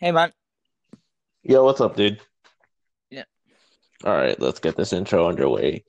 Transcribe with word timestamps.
Hey 0.00 0.12
man. 0.12 0.32
Yo, 1.42 1.64
what's 1.64 1.80
up, 1.80 1.96
dude? 1.96 2.20
Yeah. 3.10 3.24
All 4.04 4.14
right, 4.16 4.38
let's 4.40 4.60
get 4.60 4.76
this 4.76 4.92
intro 4.92 5.28
underway. 5.28 5.84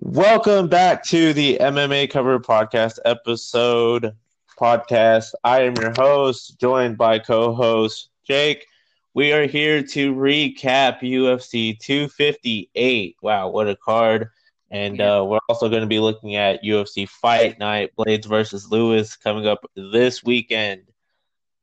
Welcome 0.00 0.68
back 0.68 1.04
to 1.06 1.32
the 1.32 1.58
MMA 1.60 2.10
Cover 2.10 2.38
Podcast 2.40 2.98
episode 3.04 4.12
podcast. 4.58 5.32
I 5.44 5.62
am 5.62 5.74
your 5.76 5.92
host, 5.96 6.58
joined 6.58 6.96
by 6.98 7.18
co-host 7.18 8.10
Jake. 8.26 8.66
We 9.14 9.32
are 9.32 9.46
here 9.46 9.82
to 9.82 10.14
recap 10.14 11.00
UFC 11.00 11.78
258. 11.78 13.16
Wow, 13.22 13.48
what 13.48 13.68
a 13.68 13.76
card! 13.76 14.28
And 14.70 14.98
Yeah. 14.98 15.18
uh, 15.18 15.24
we're 15.24 15.38
also 15.48 15.68
going 15.68 15.82
to 15.82 15.88
be 15.88 15.98
looking 15.98 16.36
at 16.36 16.62
UFC 16.62 17.06
Fight 17.08 17.58
Night, 17.58 17.90
Blaydes 17.98 18.26
versus 18.26 18.70
Lewis, 18.70 19.16
coming 19.16 19.46
up 19.46 19.64
this 19.74 20.22
weekend. 20.22 20.82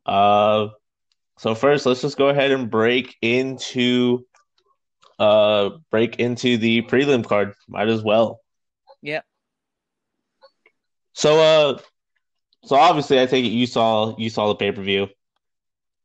Uh, 0.08 0.70
so 1.38 1.54
first, 1.54 1.86
let's 1.86 2.02
just 2.02 2.18
go 2.18 2.30
ahead 2.30 2.52
and 2.52 2.70
break 2.70 3.16
into 3.22 4.26
uh 5.20 5.72
break 5.90 6.20
into 6.20 6.58
the 6.58 6.84
prelim 6.84 7.26
card. 7.26 7.54
Might 7.68 7.90
as 7.90 8.04
well. 8.04 8.40
Yeah. 9.02 9.22
So 11.14 11.40
uh 11.40 11.80
so 12.66 12.76
obviously 12.76 13.20
I 13.20 13.26
take 13.26 13.46
it 13.46 13.50
you 13.50 13.66
saw 13.66 14.16
you 14.18 14.30
saw 14.30 14.48
the 14.50 14.56
pay-per-view. 14.56 15.08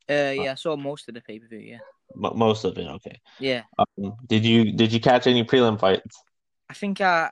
Uh, 0.08 0.32
yeah, 0.36 0.52
I 0.52 0.54
saw 0.54 0.76
most 0.76 1.08
of 1.08 1.14
the 1.14 1.20
pay 1.20 1.38
per 1.38 1.46
view. 1.46 1.58
Yeah. 1.58 1.78
M- 2.16 2.38
most 2.38 2.64
of 2.64 2.76
it, 2.76 2.86
okay. 2.86 3.20
Yeah. 3.38 3.62
Um, 3.78 4.16
did 4.26 4.44
you 4.44 4.72
did 4.72 4.92
you 4.92 5.00
catch 5.00 5.26
any 5.26 5.44
prelim 5.44 5.78
fights? 5.78 6.22
I 6.68 6.74
think 6.74 7.00
I 7.00 7.30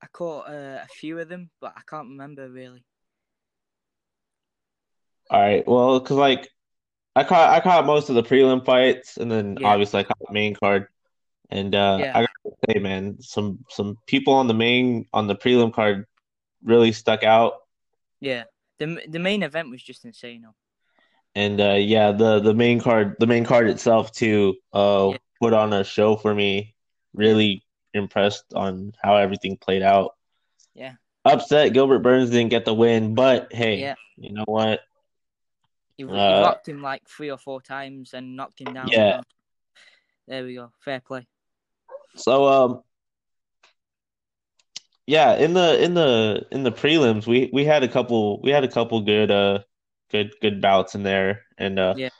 I 0.00 0.06
caught 0.12 0.48
uh, 0.48 0.80
a 0.82 0.88
few 0.88 1.18
of 1.18 1.28
them, 1.28 1.50
but 1.60 1.72
I 1.76 1.80
can't 1.88 2.08
remember 2.08 2.48
really. 2.48 2.84
All 5.32 5.40
right. 5.40 5.66
Well, 5.66 5.98
cuz 6.00 6.16
like 6.16 6.48
I 7.16 7.24
caught 7.24 7.48
I 7.50 7.60
caught 7.60 7.86
most 7.86 8.10
of 8.10 8.14
the 8.14 8.22
prelim 8.22 8.64
fights 8.64 9.16
and 9.16 9.30
then 9.30 9.56
Yeah. 9.58 9.68
obviously 9.68 10.00
I 10.00 10.02
caught 10.04 10.18
the 10.20 10.32
main 10.32 10.54
card. 10.54 10.88
And 11.50 11.74
uh 11.74 11.96
Yeah. 12.00 12.12
I 12.18 12.20
got 12.20 12.30
to 12.44 12.52
say 12.70 12.78
man, 12.78 13.16
some 13.20 13.64
some 13.70 13.96
people 14.06 14.34
on 14.34 14.46
the 14.46 14.54
main 14.54 15.06
on 15.12 15.26
the 15.26 15.34
prelim 15.34 15.72
card 15.72 16.06
really 16.62 16.92
stuck 16.92 17.22
out. 17.22 17.54
Yeah. 18.20 18.44
The 18.78 19.00
the 19.08 19.18
main 19.18 19.42
event 19.42 19.70
was 19.70 19.82
just 19.82 20.04
insane. 20.04 20.46
And 21.34 21.60
uh, 21.62 21.78
yeah, 21.80 22.12
the 22.12 22.40
the 22.40 22.52
main 22.52 22.78
card, 22.78 23.16
the 23.18 23.26
main 23.26 23.44
card 23.46 23.68
itself 23.70 24.12
too, 24.12 24.56
uh, 24.74 25.08
Yeah. 25.12 25.16
put 25.40 25.54
on 25.54 25.72
a 25.72 25.82
show 25.82 26.14
for 26.16 26.34
me. 26.34 26.74
Really 27.14 27.64
impressed 27.94 28.52
on 28.54 28.92
how 29.02 29.16
everything 29.16 29.56
played 29.56 29.82
out. 29.82 30.14
Yeah. 30.74 30.94
Upset, 31.24 31.72
Gilbert 31.72 32.00
Burns 32.00 32.28
didn't 32.30 32.50
get 32.50 32.66
the 32.66 32.74
win, 32.74 33.14
but 33.14 33.50
hey, 33.52 33.80
Yeah. 33.80 33.94
you 34.16 34.32
know 34.34 34.44
what? 34.46 34.80
He, 36.08 36.12
he 36.14 36.34
Uh, 36.34 36.40
rocked 36.42 36.68
him 36.68 36.82
like 36.82 37.06
three 37.08 37.30
or 37.30 37.38
four 37.38 37.60
times 37.60 38.14
and 38.14 38.36
knocked 38.36 38.60
him 38.60 38.74
down. 38.74 38.88
Yeah. 38.88 39.20
There 40.26 40.44
we 40.44 40.54
go. 40.54 40.72
Fair 40.80 41.00
play. 41.00 41.26
So 42.16 42.46
um, 42.46 42.82
yeah, 45.06 45.36
in 45.36 45.54
the 45.54 45.82
in 45.82 45.94
the 45.94 46.46
in 46.50 46.62
the 46.62 46.72
prelims, 46.72 47.26
we 47.26 47.50
we 47.52 47.64
had 47.64 47.82
a 47.82 47.88
couple 47.88 48.40
we 48.42 48.50
had 48.50 48.64
a 48.64 48.68
couple 48.68 49.00
good 49.02 49.30
uh 49.30 49.60
good 50.10 50.32
good 50.40 50.60
bouts 50.60 50.94
in 50.94 51.02
there, 51.02 51.42
and 51.58 51.78
uh, 51.78 51.94
Yeah. 51.96 52.10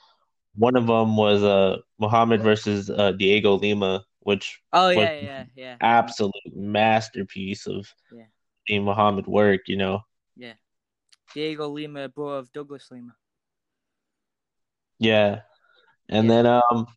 one 0.55 0.75
of 0.75 0.87
them 0.87 1.15
was 1.15 1.43
uh 1.43 1.77
Muhammad 1.99 2.41
versus 2.41 2.89
uh 2.89 3.13
Dhiego 3.13 3.59
Lima, 3.59 4.03
which 4.21 4.61
Oh 4.73 4.87
was 4.87 4.97
yeah, 4.97 5.19
yeah, 5.21 5.45
yeah. 5.55 5.75
absolute 5.79 6.33
masterpiece 6.55 7.67
of 7.67 7.87
Yeah. 8.11 8.79
Muhammad 8.79 9.27
work, 9.27 9.67
you 9.67 9.77
know. 9.77 10.01
Yeah. 10.35 10.53
Dhiego 11.35 11.71
Lima, 11.71 12.09
bro 12.09 12.29
of 12.29 12.51
Douglas 12.51 12.89
Lima. 12.91 13.15
Yeah. 15.03 15.41
And 16.09 16.29
Yeah. 16.29 16.41
then 16.43 16.45
um 16.47 16.87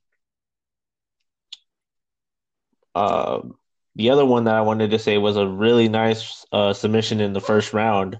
uh, 2.94 3.42
the 3.96 4.10
other 4.10 4.24
one 4.24 4.44
that 4.44 4.54
I 4.54 4.60
wanted 4.62 4.90
to 4.90 4.98
say 4.98 5.18
was 5.18 5.36
a 5.36 5.46
really 5.46 5.88
nice 5.88 6.44
uh 6.52 6.72
submission 6.72 7.20
in 7.20 7.32
the 7.32 7.40
first 7.40 7.72
round. 7.72 8.18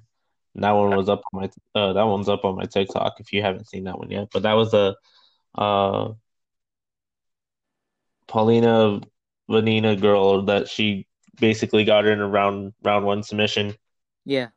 And 0.55 0.65
that 0.65 0.73
one 0.73 0.97
was 0.97 1.09
up 1.09 1.23
on 1.33 1.41
my 1.43 1.51
uh 1.81 1.93
that 1.93 2.07
one's 2.07 2.29
up 2.29 2.45
on 2.45 2.57
my 2.57 2.65
TikTok 2.65 3.21
if 3.21 3.33
you 3.33 3.43
haven't 3.43 3.69
seen 3.69 3.85
that 3.85 3.99
one 3.99 4.11
yet. 4.11 4.29
But 4.33 4.43
that 4.43 4.55
was 4.55 4.75
a 4.75 4.97
uh 5.57 6.13
Polyana 8.29 9.03
Viana 9.49 9.97
girl 9.97 10.43
that 10.47 10.69
she 10.69 11.07
basically 11.41 11.85
got 11.85 12.05
her 12.05 12.13
in 12.13 12.21
a 12.21 12.29
round 12.29 12.73
round 12.83 13.05
one 13.05 13.23
submission. 13.23 13.75
Yeah. 14.25 14.49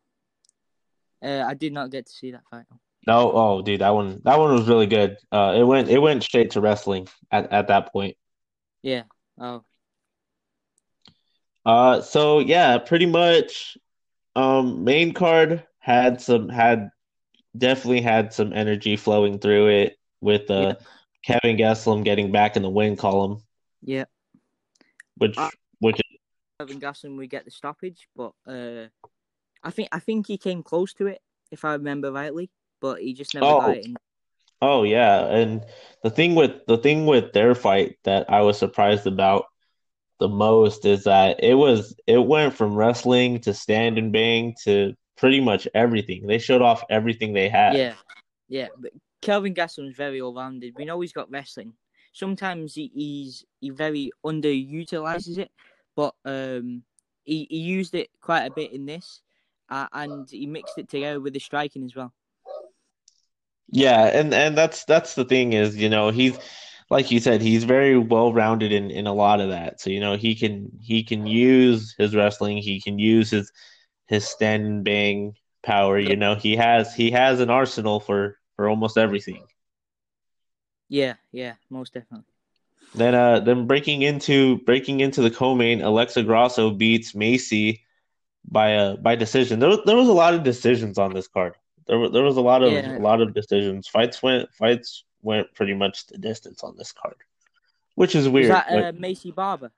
Uh, 1.21 1.43
I 1.45 1.53
did 1.53 1.73
not 1.73 1.91
get 1.91 2.05
to 2.07 2.11
see 2.11 2.31
that 2.31 2.47
fight. 2.49 2.65
No, 3.07 3.31
oh 3.31 3.61
dude, 3.61 3.81
that 3.81 3.89
one 3.89 4.21
that 4.25 4.37
one 4.39 4.53
was 4.53 4.67
really 4.67 4.87
good. 4.87 5.17
Uh 5.31 5.53
it 5.57 5.63
went 5.63 5.89
it 5.89 5.99
went 5.99 6.23
straight 6.23 6.51
to 6.51 6.61
wrestling 6.61 7.07
at, 7.31 7.51
at 7.51 7.67
that 7.67 7.91
point. 7.91 8.17
Yeah. 8.81 9.03
Oh. 9.39 9.63
Uh 11.65 12.01
so 12.01 12.39
yeah, 12.39 12.77
pretty 12.77 13.05
much 13.05 13.77
um 14.35 14.83
main 14.83 15.13
card 15.13 15.65
had 15.79 16.21
some 16.21 16.49
had 16.49 16.89
definitely 17.57 18.01
had 18.01 18.33
some 18.33 18.53
energy 18.53 18.95
flowing 18.95 19.39
through 19.39 19.67
it 19.67 19.97
with 20.21 20.49
uh 20.51 20.75
Kelvin 21.23 21.57
Gastelum 21.57 22.03
getting 22.03 22.31
back 22.31 22.55
in 22.55 22.63
the 22.63 22.69
win 22.69 22.95
column, 22.95 23.41
Yeah. 23.81 24.05
which 25.17 25.37
Uh, 25.37 25.49
which 25.79 25.99
Kevin 26.59 26.79
Gasson 26.79 27.17
we 27.17 27.27
get 27.27 27.45
the 27.45 27.51
stoppage, 27.51 28.07
but 28.15 28.33
uh, 28.45 28.87
I 29.63 29.71
think 29.71 29.89
I 29.91 29.99
think 29.99 30.27
he 30.27 30.37
came 30.37 30.61
close 30.63 30.93
to 30.95 31.07
it 31.07 31.21
if 31.51 31.63
I 31.65 31.73
remember 31.73 32.11
rightly, 32.11 32.49
but 32.81 33.01
he 33.01 33.13
just 33.13 33.33
never 33.33 33.45
Oh. 33.45 33.59
got 33.61 33.77
it. 33.77 33.85
In. 33.85 33.95
oh 34.61 34.83
yeah, 34.83 35.25
and 35.27 35.63
the 36.03 36.09
thing 36.09 36.35
with 36.35 36.65
the 36.67 36.77
thing 36.77 37.05
with 37.05 37.33
their 37.33 37.55
fight 37.55 37.97
that 38.03 38.29
I 38.29 38.41
was 38.41 38.57
surprised 38.57 39.07
about 39.07 39.45
the 40.19 40.27
most 40.29 40.85
is 40.85 41.05
that 41.05 41.41
it 41.43 41.53
was 41.55 41.95
it 42.07 42.17
went 42.17 42.53
from 42.53 42.75
wrestling 42.75 43.39
to 43.41 43.53
stand 43.53 43.97
and 43.97 44.11
bang 44.11 44.53
to 44.63 44.93
pretty 45.17 45.39
much 45.41 45.67
everything. 45.73 46.27
They 46.27 46.39
showed 46.39 46.61
off 46.61 46.83
everything 46.89 47.33
they 47.33 47.49
had. 47.49 47.75
Yeah, 47.75 47.93
yeah. 48.47 48.67
But 48.77 48.91
Kelvin 49.21 49.53
Gasson's 49.53 49.95
very 49.95 50.21
all 50.21 50.33
rounded. 50.33 50.75
We 50.77 50.85
know 50.85 50.99
he's 51.01 51.13
got 51.13 51.29
wrestling. 51.31 51.73
Sometimes 52.11 52.73
he, 52.73 52.91
he's 52.93 53.45
he 53.61 53.69
very 53.69 54.11
underutilizes 54.25 55.37
it, 55.37 55.51
but 55.95 56.15
um, 56.25 56.83
he 57.23 57.47
he 57.49 57.57
used 57.59 57.95
it 57.95 58.09
quite 58.21 58.45
a 58.45 58.51
bit 58.51 58.73
in 58.73 58.85
this, 58.85 59.21
uh, 59.69 59.87
and 59.93 60.29
he 60.29 60.47
mixed 60.47 60.77
it 60.77 60.89
together 60.89 61.19
with 61.21 61.33
the 61.33 61.39
striking 61.39 61.83
as 61.85 61.95
well. 61.95 62.13
Yeah, 63.71 64.05
and 64.05 64.33
and 64.33 64.57
that's 64.57 64.85
that's 64.85 65.15
the 65.15 65.25
thing 65.25 65.53
is, 65.53 65.75
you 65.77 65.89
know, 65.89 66.09
he's 66.09 66.37
like 66.89 67.11
you 67.11 67.19
said, 67.19 67.41
he's 67.41 67.63
very 67.63 67.97
well 67.97 68.33
rounded 68.33 68.71
in 68.71 68.89
in 68.91 69.07
a 69.07 69.13
lot 69.13 69.39
of 69.41 69.49
that. 69.49 69.79
So, 69.79 69.89
you 69.91 69.99
know, 69.99 70.17
he 70.17 70.35
can 70.35 70.71
he 70.81 71.03
can 71.03 71.27
use 71.27 71.93
his 71.97 72.15
wrestling, 72.15 72.57
he 72.57 72.81
can 72.81 72.97
use 72.99 73.29
his 73.29 73.51
his 74.07 74.27
stand 74.27 74.65
and 74.65 74.83
bang 74.83 75.35
power, 75.63 75.99
you 75.99 76.15
know. 76.15 76.35
He 76.35 76.55
has 76.55 76.93
he 76.95 77.11
has 77.11 77.39
an 77.39 77.49
arsenal 77.49 77.99
for 77.99 78.39
for 78.55 78.67
almost 78.69 78.97
everything. 78.97 79.43
Yeah, 80.89 81.15
yeah, 81.31 81.53
most 81.69 81.93
definitely. 81.93 82.25
Then 82.95 83.13
uh 83.13 83.39
then 83.41 83.67
breaking 83.67 84.01
into 84.01 84.57
breaking 84.59 84.99
into 84.99 85.21
the 85.21 85.29
co-main, 85.29 85.81
Alexa 85.81 86.23
Grasso 86.23 86.71
beats 86.71 87.13
Maycee 87.13 87.81
by 88.45 88.69
a 88.69 88.97
by 88.97 89.15
decision. 89.15 89.59
There 89.59 89.69
was, 89.69 89.79
there 89.85 89.95
was 89.97 90.07
a 90.07 90.13
lot 90.13 90.33
of 90.33 90.43
decisions 90.43 90.97
on 90.97 91.13
this 91.13 91.27
card. 91.27 91.53
There 91.89 91.97
were, 91.99 92.09
there 92.09 92.23
was 92.23 92.37
a 92.37 92.41
lot 92.41 92.61
of 92.63 92.71
Yeah. 92.71 92.97
a 92.97 92.99
lot 92.99 93.19
of 93.19 93.33
decisions. 93.33 93.87
Fights 93.87 94.21
went 94.23 94.53
fights 94.53 95.03
went 95.23 95.53
pretty 95.55 95.73
much 95.73 96.05
the 96.07 96.17
distance 96.19 96.63
on 96.63 96.77
this 96.77 96.91
card, 96.93 97.15
which 97.95 98.15
is 98.15 98.25
Was 98.25 98.33
weird. 98.33 98.51
that 98.51 98.67
but- 98.69 98.83
uh, 98.83 98.91
Maycee 98.93 99.33
Barber? 99.35 99.71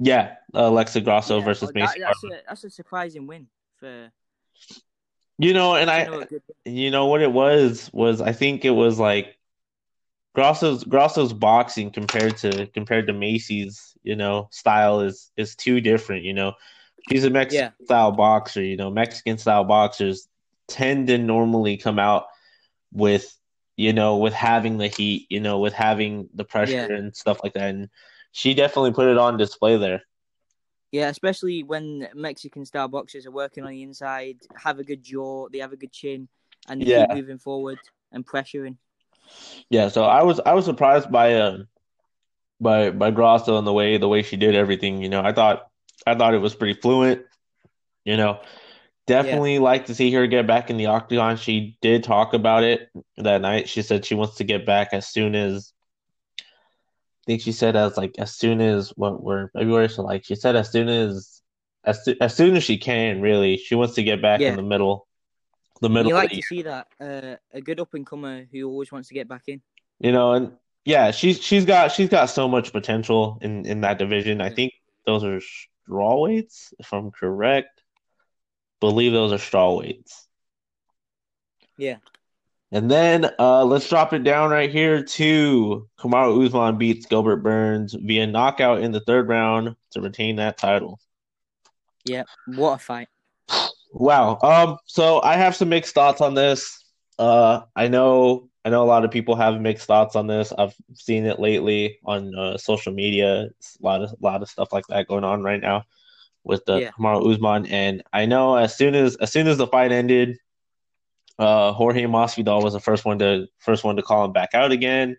yeah, 0.00 0.36
Alexa 0.54 1.02
Grasso 1.02 1.38
Yeah, 1.38 1.44
versus 1.44 1.68
oh, 1.68 1.72
that- 1.72 1.74
Maycee. 1.78 2.00
that's 2.00 2.20
Barber. 2.22 2.36
a 2.36 2.42
that's 2.48 2.64
a 2.64 2.70
surprising 2.70 3.26
win 3.26 3.46
for. 3.78 4.10
You 5.40 5.52
know, 5.54 5.76
and 5.76 5.88
I, 5.88 6.04
know, 6.04 6.18
I 6.20 6.22
a 6.22 6.26
good- 6.26 6.42
you 6.64 6.90
know 6.90 7.06
what 7.06 7.22
it 7.22 7.30
was 7.30 7.90
was 7.92 8.20
I 8.20 8.32
think 8.32 8.64
it 8.64 8.70
was 8.70 8.98
like 8.98 9.36
Grasso's 10.34 10.84
Grasso's 10.84 11.32
boxing 11.32 11.90
compared 11.90 12.36
to 12.38 12.66
compared 12.68 13.06
to 13.08 13.12
Maycee's, 13.12 13.94
you 14.02 14.16
know, 14.16 14.48
style 14.50 15.00
is 15.02 15.30
is 15.36 15.54
too 15.54 15.80
different, 15.80 16.24
you 16.24 16.32
know. 16.34 16.54
he's 17.10 17.24
a 17.24 17.30
Mexican 17.30 17.72
style 17.84 18.12
boxer, 18.12 18.62
you 18.62 18.76
know. 18.76 18.90
Mexican 18.90 19.38
style 19.38 19.64
boxers 19.64 20.28
tend 20.68 21.08
to 21.08 21.18
normally 21.18 21.76
come 21.76 21.98
out 21.98 22.26
with, 22.92 23.34
you 23.76 23.92
know, 23.92 24.18
with 24.18 24.34
having 24.34 24.78
the 24.78 24.88
heat, 24.88 25.26
you 25.30 25.40
know, 25.40 25.58
with 25.58 25.72
having 25.72 26.28
the 26.34 26.44
pressure 26.44 26.74
Yeah. 26.74 26.96
and 26.96 27.16
stuff 27.16 27.40
like 27.42 27.54
that. 27.54 27.70
And 27.70 27.88
she 28.32 28.54
definitely 28.54 28.92
put 28.92 29.08
it 29.08 29.18
on 29.18 29.36
display 29.36 29.76
there. 29.76 30.02
Yeah, 30.90 31.08
especially 31.08 31.62
when 31.62 32.08
Mexican 32.14 32.64
style 32.64 32.88
boxers 32.88 33.26
are 33.26 33.30
working 33.30 33.64
on 33.64 33.70
the 33.70 33.82
inside, 33.82 34.38
have 34.56 34.78
a 34.78 34.84
good 34.84 35.02
jaw, 35.02 35.48
they 35.48 35.58
have 35.58 35.72
a 35.72 35.76
good 35.76 35.92
chin, 35.92 36.28
and 36.68 36.82
Yeah. 36.82 37.06
keep 37.06 37.12
moving 37.12 37.38
forward 37.38 37.78
and 38.12 38.26
pressuring. 38.26 38.76
Yeah, 39.68 39.88
so 39.88 40.04
I 40.04 40.22
was 40.22 40.40
I 40.44 40.54
was 40.54 40.64
surprised 40.64 41.10
by 41.10 41.34
uh 41.34 41.58
by 42.60 42.90
by 42.90 43.10
Grasso 43.10 43.58
and 43.58 43.66
the 43.66 43.72
way 43.72 43.98
the 43.98 44.08
way 44.08 44.22
she 44.22 44.36
did 44.36 44.54
everything. 44.54 45.02
You 45.02 45.08
know, 45.08 45.22
I 45.22 45.32
thought 45.32 45.68
I 46.06 46.14
thought 46.14 46.34
it 46.34 46.38
was 46.38 46.54
pretty 46.54 46.80
fluent. 46.80 47.22
You 48.04 48.16
know, 48.16 48.40
definitely 49.08 49.58
like 49.58 49.86
to 49.86 49.94
see 49.94 50.12
her 50.12 50.26
get 50.26 50.46
back 50.46 50.70
in 50.70 50.76
the 50.76 50.86
octagon. 50.86 51.36
She 51.36 51.76
did 51.80 52.04
talk 52.04 52.34
about 52.34 52.62
it 52.62 52.88
that 53.16 53.40
night. 53.40 53.68
She 53.68 53.82
said 53.82 54.04
she 54.04 54.14
wants 54.14 54.36
to 54.36 54.44
get 54.44 54.64
back 54.64 54.90
as 54.92 55.08
soon 55.08 55.34
as 55.34 55.72
I 56.40 56.44
think 57.26 57.40
she 57.42 57.52
said 57.52 57.76
as 57.76 57.96
like 57.96 58.14
as 58.18 58.34
soon 58.34 58.60
as 58.60 58.90
what 58.96 59.22
we're 59.22 59.48
February. 59.50 59.88
So 59.88 60.02
like 60.02 60.24
she 60.24 60.34
said 60.34 60.56
as 60.56 60.70
soon 60.70 60.88
as 60.88 61.42
as, 61.84 62.08
as 62.20 62.34
soon 62.34 62.56
as 62.56 62.64
she 62.64 62.76
can. 62.78 63.20
Really, 63.20 63.56
she 63.56 63.74
wants 63.74 63.94
to 63.94 64.02
get 64.02 64.20
back 64.22 64.40
Yeah. 64.40 64.50
in 64.50 64.56
the 64.56 64.62
middle. 64.62 65.06
The 65.80 65.88
middle. 65.88 66.08
You 66.10 66.14
like 66.16 66.30
to 66.32 66.42
see 66.42 66.62
that 66.62 66.88
uh, 67.00 67.36
a 67.52 67.60
good 67.60 67.80
up 67.80 67.94
and 67.94 68.04
comer 68.04 68.46
who 68.52 68.64
always 68.64 68.90
wants 68.90 69.08
to 69.08 69.14
get 69.14 69.28
back 69.28 69.42
in. 69.46 69.62
you 70.00 70.10
know, 70.12 70.32
and 70.32 70.52
yeah, 70.84 71.10
she's 71.12 71.40
she's 71.42 71.64
got 71.64 71.92
she's 71.92 72.08
got 72.08 72.26
so 72.26 72.48
much 72.48 72.72
potential 72.72 73.38
in 73.42 73.64
in 73.64 73.82
that 73.82 73.98
division. 73.98 74.40
I 74.40 74.50
think 74.50 74.72
those 75.06 75.22
are 75.22 75.40
straw 75.40 76.20
weights, 76.20 76.74
if 76.78 76.92
I'm 76.92 77.10
correct. 77.10 77.77
Believe 78.80 79.12
those 79.12 79.32
are 79.32 79.38
straw 79.38 79.76
weights. 79.78 80.26
Yeah. 81.76 81.96
And 82.70 82.90
then 82.90 83.30
uh, 83.38 83.64
let's 83.64 83.88
drop 83.88 84.12
it 84.12 84.24
down 84.24 84.50
right 84.50 84.70
here 84.70 85.02
to 85.02 85.88
Kamaru 85.98 86.46
Usman 86.46 86.76
beats 86.76 87.06
Gilbert 87.06 87.36
Burns 87.36 87.94
via 87.94 88.26
knockout 88.26 88.82
in 88.82 88.92
the 88.92 89.00
third 89.00 89.28
round 89.28 89.74
to 89.92 90.02
retain 90.02 90.36
that 90.36 90.58
title. 90.58 91.00
Yeah, 92.04 92.24
what 92.46 92.74
a 92.74 92.78
fight. 92.78 93.08
Wow. 93.92 94.38
Um. 94.42 94.76
So 94.84 95.22
I 95.22 95.36
have 95.36 95.56
some 95.56 95.70
mixed 95.70 95.94
thoughts 95.94 96.20
on 96.20 96.34
this. 96.34 96.84
Uh, 97.18 97.62
I 97.74 97.88
know, 97.88 98.50
I 98.64 98.68
know 98.68 98.84
a 98.84 98.86
lot 98.86 99.04
of 99.04 99.10
people 99.10 99.34
have 99.34 99.60
mixed 99.60 99.86
thoughts 99.86 100.14
on 100.14 100.26
this. 100.26 100.52
I've 100.56 100.74
seen 100.94 101.24
it 101.24 101.40
lately 101.40 101.98
on 102.04 102.34
uh, 102.34 102.58
social 102.58 102.92
media. 102.92 103.48
It's 103.58 103.78
a 103.80 103.84
lot 103.84 104.02
of, 104.02 104.10
a 104.10 104.16
lot 104.20 104.42
of 104.42 104.48
stuff 104.48 104.72
like 104.72 104.86
that 104.88 105.08
going 105.08 105.24
on 105.24 105.42
right 105.42 105.60
now 105.60 105.84
with 106.44 106.64
the 106.64 106.76
Yeah. 106.80 106.90
Kamaru 106.92 107.32
Usman. 107.34 107.66
And 107.66 108.02
I 108.12 108.26
know 108.26 108.56
as 108.56 108.76
soon 108.76 108.94
as 108.94 109.16
as 109.16 109.32
soon 109.32 109.46
as 109.48 109.58
the 109.58 109.66
fight 109.66 109.92
ended, 109.92 110.38
uh, 111.38 111.72
Jorge 111.72 112.04
Masvidal 112.04 112.62
was 112.62 112.72
the 112.72 112.80
first 112.80 113.04
one 113.04 113.18
to 113.18 113.46
first 113.58 113.84
one 113.84 113.96
to 113.96 114.02
call 114.02 114.24
him 114.24 114.32
back 114.32 114.50
out 114.54 114.72
again. 114.72 115.16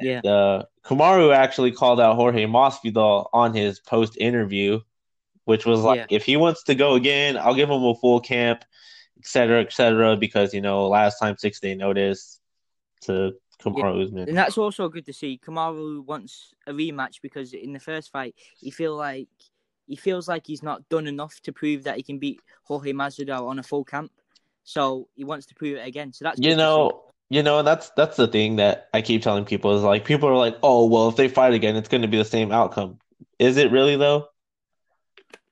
Yeah. 0.00 0.16
And, 0.18 0.26
uh, 0.26 0.62
Kamaru 0.84 1.34
actually 1.34 1.72
called 1.72 2.00
out 2.00 2.16
Jorge 2.16 2.44
Masvidal 2.44 3.28
on 3.32 3.54
his 3.54 3.80
post 3.80 4.16
interview, 4.18 4.80
which 5.44 5.64
was 5.66 5.80
like, 5.80 5.98
Yeah. 6.10 6.16
if 6.16 6.24
he 6.24 6.36
wants 6.36 6.62
to 6.64 6.74
go 6.74 6.94
again, 6.94 7.36
I'll 7.36 7.54
give 7.54 7.70
him 7.70 7.82
a 7.82 7.94
full 7.94 8.20
camp, 8.20 8.64
et 9.18 9.26
cetera, 9.26 9.62
et 9.62 9.72
cetera, 9.72 10.16
because 10.16 10.52
you 10.54 10.60
know 10.60 10.86
last 10.88 11.18
time 11.18 11.36
six 11.38 11.60
day 11.60 11.74
notice 11.74 12.40
to 13.02 13.32
Kamaru 13.62 14.04
Usman. 14.04 14.28
And 14.28 14.36
that's 14.36 14.58
also 14.58 14.88
good 14.88 15.06
to 15.06 15.12
see. 15.12 15.40
Kamaru 15.44 16.04
wants 16.04 16.54
a 16.66 16.72
rematch 16.72 17.20
because 17.22 17.52
in 17.54 17.72
the 17.72 17.80
first 17.80 18.12
fight, 18.12 18.34
he 18.58 18.70
feel 18.70 18.94
like 18.96 19.28
he 19.86 19.96
feels 19.96 20.28
like 20.28 20.46
he's 20.46 20.62
not 20.62 20.88
done 20.88 21.06
enough 21.06 21.40
to 21.42 21.52
prove 21.52 21.84
that 21.84 21.96
he 21.96 22.02
can 22.02 22.18
beat 22.18 22.40
Jorge 22.64 22.92
Masvidal 22.92 23.48
on 23.48 23.58
a 23.58 23.62
full 23.62 23.84
camp. 23.84 24.10
So 24.64 25.08
he 25.14 25.24
wants 25.24 25.46
to 25.46 25.54
prove 25.54 25.76
it 25.76 25.86
again. 25.86 26.12
So 26.12 26.24
that's 26.24 26.40
You 26.40 26.56
know, 26.56 27.04
you 27.30 27.42
know, 27.42 27.58
and 27.58 27.66
that's 27.66 27.90
that's 27.90 28.16
the 28.16 28.26
thing 28.26 28.56
that 28.56 28.88
I 28.92 29.02
keep 29.02 29.22
telling 29.22 29.44
people 29.44 29.76
is 29.76 29.82
like 29.82 30.04
people 30.04 30.28
are 30.28 30.36
like, 30.36 30.56
oh 30.62 30.86
well, 30.86 31.08
if 31.08 31.16
they 31.16 31.28
fight 31.28 31.54
again, 31.54 31.76
it's 31.76 31.88
going 31.88 32.02
to 32.02 32.08
be 32.08 32.18
the 32.18 32.24
same 32.24 32.52
outcome. 32.52 32.98
Is 33.38 33.56
it 33.56 33.70
really 33.70 33.96
though? 33.96 34.28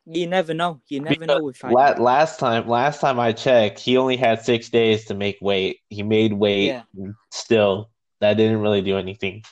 you 0.06 0.26
never 0.26 0.52
know. 0.52 0.80
You 0.88 1.00
never 1.00 1.14
Because 1.14 1.38
know 1.38 1.44
with 1.44 1.56
fighting. 1.56 1.76
La- 1.76 2.02
last 2.02 2.38
time, 2.38 2.68
last 2.68 3.00
time 3.00 3.18
I 3.18 3.32
checked, 3.32 3.78
he 3.78 3.96
only 3.96 4.16
had 4.16 4.42
six 4.42 4.68
days 4.68 5.06
to 5.06 5.14
make 5.14 5.38
weight. 5.40 5.80
He 5.88 6.02
made 6.02 6.32
weight. 6.32 6.66
Yeah. 6.66 6.82
Still, 7.30 7.90
that 8.20 8.36
didn't 8.36 8.60
really 8.60 8.82
do 8.82 8.98
anything. 8.98 9.42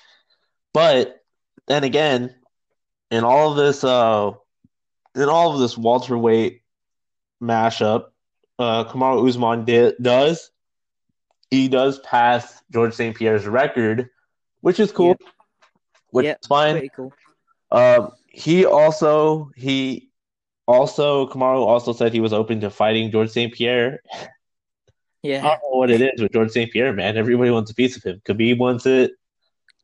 But 0.75 1.23
then 1.69 1.84
again, 1.84 2.34
in 3.11 3.25
all 3.25 3.50
of 3.50 3.56
this, 3.56 3.82
uh, 3.84 4.32
in 5.14 5.29
all 5.29 5.55
of 5.55 5.61
this 5.61 5.76
welterweight 5.76 6.62
mashup, 7.43 8.06
uh, 8.59 8.85
Kamaru 8.85 9.29
Usman 9.29 9.64
did, 9.64 9.94
does 10.00 10.50
he 11.50 11.69
does 11.69 11.99
pass 12.00 12.62
George 12.73 12.94
St. 12.94 13.14
Pierre's 13.17 13.47
record, 13.47 14.09
which 14.61 14.81
is 14.81 14.91
cool, 14.91 15.17
which 16.11 16.26
Yeah, 16.26 16.37
is 16.43 16.47
fine. 16.47 16.88
Cool. 16.97 17.12
Um, 17.70 18.11
he 18.29 18.64
also 18.64 19.50
he 19.56 20.11
also 20.67 21.26
Kamaru 21.29 21.65
also 21.67 21.93
said 21.93 22.12
he 22.12 22.20
was 22.20 22.32
open 22.32 22.61
to 22.61 22.70
fighting 22.70 23.11
George 23.11 23.31
St. 23.31 23.53
Pierre. 23.53 24.00
Yeah, 25.23 25.38
I 25.38 25.43
Yeah. 25.43 25.50
don't 25.50 25.73
know 25.73 25.79
what 25.79 25.91
it 25.91 26.00
is 26.00 26.20
with 26.20 26.32
George 26.32 26.50
St. 26.50 26.70
Pierre, 26.73 26.93
man. 26.93 27.17
Everybody 27.17 27.50
wants 27.50 27.70
a 27.70 27.75
piece 27.75 27.97
of 27.97 28.03
him. 28.03 28.20
Khabib 28.25 28.58
wants 28.58 28.87
it. 28.87 29.12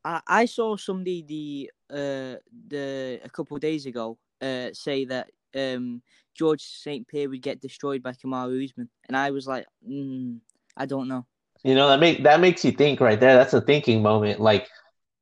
I, 0.04 0.20
I 0.26 0.44
saw 0.46 0.76
somebody 0.76 1.22
the 1.22 1.70
uh 1.90 2.36
the 2.68 3.20
a 3.22 3.28
couple 3.30 3.56
days 3.58 3.86
ago 3.86 4.18
uh 4.42 4.68
say 4.72 5.04
that 5.06 5.30
um 5.56 6.02
George 6.34 6.62
St 6.62 7.06
Pierre 7.08 7.28
would 7.28 7.42
get 7.42 7.60
destroyed 7.60 8.02
by 8.02 8.12
Kamaru 8.12 8.64
Usman, 8.64 8.88
and 9.08 9.16
I 9.16 9.30
was 9.30 9.46
like, 9.46 9.66
mm, 9.88 10.38
I 10.76 10.86
don't 10.86 11.08
know. 11.08 11.26
You 11.64 11.74
know 11.74 11.88
that 11.88 11.98
make 12.00 12.22
that 12.22 12.40
makes 12.40 12.64
you 12.64 12.72
think 12.72 13.00
right 13.00 13.18
there. 13.18 13.34
That's 13.36 13.54
a 13.54 13.60
thinking 13.60 14.02
moment. 14.02 14.40
Like, 14.40 14.68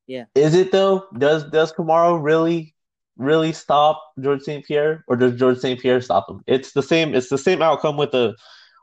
Yeah. 0.06 0.24
is 0.34 0.54
it 0.54 0.72
though? 0.72 1.06
Does 1.16 1.44
does 1.50 1.72
Kamaru 1.72 2.22
really 2.22 2.74
really 3.16 3.52
stop 3.52 4.02
George 4.20 4.42
St. 4.42 4.62
Pierre, 4.64 5.02
or 5.08 5.16
does 5.16 5.38
George 5.38 5.58
St. 5.58 5.80
Pierre 5.80 6.02
stop 6.02 6.28
him? 6.28 6.42
It's 6.46 6.72
the 6.72 6.82
same. 6.82 7.14
It's 7.14 7.30
the 7.30 7.38
same 7.38 7.62
outcome 7.62 7.96
with 7.96 8.10
the 8.10 8.34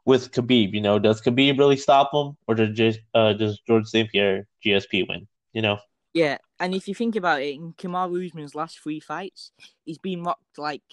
with 0.05 0.31
Khabib. 0.31 0.73
You 0.73 0.81
know, 0.81 0.97
does 0.99 1.21
Khabib 1.21 1.59
really 1.59 1.77
stop 1.77 2.09
him, 2.13 2.35
or 2.47 2.55
does 2.55 2.75
just 2.75 2.99
uh, 3.13 3.33
does 3.33 3.59
George 3.67 3.85
St. 3.85 4.09
Pierre 4.09 4.47
GSP 4.65 5.07
win? 5.07 5.27
You 5.53 5.61
know. 5.61 5.77
Yeah, 6.13 6.37
and 6.63 6.75
if 6.75 6.87
you 6.89 6.95
think 6.95 7.17
about 7.17 7.43
it, 7.43 7.55
in 7.55 7.73
Kamaru 7.75 8.27
Usman's 8.27 8.55
last 8.55 8.79
three 8.79 9.01
fights, 9.01 9.51
he's 9.85 9.99
been 9.99 10.23
rocked 10.23 10.59
like 10.59 10.83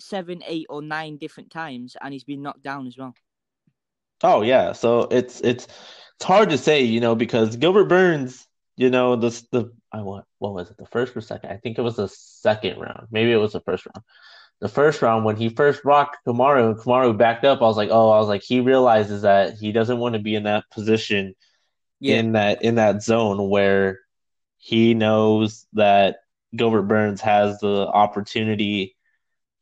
seven, 0.00 0.42
eight, 0.48 0.66
or 0.70 0.82
nine 0.82 1.18
different 1.18 1.52
times, 1.52 1.96
and 2.02 2.14
he's 2.14 2.24
been 2.24 2.42
knocked 2.42 2.64
down 2.64 2.88
as 2.88 2.98
well. 2.98 3.14
Oh 4.22 4.42
yeah, 4.42 4.72
so 4.72 5.02
it's 5.10 5.40
it's 5.40 5.66
it's 6.16 6.24
hard 6.24 6.50
to 6.50 6.58
say, 6.58 6.82
you 6.82 7.00
know, 7.00 7.14
because 7.14 7.56
Gilbert 7.56 7.86
Burns, 7.86 8.46
you 8.76 8.90
know, 8.90 9.16
the 9.16 9.30
the 9.52 9.72
I 9.92 10.02
want 10.02 10.26
what 10.38 10.54
was 10.54 10.70
it, 10.70 10.76
the 10.78 10.86
first 10.86 11.16
or 11.16 11.20
second? 11.22 11.50
I 11.50 11.56
think 11.58 11.78
it 11.78 11.82
was 11.82 11.96
the 11.96 12.08
second 12.08 12.78
round. 12.78 13.08
Maybe 13.10 13.32
it 13.32 13.36
was 13.36 13.52
the 13.54 13.60
first 13.62 13.86
round. 13.86 14.04
The 14.60 14.68
first 14.70 15.02
round 15.02 15.24
when 15.26 15.36
he 15.36 15.50
first 15.50 15.84
rocked 15.84 16.18
Kamaru 16.26 16.72
and 16.72 16.76
Kamaru 16.80 17.16
backed 17.18 17.44
up, 17.46 17.60
I 17.60 17.66
was 17.66 17.76
like, 17.78 17.90
oh, 17.92 18.10
I 18.10 18.18
was 18.18 18.28
like, 18.28 18.42
he 18.44 18.60
realizes 18.60 19.22
that 19.22 19.54
he 19.58 19.72
doesn't 19.72 19.98
want 19.98 20.14
to 20.14 20.20
be 20.20 20.34
in 20.36 20.44
that 20.44 20.64
position 20.72 21.34
Yeah, 22.00 22.22
in 22.22 22.32
that 22.32 22.62
in 22.64 22.76
that 22.76 23.02
zone 23.02 23.50
where 23.50 24.00
he 24.60 24.92
knows 24.92 25.66
that 25.72 26.18
Gilbert 26.54 26.82
Burns 26.82 27.20
has 27.22 27.58
the 27.60 27.88
opportunity 27.88 28.94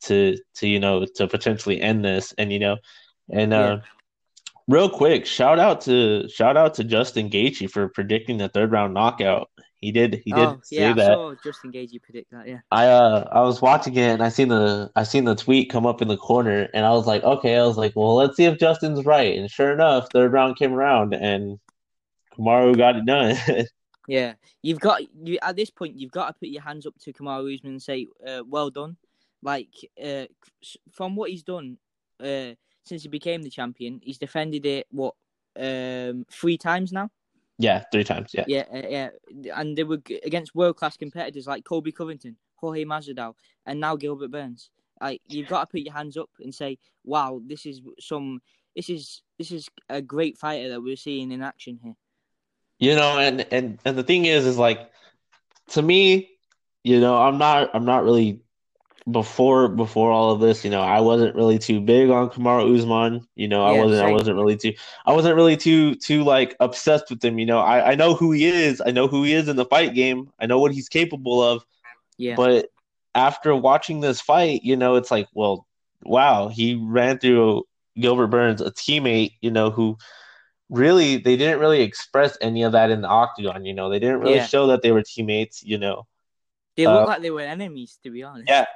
to 0.03 0.37
to 0.57 0.69
you 0.69 0.81
know 0.81 1.07
to 1.17 1.27
potentially 1.29 1.81
end 1.81 2.05
this 2.05 2.35
and 2.37 2.53
you 2.53 2.59
know 2.59 2.77
and 3.31 3.55
uh 3.55 3.79
real 4.67 4.91
quick 4.91 5.25
shout 5.25 5.59
out 5.59 5.81
to 5.83 6.29
shout 6.29 6.57
out 6.57 6.75
to 6.75 6.85
Justin 6.85 7.31
Gaethje 7.31 7.71
for 7.71 7.89
predicting 7.89 8.39
the 8.39 8.49
third 8.49 8.73
round 8.73 8.93
knockout. 8.93 9.51
He 9.81 9.93
did 9.93 10.21
he 10.25 10.33
did 10.33 10.49
oh 10.49 10.61
say 10.63 10.77
yeah, 10.77 10.91
I 10.91 10.95
that. 10.97 11.15
saw 11.15 11.35
Justin 11.45 11.73
Gaethje 11.73 12.03
predict 12.03 12.33
that. 12.33 12.49
Yeah, 12.49 12.59
I 12.73 12.87
uh 12.89 13.29
I 13.31 13.41
was 13.43 13.63
watching 13.63 13.95
it 13.95 14.11
and 14.11 14.23
I 14.23 14.29
seen 14.31 14.49
the 14.49 14.91
I 14.97 15.05
seen 15.05 15.25
the 15.25 15.37
tweet 15.37 15.71
come 15.71 15.87
up 15.87 16.03
in 16.03 16.09
the 16.09 16.17
corner 16.17 16.69
and 16.75 16.85
I 16.85 16.91
was 16.91 17.07
like 17.07 17.23
okay 17.23 17.57
I 17.57 17.65
was 17.65 17.77
like 17.77 17.95
well 17.95 18.17
let's 18.17 18.37
see 18.37 18.45
if 18.45 18.59
Justin's 18.59 19.05
right 19.05 19.39
and 19.39 19.49
sure 19.49 19.73
enough 19.73 20.09
third 20.13 20.33
round 20.33 20.57
came 20.57 20.75
around 20.75 21.15
and 21.15 21.61
Kamaru 22.37 22.77
got 22.77 22.97
it 22.97 23.07
done 23.07 23.37
yeah. 24.09 24.35
You've 24.63 24.81
got 24.81 25.03
you 25.23 25.39
at 25.43 25.55
this 25.55 25.71
point. 25.71 25.99
You've 25.99 26.11
got 26.11 26.27
to 26.29 26.33
put 26.33 26.49
your 26.49 26.63
hands 26.63 26.87
up 26.87 26.95
to 27.03 27.13
Kamaru 27.13 27.55
Usman 27.55 27.75
and 27.75 27.83
say, 27.83 28.07
uh, 28.27 28.43
"Well 28.49 28.71
done." 28.71 28.97
Like 29.43 29.69
uh, 30.03 30.25
from 30.93 31.15
what 31.15 31.31
he's 31.31 31.45
done 31.45 31.77
uh, 32.19 32.55
since 32.85 33.03
he 33.03 33.09
became 33.09 33.43
the 33.43 33.51
champion, 33.51 34.01
he's 34.03 34.19
defended 34.19 34.67
it 34.67 34.87
what 34.91 35.15
um, 35.57 36.25
three 36.31 36.57
times 36.59 36.91
now. 36.93 37.11
yeah 37.59 37.85
three 37.93 38.03
times 38.03 38.31
yeah 38.33 38.45
Yeah, 38.49 38.65
uh, 38.73 38.89
yeah, 38.89 39.09
and 39.55 39.77
they 39.77 39.85
were 39.85 40.01
against 40.25 40.55
world 40.55 40.77
class 40.77 40.97
competitors 40.97 41.47
like 41.47 41.65
Colby 41.65 41.93
Covington, 41.93 42.37
Jorge 42.57 42.85
Masvidal, 42.85 43.35
and 43.67 43.79
now 43.79 43.95
Gilbert 43.95 44.31
Burns. 44.31 44.71
Like 45.01 45.21
you've 45.29 45.49
got 45.49 45.61
to 45.61 45.67
put 45.67 45.81
your 45.81 45.95
hands 45.95 46.17
up 46.17 46.31
and 46.41 46.53
say, 46.53 46.79
"Wow, 47.05 47.41
this 47.47 47.67
is 47.67 47.81
some, 48.01 48.41
this 48.75 48.89
is 48.89 49.23
this 49.39 49.53
is 49.53 49.69
a 49.89 50.01
great 50.03 50.39
fighter 50.39 50.71
that 50.71 50.83
we're 50.83 50.97
seeing 50.97 51.31
in 51.31 51.43
action 51.43 51.79
here." 51.83 51.95
You 52.79 52.95
know, 52.95 53.19
and 53.19 53.47
and 53.51 53.79
and 53.85 53.97
the 53.97 54.03
thing 54.05 54.25
is, 54.25 54.47
is 54.47 54.59
like 54.59 54.91
to 55.69 55.83
me, 55.83 56.31
you 56.85 57.01
know, 57.01 57.17
I'm 57.21 57.39
not 57.39 57.71
I'm 57.75 57.85
not 57.85 58.05
really 58.05 58.41
before 59.11 59.69
before 59.69 60.11
all 60.11 60.33
of 60.33 60.41
this, 60.41 60.65
you 60.65 60.71
know, 60.71 60.83
I 60.83 61.01
wasn't 61.01 61.35
really 61.35 61.59
too 61.59 61.81
big 61.81 62.11
on 62.11 62.31
Kamaru 62.31 62.77
Usman. 62.77 63.27
You 63.35 63.49
know, 63.49 63.65
I 63.65 63.73
wasn't 63.73 64.07
I 64.07 64.13
wasn't 64.13 64.37
really 64.37 64.57
too 64.57 64.73
I 65.07 65.13
wasn't 65.13 65.37
really 65.37 65.57
too 65.57 65.95
too 65.97 66.25
like 66.25 66.57
obsessed 66.61 67.11
with 67.11 67.25
him. 67.25 67.39
You 67.39 67.47
know, 67.47 67.59
I 67.59 67.93
I 67.93 67.95
know 67.95 68.15
who 68.15 68.33
he 68.33 68.47
is. 68.47 68.83
I 68.85 68.91
know 68.91 69.09
who 69.09 69.25
he 69.25 69.33
is 69.33 69.49
in 69.49 69.57
the 69.57 69.65
fight 69.65 69.95
game. 69.95 70.31
I 70.39 70.47
know 70.47 70.59
what 70.59 70.73
he's 70.73 70.89
capable 70.89 71.43
of. 71.43 71.65
Yeah, 72.17 72.35
But 72.37 72.67
after 73.15 73.55
watching 73.55 74.01
this 74.01 74.21
fight, 74.21 74.63
you 74.63 74.77
know, 74.77 74.97
it's 74.97 75.11
like, 75.11 75.29
well, 75.35 75.67
wow, 76.05 76.49
he 76.49 76.75
ran 76.75 77.19
through 77.19 77.65
Gilbert 77.99 78.29
Burns, 78.29 78.61
a 78.61 78.71
teammate, 78.71 79.35
you 79.41 79.51
know, 79.51 79.71
who 79.71 79.99
really 80.71 81.17
they 81.19 81.37
didn't 81.37 81.61
really 81.61 81.83
express 81.83 82.37
any 82.41 82.63
of 82.63 82.73
that 82.73 82.91
in 82.91 83.01
the 83.03 83.09
octagon, 83.09 83.65
you 83.65 83.75
know. 83.75 83.89
They 83.91 83.99
didn't 83.99 84.21
really 84.21 84.37
Yeah. 84.37 84.47
show 84.47 84.67
that 84.69 84.83
they 84.83 84.93
were 84.93 85.03
teammates, 85.03 85.63
you 85.63 85.79
know. 85.79 86.07
they 86.77 86.87
look 86.87 87.03
uh, 87.03 87.07
like 87.07 87.23
they 87.23 87.31
were 87.31 87.41
enemies, 87.41 87.99
to 88.05 88.11
be 88.11 88.23
honest. 88.23 88.49
Yeah. 88.49 88.67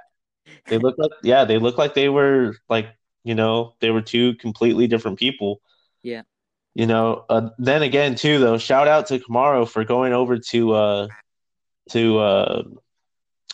They 0.68 0.78
look 0.78 0.96
like 0.98 1.12
yeah, 1.22 1.44
they 1.44 1.58
look 1.58 1.78
like 1.78 1.94
they 1.94 2.08
were 2.08 2.54
like 2.68 2.86
You 3.24 3.34
know, 3.34 3.74
they 3.80 3.90
were 3.90 4.02
two 4.02 4.34
completely 4.36 4.88
different 4.88 5.18
people. 5.18 5.60
Yeah. 6.02 6.22
You 6.74 6.86
know, 6.86 7.24
uh, 7.28 7.50
then 7.58 7.82
again, 7.82 8.14
too, 8.16 8.38
though, 8.38 8.58
shout 8.58 8.88
out 8.88 9.06
to 9.08 9.18
Kamaru 9.18 9.68
for 9.68 9.84
going 9.84 10.12
over 10.12 10.38
to 10.50 10.72
uh, 10.72 11.08
to 11.90 12.18
uh, 12.18 12.62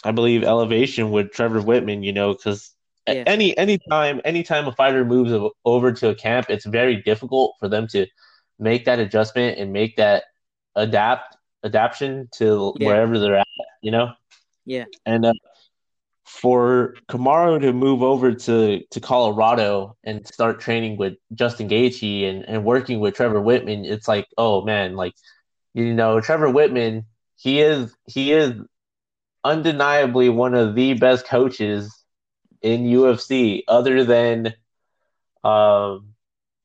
I 0.04 0.12
believe 0.12 0.44
elevation 0.44 1.10
with 1.10 1.32
Trevor 1.32 1.60
Wittman. 1.60 2.04
You 2.04 2.12
know, 2.12 2.32
because 2.34 2.74
Yeah. 3.06 3.24
any 3.26 3.56
anytime 3.56 4.20
anytime 4.24 4.66
a 4.68 4.72
fighter 4.72 5.04
moves 5.04 5.32
over 5.64 5.92
to 5.92 6.08
a 6.10 6.14
camp, 6.14 6.46
it's 6.50 6.66
very 6.66 7.02
difficult 7.02 7.54
for 7.58 7.68
them 7.68 7.86
to 7.88 8.06
make 8.58 8.84
that 8.86 8.98
adjustment 8.98 9.58
and 9.58 9.72
make 9.72 9.96
that 9.96 10.24
adapt 10.74 11.36
adaptation 11.64 12.28
to 12.38 12.74
Yeah. 12.78 12.86
wherever 12.86 13.18
they're 13.18 13.38
at. 13.38 13.46
You 13.82 13.90
know. 13.90 14.12
Yeah. 14.64 14.84
And 15.06 15.24
uh, 15.24 15.32
for 16.26 16.94
Kamaru 17.08 17.60
to 17.62 17.72
move 17.72 18.02
over 18.02 18.34
to, 18.34 18.80
to 18.90 19.00
Colorado 19.00 19.96
and 20.04 20.26
start 20.26 20.60
training 20.60 20.98
with 20.98 21.14
Justin 21.34 21.68
Gaethje 21.68 22.28
and, 22.28 22.44
and 22.46 22.64
working 22.64 23.00
with 23.00 23.14
Trevor 23.14 23.40
Wittman, 23.40 23.86
it's 23.86 24.06
like, 24.06 24.26
oh 24.36 24.62
man, 24.62 24.94
like 24.94 25.14
you 25.74 25.94
know, 25.94 26.20
Trevor 26.20 26.48
Wittman, 26.48 27.04
he 27.36 27.60
is 27.60 27.94
he 28.06 28.32
is 28.32 28.52
undeniably 29.44 30.28
one 30.28 30.54
of 30.54 30.74
the 30.74 30.94
best 30.94 31.26
coaches 31.26 31.94
in 32.60 32.84
UFC, 32.84 33.62
other 33.68 34.04
than 34.04 34.52
um, 35.44 36.07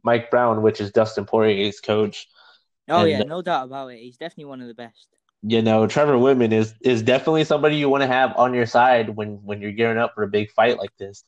Mike 0.03 0.29
Brown, 0.29 0.61
which 0.61 0.81
is 0.81 0.91
Dustin 0.91 1.25
Poirier's 1.25 1.79
coach. 1.79 2.27
Oh 2.89 3.01
And- 3.01 3.09
yeah, 3.09 3.19
no 3.19 3.41
doubt 3.41 3.65
about 3.65 3.87
it. 3.89 3.99
He's 3.99 4.17
definitely 4.17 4.45
one 4.45 4.61
of 4.61 4.67
the 4.67 4.73
best. 4.73 5.07
you 5.41 5.61
know, 5.61 5.87
Trevor 5.87 6.13
Wittman 6.15 6.51
is 6.53 6.73
is 6.81 7.01
definitely 7.01 7.43
somebody 7.43 7.75
you 7.77 7.89
want 7.89 8.01
to 8.01 8.07
have 8.07 8.33
on 8.37 8.53
your 8.53 8.65
side 8.65 9.09
when 9.09 9.43
when 9.43 9.61
you're 9.61 9.71
gearing 9.71 9.97
up 9.97 10.13
for 10.15 10.23
a 10.23 10.27
big 10.27 10.51
fight 10.51 10.77
like 10.77 10.95
this. 10.97 11.23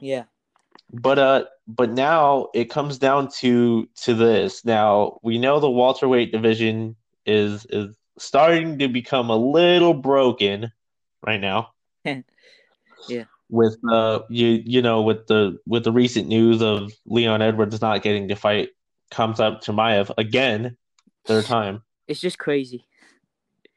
Yeah. 0.00 0.24
But 0.92 1.18
uh 1.18 1.44
but 1.68 1.90
now 1.90 2.48
it 2.54 2.70
comes 2.70 2.98
down 2.98 3.28
to 3.38 3.88
to 4.02 4.14
this. 4.14 4.64
Now, 4.64 5.18
we 5.22 5.38
know 5.38 5.60
the 5.60 5.70
welterweight 5.70 6.32
division 6.32 6.96
is 7.26 7.66
is 7.66 7.96
starting 8.18 8.78
to 8.80 8.88
become 8.88 9.30
a 9.30 9.36
little 9.36 9.94
broken 9.94 10.72
right 11.24 11.40
now. 11.40 11.70
Yeah. 13.08 13.24
With 13.50 13.76
the 13.82 14.24
you 14.30 14.62
you 14.64 14.80
know 14.80 15.02
with 15.02 15.26
the 15.26 15.58
with 15.66 15.84
the 15.84 15.92
recent 15.92 16.28
news 16.28 16.62
of 16.62 16.92
Leon 17.06 17.42
Edwards 17.42 17.80
not 17.80 18.02
getting 18.02 18.28
to 18.28 18.36
fight 18.36 18.70
comes 19.10 19.40
up 19.40 19.60
to 19.62 19.72
Chimaev 19.72 20.12
again, 20.18 20.76
third 21.26 21.44
time. 21.44 21.82
It's 22.08 22.18
just 22.18 22.38
crazy. 22.38 22.84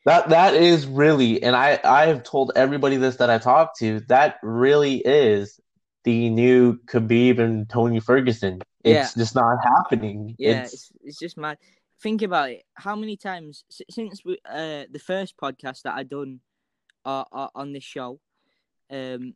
That 0.05 0.29
that 0.29 0.55
is 0.55 0.87
really, 0.87 1.43
and 1.43 1.55
I 1.55 1.79
I 1.83 2.07
have 2.07 2.23
told 2.23 2.51
everybody 2.55 2.97
this 2.97 3.17
that 3.17 3.29
I 3.29 3.37
talked 3.37 3.77
to. 3.77 3.99
That 4.07 4.37
really 4.41 4.95
is 4.97 5.59
the 6.03 6.29
new 6.29 6.79
Khabib 6.87 7.39
and 7.39 7.69
Tony 7.69 7.99
Ferguson. 7.99 8.59
It's 8.83 9.13
just 9.13 9.35
not 9.35 9.57
happening. 9.63 10.35
Yeah, 10.37 10.63
It's, 10.63 10.73
it's, 10.73 10.91
it's 11.03 11.19
just 11.19 11.37
mad. 11.37 11.57
Think 12.01 12.21
about 12.21 12.49
it. 12.49 12.63
How 12.73 12.95
many 12.95 13.15
times 13.15 13.63
since 13.89 14.25
we, 14.25 14.37
uh, 14.45 14.85
the 14.91 15.01
first 15.05 15.37
podcast 15.37 15.83
that 15.83 15.93
I 15.93 16.03
done 16.03 16.41
uh, 17.05 17.23
uh, 17.31 17.47
on 17.55 17.71
this 17.71 17.83
show, 17.83 18.19
um, 18.89 19.35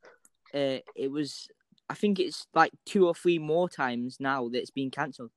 uh, 0.53 0.79
it 0.95 1.11
was 1.11 1.49
I 1.89 1.93
think 1.95 2.19
it's 2.19 2.47
like 2.53 2.71
two 2.85 3.07
or 3.07 3.15
three 3.15 3.39
more 3.39 3.69
times 3.69 4.17
now 4.19 4.49
that 4.49 4.59
it's 4.59 4.71
been 4.71 4.91
cancelled. 4.91 5.31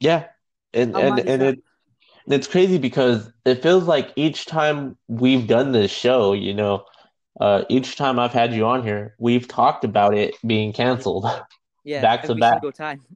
yeah, 0.00 0.26
and 0.72 0.96
How 0.96 1.00
and 1.00 1.18
and 1.20 1.42
it 1.42 1.58
it's 2.28 2.48
crazy 2.48 2.78
because 2.78 3.32
it 3.46 3.62
feels 3.62 3.84
like 3.84 4.12
each 4.16 4.46
time 4.46 4.96
we've 5.08 5.46
done 5.48 5.72
this 5.72 5.90
show, 5.92 6.32
you 6.34 6.54
know, 6.54 6.84
uh, 7.40 7.64
each 7.70 7.96
time 7.96 8.18
I've 8.18 8.32
had 8.32 8.54
you 8.54 8.66
on 8.66 8.84
here, 8.84 9.16
we've 9.18 9.48
talked 9.48 9.84
about 9.84 10.14
it 10.16 10.36
being 10.46 10.72
canceled. 10.74 11.26
Yeah, 11.84 12.00
Back 12.02 12.24
to 12.26 12.34
back. 12.34 12.60
single 12.60 12.72
time. 12.72 13.06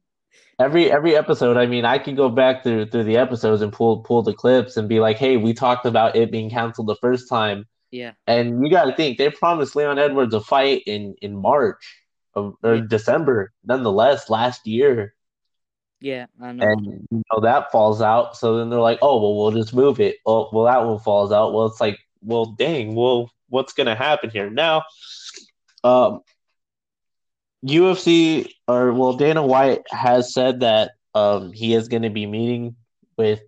every 0.59 0.91
every 0.91 1.17
episode 1.17 1.57
i 1.57 1.67
mean 1.67 1.85
i 1.85 1.99
can 1.99 2.15
go 2.15 2.29
back 2.29 2.63
through 2.63 2.87
through 2.87 3.05
the 3.05 3.17
episodes 3.17 3.63
and 3.63 3.73
pull 3.73 4.01
pull 4.03 4.23
the 4.23 4.33
clips 4.33 4.77
and 4.77 4.89
be 4.89 5.01
like 5.01 5.17
hey 5.19 5.37
we 5.37 5.53
talked 5.53 5.87
about 5.87 6.17
it 6.17 6.31
being 6.31 6.49
canceled 6.51 6.87
the 6.87 6.97
first 6.97 7.29
time 7.29 7.65
Yeah, 7.95 8.13
and 8.27 8.61
you 8.65 8.71
got 8.73 8.87
to 8.87 8.97
think 8.97 9.19
they 9.19 9.31
promised 9.31 9.77
leon 9.77 10.01
edwards 10.01 10.35
a 10.35 10.41
fight 10.41 10.83
in 10.85 11.15
in 11.23 11.37
march 11.37 11.85
of, 12.35 12.57
or 12.65 12.75
Yeah. 12.75 12.83
december 12.89 13.53
nonetheless 13.65 14.29
last 14.29 14.67
year. 14.67 15.15
Yeah, 16.01 16.27
I 16.43 16.51
know. 16.51 16.67
and 16.67 17.07
you 17.09 17.23
know 17.33 17.41
that 17.43 17.71
falls 17.71 18.03
out. 18.03 18.37
So 18.37 18.59
then 18.59 18.69
they're 18.69 18.81
like 18.81 18.99
oh 19.01 19.21
well 19.23 19.37
we'll 19.39 19.53
just 19.63 19.73
move 19.73 20.01
it. 20.01 20.17
Oh 20.27 20.51
well 20.53 20.65
that 20.65 20.85
one 20.85 20.99
falls 20.99 21.31
out. 21.31 21.53
Well 21.55 21.67
it's 21.67 21.81
like 21.81 21.99
well 22.21 22.47
dang 22.59 22.97
well 22.97 23.31
what's 23.49 23.75
gonna 23.75 23.95
happen 23.95 24.31
here? 24.31 24.51
Now 24.51 24.83
um 25.85 26.21
UFC 27.65 28.51
or 28.67 28.93
well 28.93 29.15
Dana 29.15 29.47
White 29.47 29.83
has 29.91 30.35
said 30.35 30.61
that 30.61 30.93
um 31.15 31.53
he 31.53 31.75
is 31.75 31.87
going 31.89 32.03
to 32.03 32.11
be 32.11 32.27
meeting 32.27 32.75
with 33.17 33.41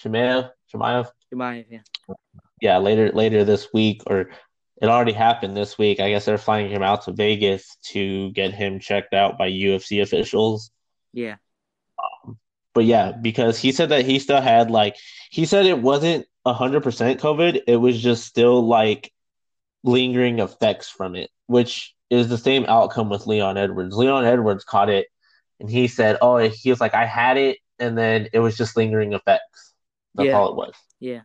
Chimaev 0.00 0.50
Chimaev 0.74 1.08
Chimaev, 1.32 1.66
yeah. 1.70 1.80
Yeah 2.60 2.78
later 2.78 3.10
later 3.12 3.44
this 3.44 3.68
week 3.72 4.02
or 4.06 4.30
it 4.82 4.88
already 4.88 5.12
happened 5.12 5.56
this 5.56 5.78
week 5.78 6.00
I 6.00 6.10
guess 6.10 6.24
they're 6.24 6.38
flying 6.38 6.70
him 6.70 6.82
out 6.82 7.02
to 7.04 7.12
Vegas 7.12 7.76
to 7.92 8.30
get 8.32 8.52
him 8.52 8.78
checked 8.80 9.14
out 9.14 9.38
by 9.38 9.50
UFC 9.50 10.02
officials 10.02 10.70
Yeah, 11.12 11.36
um, 12.24 12.38
but 12.74 12.84
yeah 12.84 13.12
because 13.12 13.58
he 13.58 13.72
said 13.72 13.88
that 13.90 14.04
he 14.04 14.18
still 14.18 14.40
had 14.40 14.70
like 14.70 14.96
he 15.30 15.44
said 15.46 15.66
it 15.66 15.80
wasn't 15.80 16.26
100% 16.46 16.82
COVID 17.18 17.62
it 17.66 17.76
was 17.76 18.00
just 18.00 18.24
still 18.24 18.66
like 18.66 19.12
lingering 19.82 20.38
effects 20.40 20.88
from 20.88 21.14
it 21.16 21.30
which 21.46 21.94
is 22.10 22.28
the 22.28 22.38
same 22.38 22.64
outcome 22.66 23.08
with 23.08 23.26
Leon 23.26 23.56
Edwards. 23.56 23.96
Leon 23.96 24.24
Edwards 24.24 24.62
caught 24.64 24.88
it 24.88 25.08
and 25.58 25.68
he 25.68 25.88
said, 25.88 26.16
"Oh, 26.22 26.36
he 26.38 26.70
was 26.70 26.80
like 26.80 26.94
I 26.94 27.04
had 27.04 27.36
it 27.36 27.58
and 27.78 27.98
then 27.98 28.28
it 28.32 28.38
was 28.38 28.56
just 28.56 28.76
lingering 28.76 29.12
effects." 29.12 29.74
That's 30.14 30.26
Yeah. 30.28 30.38
all 30.38 30.50
it 30.50 30.56
was. 30.56 30.74
yeah. 31.00 31.22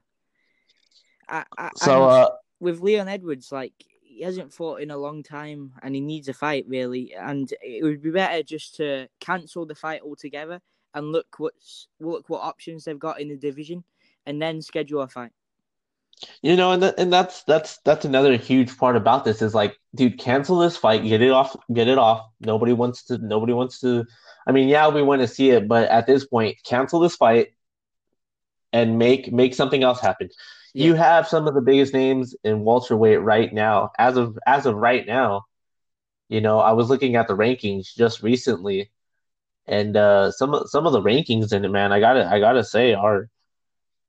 I, 1.32 1.46
I, 1.58 1.72
So 1.76 2.06
uh 2.10 2.30
with 2.62 2.82
Leon 2.82 3.10
Edwards, 3.10 3.52
like 3.52 3.74
he 4.02 4.24
hasn't 4.24 4.54
fought 4.54 4.82
in 4.82 4.92
a 4.92 4.98
long 4.98 5.24
time, 5.24 5.74
and 5.84 5.96
he 5.96 6.02
needs 6.02 6.30
a 6.30 6.34
fight 6.34 6.66
really. 6.68 7.16
And 7.16 7.52
it 7.62 7.84
would 7.84 8.04
be 8.04 8.12
better 8.12 8.44
just 8.44 8.76
to 8.78 9.10
cancel 9.22 9.66
the 9.68 9.76
fight 9.76 10.04
altogether 10.04 10.62
and 10.96 11.12
look 11.14 11.40
what's 11.40 11.88
look 12.02 12.30
what 12.30 12.42
options 12.44 12.86
they've 12.86 13.00
got 13.00 13.22
in 13.22 13.30
the 13.30 13.38
division, 13.38 13.84
and 14.28 14.42
then 14.42 14.62
schedule 14.62 15.02
a 15.04 15.10
fight. 15.10 15.32
you 16.42 16.56
know 16.56 16.72
and 16.72 16.82
th- 16.84 16.94
and 16.98 17.12
that's 17.12 17.44
that's 17.44 17.78
that's 17.80 18.06
another 18.06 18.36
huge 18.38 18.78
part 18.78 18.96
about 18.96 19.26
this 19.26 19.42
is 19.42 19.56
like 19.56 19.78
dude 19.96 20.20
cancel 20.20 20.60
this 20.60 20.78
fight 20.78 21.04
get 21.04 21.22
it 21.22 21.32
off 21.32 21.56
get 21.74 21.88
it 21.88 21.98
off 21.98 22.28
nobody 22.40 22.74
wants 22.74 23.04
to 23.06 23.18
nobody 23.20 23.54
wants 23.54 23.80
to 23.80 24.06
I 24.48 24.52
mean 24.52 24.68
yeah 24.70 24.90
we 24.90 25.02
want 25.02 25.22
to 25.22 25.28
see 25.28 25.52
it 25.52 25.68
but 25.68 25.90
at 25.90 26.08
this 26.08 26.26
point 26.26 26.58
cancel 26.64 27.00
this 27.00 27.16
fight 27.16 27.50
and 28.74 28.98
make 28.98 29.32
make 29.32 29.54
something 29.54 29.84
else 29.84 30.00
happen 30.00 30.30
you 30.74 30.94
have 30.94 31.28
some 31.28 31.48
of 31.48 31.54
the 31.54 31.62
biggest 31.62 31.94
names 31.94 32.36
in 32.44 32.64
welterweight 32.64 33.22
right 33.22 33.54
now 33.54 33.92
as 33.98 34.18
of 34.18 34.38
as 34.46 34.66
of 34.66 34.76
right 34.76 35.06
now 35.06 35.46
you 36.30 36.42
know 36.42 36.60
I 36.60 36.72
was 36.74 36.90
looking 36.90 37.16
at 37.16 37.28
the 37.28 37.36
rankings 37.36 37.94
just 37.96 38.24
recently 38.24 38.92
and 39.68 39.96
uh 39.96 40.32
some 40.32 40.54
of 40.54 40.70
some 40.70 40.86
of 40.86 40.94
the 40.94 41.02
rankings 41.02 41.54
in 41.54 41.66
it 41.66 41.70
man 41.70 41.92
I 41.92 42.00
gotta 42.00 42.26
I 42.26 42.40
gotta 42.40 42.64
say 42.64 42.94
are 42.94 43.30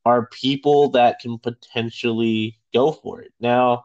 are 0.05 0.27
people 0.27 0.91
that 0.91 1.21
can 1.21 1.39
potentially 1.39 2.59
go 2.73 2.93
for 2.93 3.21
it. 3.21 3.33
Now, 3.41 3.85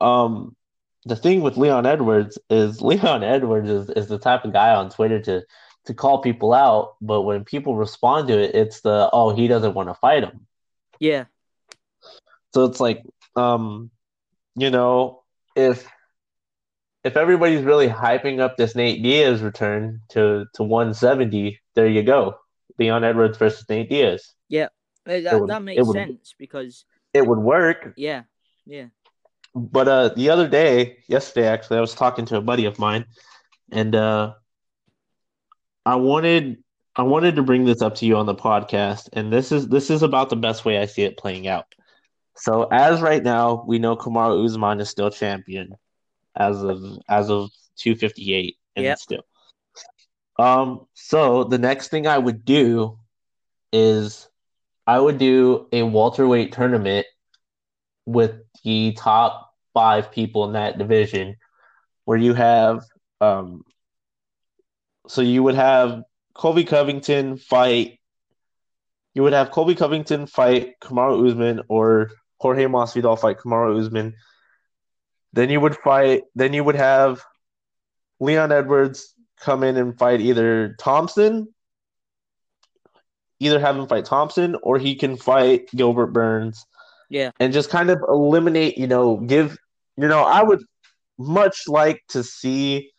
um, 0.00 0.56
the 1.04 1.16
thing 1.16 1.42
with 1.42 1.56
Leon 1.56 1.86
Edwards 1.86 2.38
is 2.50 2.80
Leon 2.82 3.22
Edwards 3.22 3.70
is, 3.70 3.90
is 3.90 4.08
the 4.08 4.18
type 4.18 4.44
of 4.44 4.52
guy 4.52 4.74
on 4.74 4.90
Twitter 4.90 5.20
to 5.22 5.42
to 5.86 5.94
call 5.94 6.22
people 6.22 6.52
out, 6.52 6.94
but 7.00 7.22
when 7.22 7.44
people 7.44 7.74
respond 7.74 8.28
to 8.28 8.38
it, 8.38 8.54
it's 8.54 8.82
the 8.82 9.10
oh 9.12 9.34
he 9.34 9.48
doesn't 9.48 9.74
want 9.74 9.88
to 9.88 9.94
fight 9.94 10.22
him. 10.22 10.46
Yeah, 11.02 11.24
So 12.54 12.64
it's 12.66 12.78
like, 12.78 13.02
um, 13.34 13.90
you 14.54 14.70
know, 14.70 15.24
if 15.56 15.84
if 17.02 17.16
everybody's 17.16 17.64
really 17.64 17.88
hyping 17.88 18.38
up 18.38 18.56
this 18.56 18.76
Nate 18.76 19.02
Diaz 19.02 19.42
return 19.42 20.00
to 20.10 20.46
to 20.54 20.62
170, 20.62 21.58
there 21.74 21.88
you 21.88 22.04
go. 22.04 22.36
Leon 22.78 23.02
Edwards 23.02 23.36
versus 23.36 23.68
Nate 23.68 23.90
Diaz. 23.90 24.30
Yeah, 24.48 24.68
that, 25.04 25.40
would- 25.40 25.50
that 25.50 25.62
makes 25.62 25.84
would- 25.84 25.92
sense 25.92 26.36
because 26.38 26.84
It 27.12 27.26
would 27.26 27.40
work, 27.40 27.94
yeah, 27.96 28.22
yeah, 28.64 28.86
But 29.56 29.88
uh, 29.88 30.08
the 30.14 30.30
other 30.30 30.46
day, 30.48 30.98
yesterday 31.08 31.48
actually, 31.48 31.78
I 31.78 31.80
was 31.80 31.96
talking 31.96 32.26
to 32.26 32.36
a 32.36 32.40
buddy 32.40 32.66
of 32.66 32.78
mine, 32.78 33.06
and 33.72 33.92
uh, 33.96 34.34
I 35.84 35.96
wanted 35.96 36.62
I 36.96 37.02
wanted 37.02 37.36
to 37.36 37.42
bring 37.42 37.64
this 37.64 37.80
up 37.80 37.94
to 37.96 38.06
you 38.06 38.16
on 38.16 38.26
the 38.26 38.34
podcast, 38.34 39.08
and 39.12 39.32
this 39.32 39.50
is 39.50 39.68
this 39.68 39.90
is 39.90 40.02
about 40.02 40.28
the 40.30 40.36
best 40.36 40.64
way 40.64 40.78
I 40.78 40.86
see 40.86 41.02
it 41.02 41.16
playing 41.16 41.46
out. 41.46 41.66
So 42.36 42.64
as 42.70 43.00
right 43.00 43.22
now, 43.22 43.64
we 43.66 43.78
know 43.78 43.96
Kamaru 43.96 44.44
Usman 44.44 44.80
is 44.80 44.90
still 44.90 45.10
champion 45.10 45.74
as 46.36 46.62
of 46.62 46.82
as 47.08 47.30
of 47.30 47.50
258, 47.76 48.56
and 48.76 48.84
Yep. 48.84 48.98
still. 48.98 49.22
Um. 50.38 50.86
So 50.94 51.44
the 51.44 51.58
next 51.58 51.88
thing 51.88 52.06
I 52.06 52.18
would 52.18 52.44
do 52.44 52.98
is 53.72 54.28
I 54.86 54.98
would 54.98 55.18
do 55.18 55.68
a 55.72 55.82
welterweight 55.82 56.52
tournament 56.52 57.06
with 58.04 58.34
the 58.64 58.92
top 58.92 59.54
five 59.72 60.10
people 60.12 60.44
in 60.44 60.52
that 60.52 60.78
division, 60.78 61.36
where 62.04 62.18
you 62.18 62.34
have 62.34 62.84
um, 63.20 63.64
so 65.08 65.22
you 65.22 65.42
would 65.42 65.54
have 65.54 66.02
Colby 66.34 66.64
Covington 66.64 67.36
fight. 67.36 67.98
You 69.14 69.22
would 69.22 69.32
have 69.32 69.50
Colby 69.50 69.74
Covington 69.74 70.26
fight 70.26 70.80
Kamaru 70.80 71.28
Usman 71.28 71.62
or 71.68 72.10
Jorge 72.38 72.64
Masvidal 72.64 73.18
fight 73.18 73.38
Kamaru 73.38 73.78
Usman. 73.80 74.14
Then 75.32 75.50
you 75.50 75.60
would 75.60 75.76
fight. 75.76 76.22
Then 76.34 76.52
you 76.52 76.64
would 76.64 76.76
have 76.76 77.22
Leon 78.20 78.52
Edwards 78.52 79.14
come 79.40 79.64
in 79.64 79.76
and 79.76 79.98
fight 79.98 80.20
either 80.20 80.76
Thompson, 80.78 81.52
either 83.40 83.58
have 83.58 83.76
him 83.76 83.88
fight 83.88 84.04
Thompson 84.04 84.56
or 84.62 84.78
he 84.78 84.94
can 84.94 85.16
fight 85.16 85.68
Gilbert 85.74 86.08
Burns. 86.08 86.64
Yeah. 87.10 87.32
And 87.40 87.52
just 87.52 87.68
kind 87.68 87.90
of 87.90 88.00
eliminate, 88.08 88.78
you 88.78 88.86
know, 88.86 89.16
give, 89.16 89.58
you 89.96 90.08
know, 90.08 90.22
I 90.22 90.42
would 90.42 90.62
much 91.18 91.68
like 91.68 92.02
to 92.10 92.22
see 92.22 92.91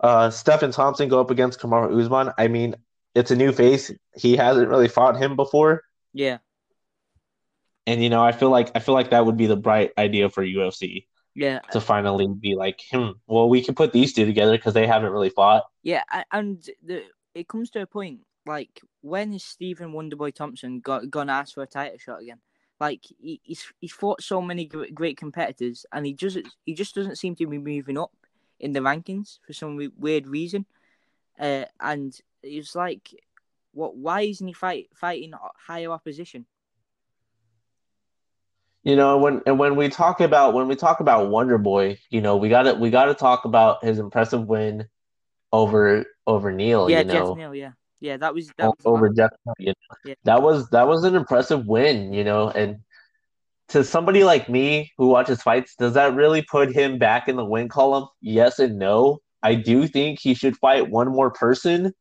uh 0.00 0.30
Stephen 0.30 0.72
Thompson 0.72 1.08
go 1.08 1.20
up 1.20 1.30
against 1.30 1.60
Kamaru 1.60 2.00
Usman. 2.00 2.32
I 2.38 2.48
mean, 2.48 2.74
it's 3.14 3.30
a 3.30 3.36
new 3.36 3.52
face. 3.52 3.90
He 4.14 4.36
hasn't 4.36 4.68
really 4.68 4.88
fought 4.88 5.16
him 5.16 5.36
before. 5.36 5.82
Yeah. 6.12 6.38
And 7.86 8.02
you 8.02 8.10
know, 8.10 8.22
I 8.22 8.32
feel 8.32 8.50
like 8.50 8.70
I 8.74 8.78
feel 8.80 8.94
like 8.94 9.10
that 9.10 9.26
would 9.26 9.36
be 9.36 9.46
the 9.46 9.56
bright 9.56 9.92
idea 9.98 10.28
for 10.28 10.44
UFC 10.44 11.06
Yeah. 11.34 11.60
to 11.72 11.80
finally 11.80 12.28
be 12.28 12.54
like, 12.54 12.80
hmm, 12.92 13.10
well, 13.26 13.48
we 13.48 13.62
can 13.62 13.74
put 13.74 13.92
these 13.92 14.12
two 14.12 14.26
together 14.26 14.52
because 14.52 14.74
they 14.74 14.86
haven't 14.86 15.12
really 15.12 15.30
fought. 15.30 15.64
Yeah, 15.82 16.04
and 16.32 16.62
the 16.84 17.04
it 17.34 17.48
comes 17.48 17.70
to 17.70 17.82
a 17.82 17.86
point 17.86 18.20
like 18.46 18.80
when 19.02 19.32
is 19.34 19.44
Stephen 19.44 19.92
Wonderboy 19.92 20.34
Thompson 20.34 20.80
go, 20.80 21.04
gonna 21.06 21.32
ask 21.32 21.54
for 21.54 21.62
a 21.62 21.66
title 21.66 21.98
shot 21.98 22.22
again? 22.22 22.40
Like 22.78 23.04
he, 23.18 23.40
he's 23.42 23.72
he's 23.80 23.92
fought 23.92 24.22
so 24.22 24.40
many 24.40 24.66
great 24.66 25.16
competitors, 25.16 25.84
and 25.92 26.06
he 26.06 26.14
just 26.14 26.38
he 26.64 26.74
just 26.74 26.94
doesn't 26.94 27.16
seem 27.16 27.34
to 27.36 27.46
be 27.46 27.58
moving 27.58 27.98
up 27.98 28.12
in 28.60 28.72
the 28.72 28.80
rankings 28.80 29.38
for 29.46 29.52
some 29.52 29.90
weird 29.98 30.26
reason. 30.26 30.66
Uh, 31.38 31.64
and 31.80 32.14
it's 32.42 32.74
like, 32.76 33.10
what? 33.72 33.96
Why 33.96 34.22
isn't 34.22 34.46
he 34.46 34.52
fight 34.52 34.88
fighting 34.94 35.32
higher 35.66 35.90
opposition? 35.90 36.46
You 38.82 38.96
know, 38.96 39.18
when 39.18 39.42
and 39.46 39.58
when 39.58 39.76
we 39.76 39.88
talk 39.88 40.20
about 40.20 40.54
when 40.54 40.68
we 40.68 40.76
talk 40.76 41.00
about 41.00 41.30
Wonder 41.30 41.58
Boy, 41.58 41.98
you 42.10 42.20
know, 42.20 42.36
we 42.36 42.48
got 42.48 42.62
to 42.62 42.74
we 42.74 42.90
got 42.90 43.06
to 43.06 43.14
talk 43.14 43.44
about 43.44 43.84
his 43.84 43.98
impressive 43.98 44.46
win 44.46 44.86
over 45.52 46.04
over 46.26 46.52
Neal. 46.52 46.88
yeah, 46.88 47.00
you 47.00 47.04
know, 47.04 47.12
Geoff 47.12 47.38
Neal. 47.38 47.54
Yeah, 47.54 47.72
yeah, 48.00 48.16
that 48.18 48.34
was 48.34 48.50
that. 48.56 48.66
Was 48.66 48.86
over 48.86 49.08
Geoff. 49.10 49.30
You 49.58 49.68
know? 49.68 49.96
Yeah. 50.04 50.14
That 50.24 50.42
was 50.42 50.68
that 50.70 50.88
was 50.88 51.04
an 51.04 51.14
impressive 51.14 51.66
win. 51.66 52.12
You 52.12 52.24
know, 52.24 52.48
and 52.48 52.78
to 53.70 53.84
somebody 53.84 54.24
like 54.24 54.48
me 54.48 54.92
who 54.98 55.08
watches 55.08 55.42
fights, 55.42 55.74
does 55.78 55.94
that 55.94 56.14
really 56.14 56.42
put 56.42 56.72
him 56.74 56.98
back 56.98 57.28
in 57.28 57.36
the 57.36 57.44
win 57.44 57.68
column? 57.68 58.08
Yes 58.20 58.58
and 58.58 58.78
no. 58.78 59.18
I 59.42 59.54
do 59.54 59.86
think 59.86 60.18
he 60.20 60.34
should 60.34 60.56
fight 60.56 60.90
one 60.90 61.08
more 61.08 61.30
person, 61.30 61.92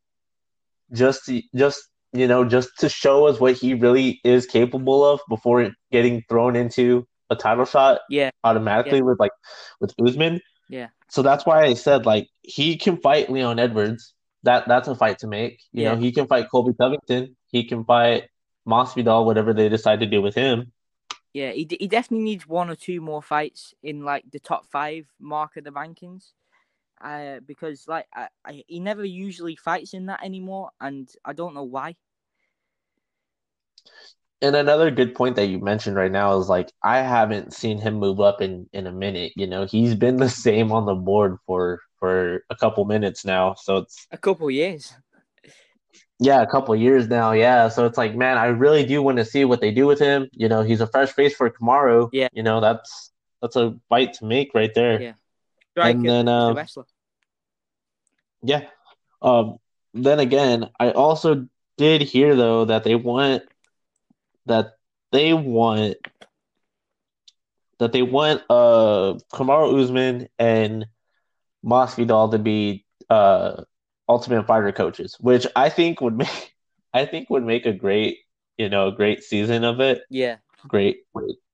just 0.92 1.26
to, 1.26 1.42
just 1.56 1.82
you 2.12 2.28
know, 2.28 2.44
just 2.44 2.70
to 2.80 2.90
show 2.90 3.28
us 3.28 3.40
what 3.40 3.54
he 3.54 3.76
really 3.76 4.20
is 4.24 4.46
capable 4.46 5.06
of 5.06 5.20
before 5.30 5.70
getting 5.92 6.24
thrown 6.28 6.56
into 6.56 7.08
a 7.30 7.36
title 7.36 7.66
shot 7.66 8.02
yeah, 8.10 8.32
automatically 8.44 8.98
Yeah. 8.98 9.04
with 9.04 9.20
like 9.20 9.32
with 9.80 9.94
Usman. 10.04 10.42
Yeah. 10.70 10.88
So 11.10 11.22
that's 11.22 11.46
why 11.46 11.64
I 11.64 11.76
said 11.76 12.06
like 12.06 12.28
he 12.42 12.78
can 12.78 12.98
fight 12.98 13.30
Leon 13.30 13.60
Edwards. 13.60 14.14
That 14.44 14.68
that's 14.68 14.88
a 14.88 14.96
fight 14.96 15.20
to 15.20 15.28
make. 15.28 15.62
You 15.72 15.86
know, 15.86 15.96
he 15.98 16.12
can 16.12 16.26
fight 16.28 16.50
Colby 16.50 16.74
Covington. 16.74 17.36
He 17.48 17.66
can 17.66 17.84
fight 17.84 18.30
Masvidal, 18.68 19.26
whatever 19.26 19.54
they 19.54 19.70
decide 19.70 20.00
to 20.00 20.06
do 20.06 20.22
with 20.22 20.34
him. 20.34 20.72
Yeah. 21.34 21.52
He 21.52 21.66
d- 21.66 21.78
he 21.80 21.88
definitely 21.88 22.24
needs 22.26 22.48
one 22.48 22.70
or 22.70 22.76
two 22.76 23.02
more 23.02 23.22
fights 23.22 23.74
in 23.84 24.04
like 24.04 24.26
the 24.32 24.40
top 24.40 24.66
five 24.72 25.08
mark 25.20 25.58
of 25.58 25.64
the 25.64 25.72
rankings. 25.72 26.32
Uh, 27.04 27.40
because 27.46 27.88
like 27.88 28.08
I, 28.16 28.30
I, 28.46 28.64
he 28.68 28.80
never 28.80 29.06
usually 29.06 29.56
fights 29.56 29.94
in 29.94 30.08
that 30.08 30.24
anymore, 30.24 30.72
and 30.82 31.10
I 31.26 31.34
don't 31.34 31.56
know 31.56 31.64
why. 31.64 31.96
And 34.42 34.56
another 34.56 34.90
good 34.92 35.16
point 35.16 35.36
that 35.36 35.48
you 35.48 35.60
mentioned 35.60 35.98
right 35.98 36.12
now 36.12 36.38
is 36.40 36.48
like 36.48 36.72
I 36.84 37.00
haven't 37.00 37.54
seen 37.54 37.78
him 37.80 37.96
move 37.96 38.20
up 38.22 38.42
in 38.42 38.70
in 38.74 38.88
a 38.88 38.92
minute. 38.92 39.34
You 39.36 39.48
know, 39.48 39.66
he's 39.66 39.96
been 39.96 40.18
the 40.18 40.30
same 40.46 40.72
on 40.72 40.86
the 40.86 40.96
board 40.96 41.38
for 41.46 41.82
for 42.00 42.44
a 42.50 42.56
couple 42.56 42.86
minutes 42.86 43.26
now. 43.26 43.56
So 43.56 43.78
it's 43.78 44.08
A 44.12 44.18
couple 44.20 44.52
years. 44.52 44.94
Yeah, 46.20 46.42
a 46.42 46.48
couple 46.48 46.74
of 46.74 46.82
years 46.82 47.08
now. 47.08 47.32
Yeah, 47.32 47.70
so 47.70 47.86
it's 47.86 47.98
like, 47.98 48.14
man, 48.14 48.38
I 48.38 48.48
really 48.48 48.86
do 48.86 49.02
want 49.02 49.18
to 49.18 49.26
see 49.26 49.46
what 49.46 49.62
they 49.62 49.72
do 49.72 49.88
with 49.88 50.00
him. 50.00 50.30
You 50.34 50.50
know, 50.50 50.64
he's 50.64 50.82
a 50.82 50.88
fresh 50.88 51.12
face 51.12 51.34
for 51.34 51.50
Kamaru. 51.50 52.10
Yeah. 52.12 52.28
you 52.34 52.44
know, 52.44 52.60
that's 52.60 53.12
that's 53.42 53.56
a 53.56 53.76
fight 53.88 54.14
to 54.16 54.26
make 54.26 54.54
right 54.54 54.74
there. 54.74 55.02
Yeah. 55.02 55.14
Striker, 55.72 56.02
then, 56.02 56.26
the 56.26 56.32
uh, 56.32 56.54
wrestler. 56.54 56.86
Yeah. 58.44 58.66
Um. 59.22 59.60
Then 59.94 60.20
again, 60.20 60.70
I 60.80 60.92
also 60.92 61.48
did 61.78 62.02
hear 62.02 62.36
though 62.36 62.66
that 62.66 62.84
they 62.84 62.96
want 62.96 63.44
that 64.46 64.74
they 65.12 65.34
want 65.34 65.96
that 67.80 67.94
they 67.94 68.02
want 68.02 68.44
uh 68.50 69.16
Kamaru 69.34 69.82
Usman 69.82 70.28
and 70.38 70.86
Masvidal 71.66 72.32
to 72.32 72.40
be 72.40 72.86
uh 73.10 73.64
Ultimate 74.10 74.48
Fighter 74.48 74.72
coaches, 74.74 75.16
which 75.22 75.48
I 75.56 75.70
think 75.70 76.02
would 76.02 76.18
make 76.18 76.56
I 76.94 77.06
think 77.06 77.30
would 77.30 77.46
make 77.46 77.66
a 77.66 77.74
great 77.74 78.18
you 78.58 78.70
know 78.70 78.92
great 78.92 79.24
season 79.24 79.64
of 79.64 79.80
it. 79.80 80.02
Yeah, 80.10 80.38
Great 80.68 80.98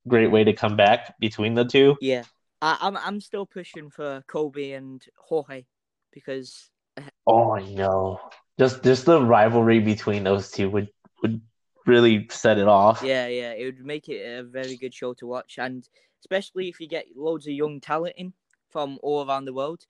great 0.07 0.31
way 0.31 0.43
to 0.43 0.53
come 0.53 0.75
back 0.75 1.19
between 1.19 1.53
the 1.55 1.65
two. 1.65 1.97
yeah. 2.01 2.23
I, 2.61 2.77
I'm 2.81 2.97
I'm 2.97 3.19
still 3.21 3.45
pushing 3.45 3.89
for 3.91 4.23
Colby 4.27 4.73
and 4.73 5.03
Jorge 5.17 5.65
because 6.13 6.69
uh, 6.97 7.01
Oh, 7.27 7.51
I 7.51 7.63
know. 7.73 8.19
Just 8.57 8.83
just 8.83 9.05
the 9.05 9.21
rivalry 9.21 9.79
between 9.79 10.23
those 10.23 10.49
two 10.51 10.69
would 10.69 10.87
would 11.21 11.41
really 11.85 12.27
set 12.31 12.57
it 12.57 12.67
off. 12.67 13.03
yeah, 13.03 13.27
yeah, 13.27 13.51
it 13.51 13.65
would 13.65 13.85
make 13.85 14.07
it 14.09 14.21
a 14.39 14.43
very 14.43 14.77
good 14.77 14.93
show 14.93 15.13
to 15.15 15.27
watch, 15.27 15.57
and 15.59 15.87
especially 16.21 16.69
if 16.69 16.79
you 16.79 16.87
get 16.87 17.05
loads 17.15 17.45
of 17.45 17.53
young 17.53 17.79
talent 17.81 18.15
in 18.17 18.33
from 18.71 18.97
all 19.03 19.27
around 19.27 19.45
the 19.45 19.53
world, 19.53 19.85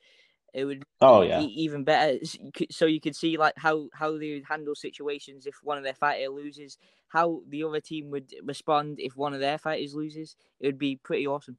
it 0.55 0.63
would 0.65 0.83
Oh 1.01 1.21
be 1.21 1.27
yeah. 1.27 1.41
even 1.41 1.83
better. 1.83 2.17
S- 2.21 2.35
you 2.39 2.51
could- 2.51 2.73
So 2.73 2.85
you 2.85 3.01
could 3.01 3.15
see 3.15 3.37
like 3.37 3.53
how 3.57 3.89
how 3.93 4.17
they 4.17 4.33
would 4.33 4.45
handle 4.45 4.73
situations 4.75 5.45
if 5.45 5.55
one 5.61 5.77
of 5.77 5.83
their 5.83 5.93
fighter 5.93 6.29
loses, 6.29 6.77
how 7.09 7.41
the 7.49 7.63
other 7.63 7.81
team 7.81 8.09
would 8.11 8.33
respond 8.43 8.99
if 8.99 9.15
one 9.15 9.33
of 9.33 9.41
their 9.41 9.57
fighters 9.57 9.93
loses. 9.93 10.35
It 10.59 10.67
would 10.67 10.79
be 10.79 10.95
pretty 10.95 11.27
awesome. 11.27 11.57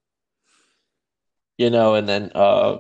You 1.59 1.70
know, 1.70 1.94
and 1.94 2.09
then 2.09 2.32
uh 2.35 2.78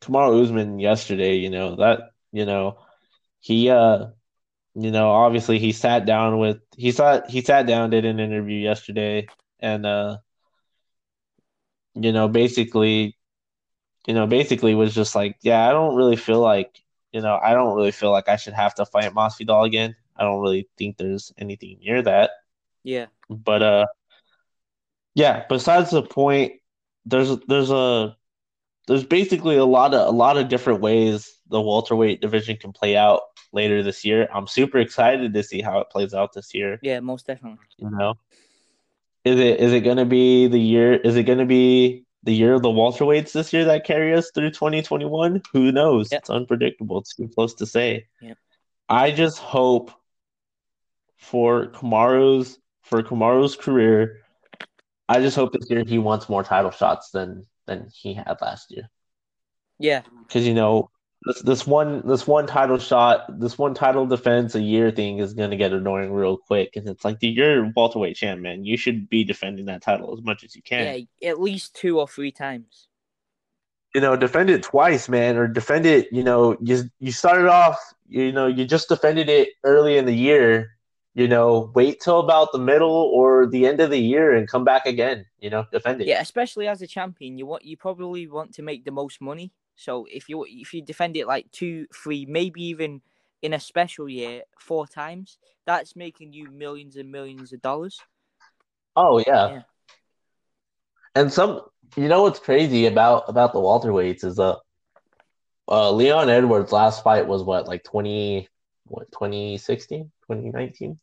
Kamaru 0.00 0.42
Usman 0.42 0.78
yesterday, 0.78 1.36
you 1.36 1.50
know, 1.50 1.76
that 1.76 2.10
you 2.32 2.44
know, 2.44 2.78
he 3.40 3.70
uh 3.70 4.08
you 4.74 4.90
know, 4.90 5.10
obviously 5.10 5.58
he 5.58 5.72
sat 5.72 6.04
down 6.04 6.38
with 6.38 6.58
he 6.76 6.92
sat 6.92 7.30
he 7.30 7.40
sat 7.40 7.66
down, 7.66 7.90
did 7.90 8.04
an 8.04 8.20
interview 8.20 8.58
yesterday 8.58 9.26
and 9.60 9.86
uh 9.86 10.18
you 11.94 12.12
know, 12.12 12.28
basically 12.28 13.16
you 14.06 14.14
know, 14.14 14.26
basically 14.26 14.74
was 14.74 14.94
just 14.94 15.14
like, 15.14 15.36
yeah, 15.42 15.68
I 15.68 15.72
don't 15.72 15.96
really 15.96 16.16
feel 16.16 16.40
like, 16.40 16.82
you 17.12 17.20
know, 17.20 17.38
I 17.42 17.54
don't 17.54 17.74
really 17.76 17.92
feel 17.92 18.10
like 18.10 18.28
I 18.28 18.36
should 18.36 18.54
have 18.54 18.74
to 18.76 18.86
fight 18.86 19.12
Masvidal 19.14 19.66
again. 19.66 19.96
I 20.16 20.22
don't 20.24 20.40
really 20.42 20.68
think 20.78 20.96
there's 20.96 21.32
anything 21.38 21.78
near 21.80 22.02
that. 22.02 22.30
Yeah, 22.84 23.06
But 23.28 23.62
uh 23.62 23.86
yeah, 25.14 25.44
besides 25.48 25.90
the 25.90 26.02
point, 26.02 26.54
there's 27.06 27.36
there's 27.48 27.70
a 27.70 28.16
there's 28.86 29.04
basically 29.04 29.56
a 29.56 29.64
lot 29.64 29.94
of 29.94 30.08
a 30.08 30.16
lot 30.16 30.36
of 30.36 30.48
different 30.48 30.80
ways 30.80 31.38
the 31.48 31.60
welterweight 31.60 32.20
division 32.20 32.56
can 32.56 32.72
play 32.72 32.96
out 32.96 33.22
later 33.52 33.82
this 33.82 34.04
year. 34.04 34.28
I'm 34.34 34.46
super 34.46 34.78
excited 34.78 35.32
to 35.32 35.42
see 35.42 35.62
how 35.62 35.78
it 35.80 35.90
plays 35.90 36.14
out 36.14 36.32
this 36.32 36.54
year. 36.54 36.78
yeah, 36.82 37.00
most 37.00 37.26
definitely. 37.26 37.58
You 37.78 37.90
know, 37.90 38.14
is 39.24 39.38
it 39.38 39.60
is 39.60 39.72
it 39.72 39.80
going 39.80 39.96
to 39.98 40.04
be 40.04 40.48
the 40.48 40.58
year? 40.60 40.94
Is 40.94 41.16
it 41.16 41.24
going 41.24 41.38
to 41.38 41.46
be 41.46 42.04
the 42.24 42.34
year 42.34 42.54
of 42.54 42.62
the 42.62 42.68
welterweights 42.68 43.32
this 43.32 43.52
year 43.52 43.66
that 43.66 43.84
carry 43.84 44.14
us 44.14 44.30
through 44.34 44.50
2021? 44.50 45.42
Who 45.52 45.72
knows? 45.72 46.10
Yep. 46.10 46.20
It's 46.20 46.30
unpredictable. 46.30 46.98
It's 46.98 47.14
too 47.14 47.28
close 47.28 47.54
to 47.54 47.66
say. 47.66 48.06
Yep. 48.20 48.38
I 48.88 49.10
just 49.10 49.38
hope 49.38 49.92
for 51.16 51.68
Kamaru's 51.68 52.58
for 52.82 53.02
Kamaru's 53.02 53.56
career. 53.56 54.20
I 55.08 55.20
just 55.20 55.36
hope 55.36 55.52
this 55.52 55.68
year 55.70 55.84
he 55.86 55.98
wants 55.98 56.28
more 56.28 56.42
title 56.42 56.70
shots 56.70 57.10
than 57.10 57.46
than 57.66 57.88
he 57.94 58.14
had 58.14 58.36
last 58.40 58.70
year 58.70 58.90
Yeah, 59.78 60.02
because 60.26 60.46
you 60.46 60.54
know 60.54 60.90
this 61.26 61.40
this 61.42 61.66
one 61.66 62.06
this 62.06 62.26
one 62.26 62.46
title 62.46 62.78
shot 62.78 63.26
this 63.40 63.56
one 63.58 63.74
title 63.74 64.06
defense 64.06 64.54
a 64.54 64.60
year 64.60 64.90
thing 64.90 65.18
is 65.18 65.34
gonna 65.34 65.56
get 65.56 65.72
annoying 65.72 66.12
real 66.12 66.36
quick. 66.36 66.76
And 66.76 66.88
it's 66.88 67.04
like 67.04 67.18
dude, 67.18 67.36
you're 67.36 67.72
welterweight 67.74 68.16
champ 68.16 68.40
man. 68.40 68.64
You 68.64 68.76
should 68.76 69.08
be 69.08 69.24
defending 69.24 69.66
that 69.66 69.82
title 69.82 70.12
as 70.16 70.22
much 70.24 70.44
as 70.44 70.54
you 70.54 70.62
can. 70.62 71.06
Yeah, 71.20 71.30
at 71.30 71.40
least 71.40 71.74
two 71.74 71.98
or 71.98 72.06
three 72.08 72.32
times. 72.32 72.88
you 73.94 74.00
know 74.00 74.16
defend 74.16 74.50
it 74.50 74.62
twice 74.62 75.08
man 75.08 75.36
or 75.36 75.46
defend 75.46 75.86
it 75.86 76.08
you 76.12 76.22
know 76.22 76.56
you 76.60 76.82
you 76.98 77.12
started 77.12 77.48
off 77.48 77.78
you 78.08 78.32
know 78.32 78.46
you 78.46 78.64
just 78.64 78.88
defended 78.88 79.28
it 79.28 79.50
early 79.62 79.96
in 79.96 80.04
the 80.04 80.14
year 80.14 80.76
you 81.14 81.28
know 81.28 81.70
wait 81.76 82.00
till 82.00 82.18
about 82.18 82.50
the 82.50 82.58
middle 82.58 82.90
or 82.90 83.46
the 83.46 83.66
end 83.66 83.78
of 83.80 83.90
the 83.90 83.98
year 83.98 84.34
and 84.34 84.48
come 84.48 84.64
back 84.64 84.84
again 84.84 85.24
you 85.38 85.48
know 85.48 85.64
defend 85.70 86.00
it. 86.00 86.08
Yeah, 86.08 86.20
especially 86.20 86.66
as 86.66 86.82
a 86.82 86.86
champion, 86.88 87.38
you 87.38 87.46
want 87.46 87.64
you 87.64 87.76
probably 87.76 88.26
want 88.26 88.52
to 88.54 88.62
make 88.62 88.84
the 88.84 88.90
most 88.90 89.20
money 89.20 89.52
So 89.76 90.06
if 90.10 90.28
you 90.28 90.44
if 90.48 90.72
you 90.74 90.82
defend 90.82 91.16
it 91.16 91.26
like 91.26 91.50
two, 91.50 91.86
three, 91.94 92.26
maybe 92.26 92.62
even 92.64 93.02
in 93.42 93.52
a 93.52 93.60
special 93.60 94.08
year 94.08 94.42
four 94.58 94.86
times, 94.86 95.38
that's 95.66 95.96
making 95.96 96.32
you 96.32 96.50
millions 96.50 96.96
and 96.96 97.10
millions 97.10 97.52
of 97.52 97.60
dollars. 97.60 98.00
Oh 98.96 99.18
yeah. 99.26 99.50
Yeah. 99.50 99.62
And 101.14 101.32
some 101.32 101.62
you 101.96 102.08
know 102.08 102.22
what's 102.22 102.38
crazy 102.38 102.86
about 102.86 103.24
about 103.28 103.52
the 103.52 103.60
welterweights 103.60 104.24
is 104.24 104.38
uh 104.38 104.56
uh 105.68 105.90
Leon 105.90 106.28
Edwards 106.28 106.72
last 106.72 107.02
fight 107.02 107.26
was 107.26 107.42
what 107.42 107.66
like 107.68 107.84
20 107.84 108.48
what 108.86 109.10
2016 109.12 110.10
2019 110.28 110.98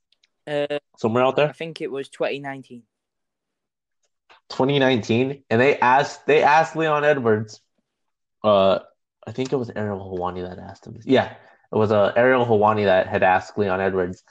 Uh, 0.47 0.79
somewhere 0.97 1.23
out 1.23 1.35
there 1.35 1.49
I 1.49 1.53
think 1.53 1.81
it 1.81 1.91
was 1.91 2.09
2019. 2.09 2.83
2019 4.49 5.43
and 5.49 5.61
they 5.61 5.79
asked 5.79 6.25
they 6.25 6.43
asked 6.43 6.75
Leon 6.75 7.05
Edwards 7.05 7.61
uh 8.43 8.79
I 9.27 9.31
think 9.31 9.53
it 9.53 9.57
was 9.57 9.69
Ariel 9.75 9.99
Helwani 9.99 10.47
that 10.47 10.59
asked 10.59 10.85
him 10.87 10.97
yeah 11.05 11.33
it 11.71 11.75
was 11.77 11.91
uh, 11.91 12.11
Ariel 12.15 12.45
Helwani 12.45 12.85
that 12.85 13.07
had 13.07 13.23
asked 13.23 13.57
Leon 13.57 13.79
Edwards 13.79 14.23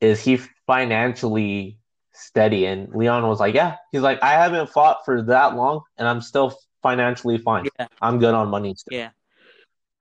is 0.00 0.22
he 0.22 0.38
financially 0.66 1.78
steady 2.12 2.66
and 2.66 2.94
Leon 2.94 3.26
was 3.26 3.40
like 3.40 3.54
yeah 3.54 3.76
he's 3.90 4.02
like 4.02 4.22
I 4.22 4.32
haven't 4.32 4.70
fought 4.70 5.04
for 5.04 5.22
that 5.22 5.56
long 5.56 5.82
and 5.98 6.06
I'm 6.06 6.20
still 6.20 6.56
financially 6.82 7.38
fine 7.38 7.66
Yeah, 7.78 7.86
I'm 8.00 8.18
good 8.18 8.34
on 8.34 8.48
money 8.48 8.74
still. 8.76 8.96
yeah, 8.98 9.10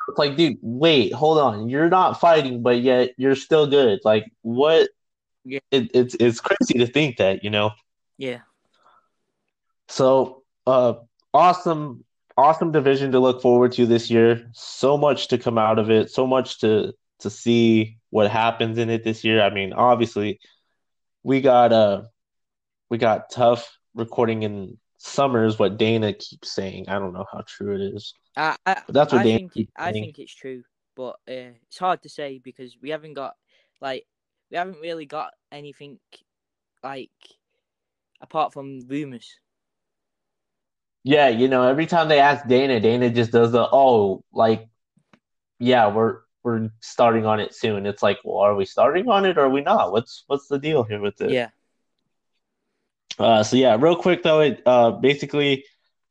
It's 0.10 0.18
like, 0.18 0.36
dude, 0.36 0.58
wait, 0.62 1.14
hold 1.14 1.38
on. 1.40 1.70
You're 1.70 1.90
not 1.90 2.20
fighting, 2.20 2.62
but 2.62 2.82
yet 2.82 3.12
you're 3.18 3.38
still 3.38 3.66
good. 3.68 4.02
Like, 4.04 4.26
what? 4.42 4.90
Yeah. 5.46 5.60
It, 5.72 5.92
it's 5.94 6.16
it's 6.20 6.42
crazy 6.42 6.74
to 6.80 6.86
think 6.86 7.18
that, 7.18 7.44
you 7.44 7.50
know. 7.50 7.72
yeah, 8.18 8.40
So, 9.88 10.44
uh, 10.68 10.96
awesome, 11.34 12.04
awesome 12.38 12.72
division 12.72 13.12
to 13.12 13.20
look 13.20 13.42
forward 13.42 13.72
to 13.74 13.86
this 13.86 14.10
year. 14.10 14.50
So 14.54 14.98
much 14.98 15.28
to 15.30 15.38
come 15.38 15.58
out 15.58 15.80
of 15.80 15.90
it. 15.90 16.12
So 16.12 16.28
much 16.28 16.60
to 16.60 16.94
to 17.20 17.30
see 17.30 17.98
what 18.10 18.30
happens 18.30 18.78
in 18.78 18.90
it 18.90 19.04
this 19.04 19.24
year. 19.24 19.42
I 19.42 19.50
mean, 19.50 19.74
obviously, 19.74 20.40
we 21.24 21.42
got 21.42 21.72
uh, 21.72 22.04
we 22.90 22.98
got 22.98 23.30
TUF 23.30 23.78
recording 23.96 24.44
in 24.44 24.78
summers. 24.98 25.58
What 25.60 25.78
Dana 25.78 26.14
keeps 26.14 26.52
saying, 26.52 26.90
I 26.90 27.00
don't 27.00 27.14
know 27.14 27.26
how 27.32 27.44
true 27.48 27.76
it 27.76 27.82
is, 27.96 28.14
I, 28.36 28.56
I, 28.66 28.82
but 28.86 28.94
that's 28.94 29.14
what 29.14 29.22
I 29.22 29.24
Dana 29.24 29.38
think 29.40 29.54
keeps 29.54 29.72
I 29.78 29.92
saying. 29.92 30.04
think 30.04 30.20
it's 30.20 30.34
true, 30.36 30.64
but 30.96 31.16
uh, 31.28 31.56
it's 31.68 31.78
hard 31.80 32.02
to 32.04 32.10
say 32.10 32.40
because 32.44 32.78
we 32.82 32.90
haven't 32.90 33.14
got 33.14 33.36
like 33.82 34.06
we 34.52 34.58
haven't 34.58 34.82
really 34.82 35.06
got 35.06 35.34
anything 35.52 36.00
like 36.84 37.12
apart 38.22 38.54
from 38.54 38.82
rumors. 38.88 39.40
Yeah, 41.04 41.28
you 41.30 41.48
know, 41.50 41.64
every 41.68 41.86
time 41.86 42.08
they 42.08 42.20
ask 42.20 42.48
Dana, 42.48 42.80
Dana 42.80 43.10
just 43.10 43.32
does 43.32 43.52
the 43.52 43.68
oh, 43.72 44.24
like, 44.34 44.68
yeah, 45.60 45.88
we're 45.94 46.22
we're 46.44 46.70
starting 46.82 47.26
on 47.26 47.40
it 47.40 47.54
soon. 47.56 47.86
It's 47.86 48.04
like, 48.04 48.20
well, 48.24 48.38
are 48.40 48.56
we 48.56 48.66
starting 48.66 49.10
on 49.10 49.26
it 49.26 49.38
or 49.38 49.42
are 49.46 49.50
we 49.50 49.62
not? 49.62 49.92
What's 49.92 50.24
what's 50.28 50.48
the 50.48 50.60
deal 50.60 50.84
here 50.84 51.02
with 51.02 51.22
it? 51.22 51.32
Yeah, 51.32 51.50
Uh, 53.20 53.44
so 53.44 53.56
yeah, 53.56 53.78
real 53.80 53.96
quick 53.96 54.24
though, 54.24 54.42
it 54.42 54.62
uh 54.66 54.92
basically 54.92 55.66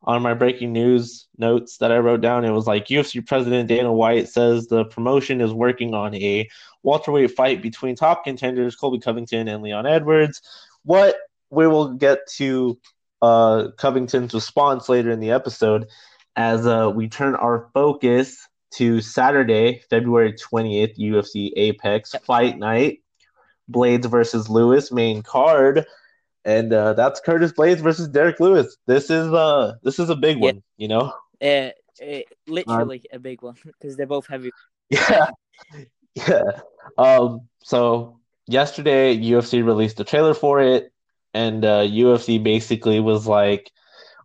on 0.05 0.23
my 0.23 0.35
breaking 0.35 0.73
news 0.73 1.29
notes 1.39 1.79
that 1.79 1.93
I 1.93 1.99
wrote 1.99 2.21
down, 2.21 2.45
it 2.45 2.51
was 2.51 2.67
like 2.67 2.87
UFC 2.87 3.25
president 3.27 3.69
Dana 3.69 3.93
White 3.93 4.29
says 4.29 4.67
the 4.67 4.85
promotion 4.85 5.41
is 5.41 5.53
working 5.53 5.95
on 5.95 6.15
a 6.15 6.49
welterweight 6.83 7.33
fight 7.33 7.63
between 7.63 7.95
top 7.97 8.25
contenders 8.25 8.77
Colby 8.77 8.99
Covington 8.99 9.49
and 9.49 9.63
Leon 9.63 9.87
Edwards. 9.87 10.43
What 10.85 11.17
we 11.51 11.67
will 11.67 11.95
get 11.95 12.21
to 12.37 12.79
uh 13.23 13.69
Covington's 13.79 14.35
response 14.35 14.89
later 14.89 15.11
in 15.11 15.21
the 15.21 15.31
episode 15.31 15.87
as 16.37 16.67
uh 16.67 16.91
we 16.95 17.09
turn 17.09 17.35
our 17.37 17.71
focus 17.73 18.37
to 18.75 19.01
Saturday, 19.01 19.81
February 19.91 20.33
20th, 20.35 20.99
UFC 20.99 21.53
Apex 21.57 22.15
Fight 22.27 22.59
Night. 22.59 22.99
Blaydes 23.71 24.07
versus 24.11 24.51
Lewis 24.51 24.91
main 24.93 25.23
card 25.23 25.87
and 26.45 26.73
uh, 26.73 26.93
that's 26.95 27.21
Curtis 27.21 27.53
Blaydes 27.53 27.79
versus 27.79 28.09
Derrick 28.09 28.41
Lewis. 28.41 28.77
This 28.87 29.09
is 29.09 29.33
uh 29.33 29.75
this 29.83 29.99
is 30.01 30.11
a 30.11 30.17
big 30.17 30.39
Yeah. 30.39 30.47
one, 30.47 30.63
you 30.77 30.89
know. 30.89 31.15
uh, 31.41 31.71
uh, 32.03 32.19
literally 32.49 33.05
a 33.13 33.19
big 33.21 33.41
one 33.43 33.55
because 33.65 33.97
they're 33.97 34.07
both 34.07 34.27
heavy. 34.27 34.51
Yeah, 34.91 35.31
yeah. 36.17 36.43
Um, 36.99 37.49
so 37.63 38.19
yesterday 38.47 39.17
UFC 39.17 39.65
released 39.65 40.01
a 40.01 40.05
trailer 40.05 40.35
for 40.35 40.61
it, 40.61 40.92
and 41.35 41.65
uh, 41.65 41.81
UFC 41.81 42.39
basically 42.39 43.01
was 43.01 43.27
like, 43.27 43.71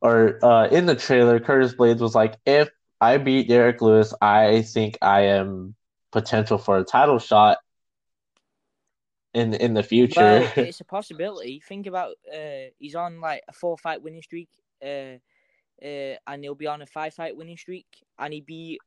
or 0.02 0.44
uh, 0.44 0.68
in 0.68 0.86
the 0.86 0.96
trailer, 0.96 1.40
Curtis 1.40 1.74
Blaydes 1.76 2.00
was 2.00 2.16
like, 2.16 2.36
if 2.46 2.70
I 3.02 3.18
beat 3.18 3.48
Derrick 3.48 3.82
Lewis, 3.82 4.14
I 4.22 4.62
think 4.64 4.98
I 5.02 5.22
am 5.22 5.76
potential 6.12 6.58
for 6.58 6.78
a 6.78 6.84
title 6.84 7.20
shot 7.20 7.58
in 9.34 9.54
in 9.54 9.74
the 9.74 9.84
future. 9.84 10.22
Well, 10.22 10.52
it's 10.58 10.82
a 10.82 10.86
possibility. 10.98 11.62
Think 11.66 11.88
about 11.88 12.16
uh, 12.34 12.72
he's 12.80 12.96
on 12.96 13.22
like 13.22 13.44
a 13.48 13.54
four 13.54 13.78
fight 13.78 14.02
winning 14.02 14.22
streak, 14.22 14.50
uh, 14.84 15.18
uh, 15.84 16.16
and 16.28 16.44
he'll 16.44 16.56
be 16.56 16.68
on 16.68 16.82
a 16.82 16.86
five 16.86 17.14
fight 17.14 17.36
winning 17.38 17.58
streak, 17.58 17.88
and 18.20 18.34
he 18.34 18.42
beat 18.42 18.80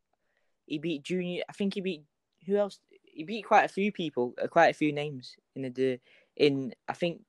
he 0.66 0.78
beat 0.78 1.02
Junior. 1.02 1.42
I 1.48 1.52
think 1.52 1.74
he 1.74 1.80
beat 1.80 2.02
who 2.46 2.56
else? 2.56 2.80
He 3.04 3.24
beat 3.24 3.44
quite 3.44 3.64
a 3.64 3.68
few 3.68 3.92
people, 3.92 4.34
uh, 4.42 4.46
quite 4.46 4.68
a 4.68 4.74
few 4.74 4.92
names 4.92 5.36
in 5.54 5.62
the 5.62 5.70
the- 5.70 6.00
in 6.36 6.72
I 6.88 6.94
think 6.94 7.20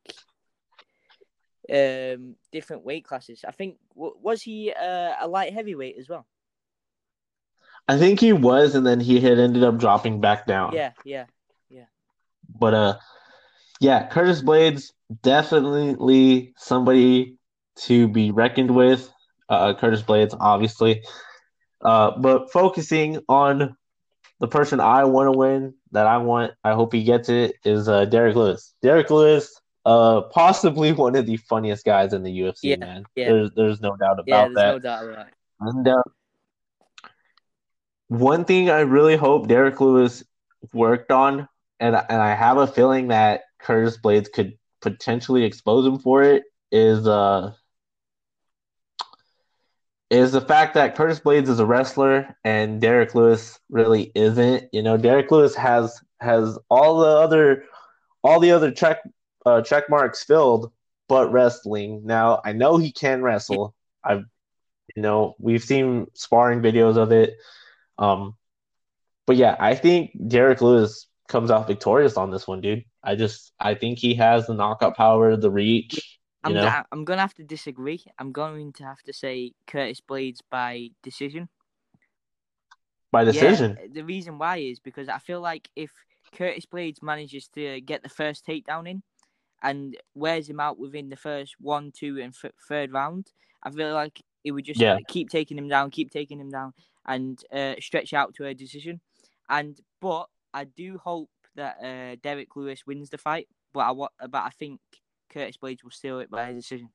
um 1.70 2.36
different 2.52 2.84
weight 2.84 3.06
classes. 3.06 3.46
I 3.48 3.52
think 3.52 3.78
was 3.96 4.42
he 4.42 4.74
uh, 4.74 5.14
a 5.22 5.28
light 5.28 5.54
heavyweight 5.54 5.98
as 6.00 6.10
well? 6.10 6.26
I 7.88 7.98
think 7.98 8.20
he 8.20 8.34
was, 8.34 8.76
and 8.76 8.86
then 8.86 9.00
he 9.00 9.20
had 9.20 9.40
ended 9.40 9.64
up 9.64 9.78
dropping 9.78 10.22
back 10.22 10.46
down. 10.46 10.74
Yeah, 10.74 10.92
yeah, 11.04 11.26
yeah, 11.70 11.86
But 12.48 12.74
uh, 12.74 12.98
yeah, 13.80 14.08
Curtis 14.08 14.42
Blaydes 14.42 14.92
definitely 15.24 16.54
somebody 16.58 17.38
to 17.78 18.08
be 18.08 18.32
reckoned 18.32 18.74
with. 18.74 19.12
Uh, 19.50 19.74
Curtis 19.74 20.02
Blaydes, 20.02 20.36
obviously. 20.40 21.04
Uh, 21.84 22.12
but 22.18 22.52
focusing 22.52 23.20
on 23.28 23.76
the 24.40 24.48
person 24.48 24.80
I 24.80 25.04
want 25.06 25.28
to 25.28 25.38
win, 25.38 25.74
that 25.92 26.08
I 26.08 26.18
want, 26.18 26.54
I 26.64 26.74
hope 26.74 26.94
he 26.94 27.04
gets 27.04 27.30
it, 27.30 27.56
is 27.66 27.90
uh, 27.90 28.06
Derrick 28.06 28.36
Lewis. 28.36 28.74
Derrick 28.82 29.10
Lewis, 29.10 29.61
uh, 29.86 30.22
possibly 30.22 30.92
one 31.06 31.16
of 31.16 31.26
the 31.26 31.38
funniest 31.38 31.86
guys 31.86 32.14
in 32.14 32.24
the 32.24 32.40
UFC, 32.42 32.60
Yeah, 32.64 32.76
man. 32.78 33.04
yeah. 33.16 33.30
There's 33.30 33.52
there's 33.56 33.82
no 33.82 33.96
doubt 33.96 34.20
about 34.20 34.28
yeah. 34.28 34.44
There's 34.44 34.56
that. 34.56 34.72
no 34.72 34.80
doubt 34.80 35.06
about 35.10 35.28
it. 35.28 35.34
And 35.62 35.88
uh, 35.88 36.04
one 38.08 38.46
thing 38.46 38.70
I 38.70 38.82
really 38.82 39.16
hope 39.16 39.48
Derrick 39.48 39.80
Lewis 39.80 40.24
worked 40.74 41.12
on, 41.12 41.48
and 41.80 41.96
and 41.96 42.22
I 42.22 42.34
have 42.36 42.58
a 42.58 42.68
feeling 42.68 43.08
that 43.10 43.42
Curtis 43.60 43.98
Blaydes 43.98 44.32
could 44.32 44.58
potentially 44.82 45.44
expose 45.44 45.86
him 45.86 46.00
for 46.00 46.24
it, 46.24 46.44
is 46.72 47.08
uh 47.08 47.54
is 50.10 50.34
the 50.34 50.42
fact 50.42 50.74
that 50.74 50.96
Curtis 50.96 51.20
Blaydes 51.22 51.48
is 51.48 51.60
a 51.60 51.66
wrestler 51.66 52.36
and 52.44 52.82
Derrick 52.82 53.16
Lewis 53.16 53.60
really 53.70 54.12
isn't. 54.14 54.66
You 54.74 54.84
know, 54.84 54.98
Derrick 54.98 55.32
Lewis 55.32 55.56
has 55.56 56.00
has 56.20 56.58
all 56.70 57.00
the 57.00 57.08
other 57.08 57.64
all 58.24 58.40
the 58.40 58.52
other 58.52 58.72
check 58.72 58.98
uh, 59.46 59.62
check 59.62 59.90
marks 59.90 60.24
filled, 60.24 60.72
but 61.08 61.32
wrestling. 61.32 62.02
Now 62.06 62.42
I 62.44 62.54
know 62.54 62.78
he 62.78 62.92
can 62.92 63.22
wrestle. 63.22 63.76
I've 64.04 64.26
you 64.96 65.02
know 65.02 65.36
we've 65.40 65.64
seen 65.64 66.08
sparring 66.14 66.62
videos 66.62 66.98
of 66.98 67.12
it. 67.12 67.36
Um, 67.98 68.36
but 69.26 69.36
yeah, 69.36 69.56
I 69.60 69.76
think 69.76 70.12
Derrick 70.28 70.62
Lewis 70.62 71.08
comes 71.28 71.52
out 71.52 71.68
victorious 71.68 72.18
on 72.18 72.32
this 72.32 72.48
one, 72.48 72.62
dude. 72.62 72.84
I 73.04 73.16
just 73.16 73.54
I 73.60 73.76
think 73.76 74.00
he 74.00 74.16
has 74.16 74.48
the 74.48 74.54
knockout 74.54 74.98
power, 74.98 75.36
the 75.36 75.52
reach. 75.52 76.20
I'm, 76.44 76.54
know, 76.54 76.64
go- 76.64 76.84
I'm 76.92 77.06
gonna 77.06 77.22
have 77.22 77.36
to 77.36 77.44
disagree. 77.44 78.04
I'm 78.18 78.32
going 78.32 78.74
to 78.74 78.84
have 78.84 79.02
to 79.04 79.14
say 79.14 79.54
Curtis 79.68 80.02
Blaydes 80.02 80.40
by 80.50 80.90
decision. 81.04 81.50
by 83.12 83.24
decision. 83.24 83.78
Yeah, 83.80 83.88
the 83.94 84.04
reason 84.04 84.38
why 84.38 84.58
is 84.58 84.80
because 84.80 85.08
I 85.08 85.20
feel 85.20 85.42
like 85.42 85.70
if 85.76 85.92
Curtis 86.36 86.66
Blaydes 86.66 87.04
manages 87.04 87.48
to 87.50 87.82
get 87.82 88.04
the 88.04 88.10
first 88.10 88.46
takedown 88.46 88.90
in 88.90 89.04
and 89.62 89.96
wears 90.16 90.50
him 90.50 90.60
out 90.60 90.80
within 90.80 91.10
the 91.10 91.16
first 91.16 91.56
one, 91.60 91.92
two, 91.92 92.20
and 92.20 92.34
th- 92.34 92.54
third 92.68 92.92
round, 92.92 93.32
I 93.64 93.70
feel 93.72 93.94
like 93.94 94.22
it 94.44 94.52
would 94.52 94.66
just 94.66 94.80
Yeah. 94.80 94.98
keep 95.08 95.30
taking 95.30 95.58
him 95.58 95.68
down, 95.68 95.92
keep 95.92 96.12
taking 96.12 96.40
him 96.40 96.50
down, 96.50 96.74
and 97.06 97.44
uh, 97.52 97.76
stretch 97.80 98.14
out 98.14 98.34
to 98.36 98.46
a 98.46 98.54
decision. 98.54 99.02
And 99.50 99.80
but 100.00 100.28
I 100.54 100.64
do 100.66 100.98
hope 100.98 101.30
that 101.56 101.78
uh, 101.84 102.16
Derrick 102.24 102.56
Lewis 102.56 102.86
wins 102.88 103.10
the 103.10 103.18
fight, 103.18 103.48
but 103.74 103.82
I 103.82 103.92
wa- 103.92 104.10
but 104.30 104.44
I 104.44 104.50
think 104.50 104.80
Curtis 105.30 105.58
Blaydes 105.58 105.84
will 105.84 105.92
steal 105.92 106.20
it 106.20 106.30
by 106.32 106.50
a 106.50 106.54
decision. 106.54 106.90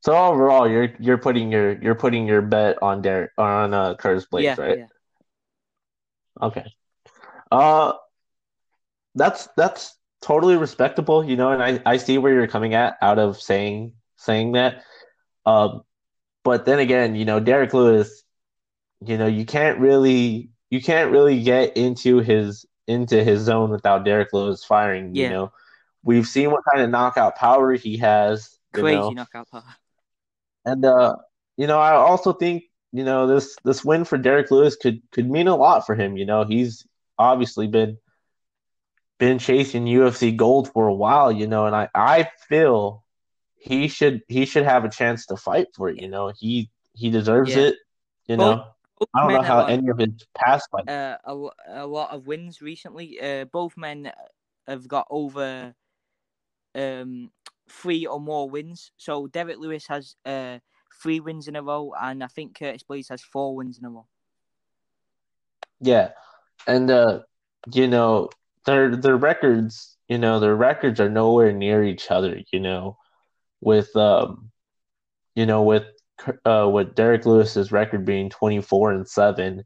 So 0.00 0.14
overall, 0.16 0.68
you're 0.68 0.94
you're 1.00 1.18
putting 1.18 1.50
your 1.50 1.80
you're 1.82 1.94
putting 1.96 2.26
your 2.26 2.40
bet 2.42 2.80
on 2.82 3.02
Derrick 3.02 3.32
on 3.36 3.74
uh, 3.74 3.94
Curtis 3.96 4.26
Blaydes, 4.32 4.42
yeah, 4.44 4.54
right? 4.56 4.78
yeah, 4.78 4.86
Okay. 6.40 6.64
Uh, 7.50 7.92
that's 9.14 9.48
that's 9.56 9.96
totally 10.26 10.56
respectable, 10.56 11.24
you 11.24 11.36
know, 11.36 11.52
and 11.52 11.62
I 11.62 11.80
I 11.86 11.96
see 11.98 12.18
where 12.18 12.34
you're 12.34 12.48
coming 12.48 12.74
at 12.74 12.96
out 13.00 13.18
of 13.18 13.40
saying 13.40 13.92
saying 14.16 14.52
that. 14.52 14.82
Um, 15.46 15.82
but 16.42 16.64
then 16.64 16.80
again, 16.80 17.14
you 17.14 17.24
know, 17.24 17.38
Derrick 17.38 17.72
Lewis, 17.72 18.24
you 19.04 19.16
know, 19.18 19.26
you 19.26 19.46
can't 19.46 19.78
really 19.78 20.50
you 20.68 20.82
can't 20.82 21.12
really 21.12 21.42
get 21.42 21.76
into 21.76 22.18
his 22.18 22.66
into 22.88 23.22
his 23.22 23.42
zone 23.42 23.70
without 23.70 24.04
Derrick 24.04 24.32
Lewis 24.32 24.64
firing. 24.64 25.14
yeah. 25.14 25.24
You 25.24 25.30
know, 25.30 25.52
we've 26.02 26.26
seen 26.26 26.50
what 26.50 26.64
kind 26.72 26.82
of 26.82 26.90
knockout 26.90 27.36
power 27.36 27.74
he 27.74 27.96
has. 27.98 28.58
You 28.74 28.82
Crazy 28.82 28.96
know, 28.96 29.10
knockout 29.10 29.48
power. 29.50 29.64
and 30.64 30.84
uh, 30.84 31.16
you 31.56 31.68
know, 31.68 31.78
I 31.78 31.92
also 31.92 32.32
think 32.32 32.64
you 32.92 33.04
know 33.04 33.28
this 33.28 33.56
this 33.64 33.84
win 33.84 34.04
for 34.04 34.18
Derrick 34.18 34.50
Lewis 34.50 34.74
could 34.74 35.00
could 35.12 35.30
mean 35.30 35.46
a 35.46 35.54
lot 35.54 35.86
for 35.86 35.94
him. 35.94 36.16
You 36.16 36.26
know, 36.26 36.44
he's 36.44 36.84
obviously 37.16 37.68
been 37.68 37.98
been 39.18 39.38
chasing 39.38 39.86
UFC 39.86 40.32
gold 40.32 40.72
for 40.72 40.86
a 40.88 40.94
while. 40.94 41.32
You 41.32 41.46
know, 41.46 41.66
and 41.66 41.74
I 41.74 41.88
I 41.94 42.28
feel 42.48 43.04
he 43.56 43.88
should 43.88 44.22
he 44.28 44.46
should 44.46 44.64
have 44.64 44.84
a 44.84 44.90
chance 44.90 45.26
to 45.26 45.36
fight 45.36 45.68
for 45.74 45.88
it. 45.88 46.00
You 46.00 46.08
know, 46.08 46.32
he 46.36 46.70
he 46.94 47.10
deserves 47.10 47.56
Yeah. 47.56 47.62
it. 47.68 47.76
You 48.26 48.36
Both- 48.36 48.58
know, 48.58 48.64
I 49.14 49.22
don't 49.22 49.32
know 49.32 49.42
how 49.42 49.60
any 49.64 49.88
of 49.88 49.98
his 49.98 50.26
past 50.34 50.68
fights. 50.70 50.88
uh, 50.88 51.16
a, 51.24 51.34
a 51.68 51.86
lot 51.86 52.10
of 52.12 52.26
wins 52.26 52.60
recently. 52.60 53.20
Uh, 53.20 53.44
both 53.44 53.76
men 53.76 54.12
have 54.66 54.86
got 54.88 55.06
over 55.10 55.74
um, 56.74 57.30
three 57.68 58.06
or 58.06 58.20
more 58.20 58.48
wins. 58.48 58.92
So 58.96 59.26
Derrick 59.26 59.58
Lewis 59.58 59.86
has 59.88 60.16
uh, 60.24 60.58
three 61.02 61.20
wins 61.20 61.48
in 61.48 61.56
a 61.56 61.62
row, 61.62 61.92
and 62.00 62.22
I 62.22 62.26
think 62.28 62.58
Curtis 62.58 62.82
Blaydes 62.84 63.08
has 63.08 63.22
four 63.22 63.54
wins 63.56 63.78
in 63.78 63.84
a 63.84 63.90
row. 63.90 64.06
Yeah, 65.80 66.10
and 66.66 66.90
uh, 66.90 67.20
you 67.72 67.88
know 67.88 68.30
their 68.66 68.96
their 68.96 69.16
records, 69.16 69.96
you 70.08 70.18
know 70.18 70.40
their 70.40 70.56
records 70.56 71.00
are 71.00 71.10
nowhere 71.10 71.52
near 71.52 71.84
each 71.84 72.10
other. 72.10 72.40
You 72.52 72.60
know, 72.60 72.98
with 73.60 73.94
um, 73.96 74.50
you 75.36 75.46
know 75.46 75.62
with 75.62 75.84
uh 76.44 76.68
with 76.72 76.94
Derrick 76.94 77.26
Lewis's 77.26 77.72
record 77.72 78.04
being 78.04 78.30
twenty 78.30 78.60
four 78.60 78.92
and 78.92 79.08
seven, 79.08 79.64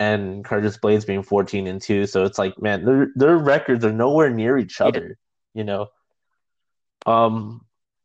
and 0.00 0.44
Curtis 0.44 0.78
Blaydes 0.78 1.06
being 1.06 1.22
fourteen 1.22 1.66
and 1.66 1.80
two. 1.80 2.06
So 2.06 2.24
it's 2.24 2.38
like, 2.38 2.60
man, 2.60 2.84
their 2.84 3.08
their 3.16 3.36
records 3.38 3.84
are 3.84 3.92
nowhere 3.92 4.30
near 4.30 4.58
each 4.58 4.80
Yeah. 4.82 4.88
other. 4.88 5.18
You 5.54 5.64
know, 5.64 5.88
um, 7.06 7.64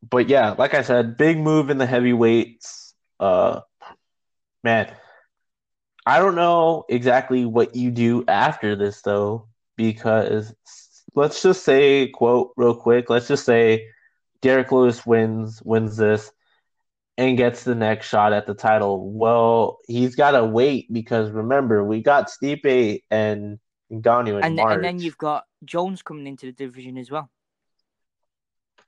but 0.10 0.30
yeah, 0.30 0.56
like 0.58 0.74
I 0.74 0.82
said, 0.82 1.18
big 1.18 1.38
move 1.38 1.70
in 1.70 1.78
the 1.78 1.86
heavyweights. 1.86 2.94
Uh, 3.20 3.62
man. 4.64 4.96
I 6.06 6.20
don't 6.20 6.36
know 6.36 6.86
exactly 6.90 7.46
what 7.46 7.76
you 7.76 7.92
do 7.92 8.24
after 8.28 8.76
this 8.76 9.02
though, 9.02 9.48
because 9.78 10.54
let's 11.16 11.42
just 11.42 11.64
say, 11.64 12.10
quote 12.10 12.52
real 12.58 12.76
quick, 12.76 13.10
let's 13.10 13.28
just 13.28 13.46
say 13.46 13.88
Derrick 14.42 14.72
Lewis 14.72 15.06
wins 15.06 15.62
wins 15.64 15.98
this 15.98 16.32
and 17.18 17.38
gets 17.38 17.64
the 17.64 17.76
next 17.76 18.08
shot 18.08 18.34
at 18.34 18.46
the 18.48 18.54
title. 18.56 19.12
Well, 19.12 19.80
he's 19.88 20.16
gotta 20.16 20.46
wait 20.46 20.92
because 20.92 21.32
remember, 21.32 21.84
we 21.84 22.02
got 22.02 22.30
Stipe 22.30 23.02
and 23.12 23.60
Ngannou 23.92 24.40
in 24.40 24.46
And 24.46 24.58
March. 24.58 24.76
and 24.76 24.84
then 24.84 25.00
you've 25.00 25.18
got 25.18 25.46
Jones 25.66 26.02
coming 26.02 26.28
into 26.28 26.48
the 26.48 26.52
division 26.52 26.98
as 26.98 27.12
well. 27.12 27.30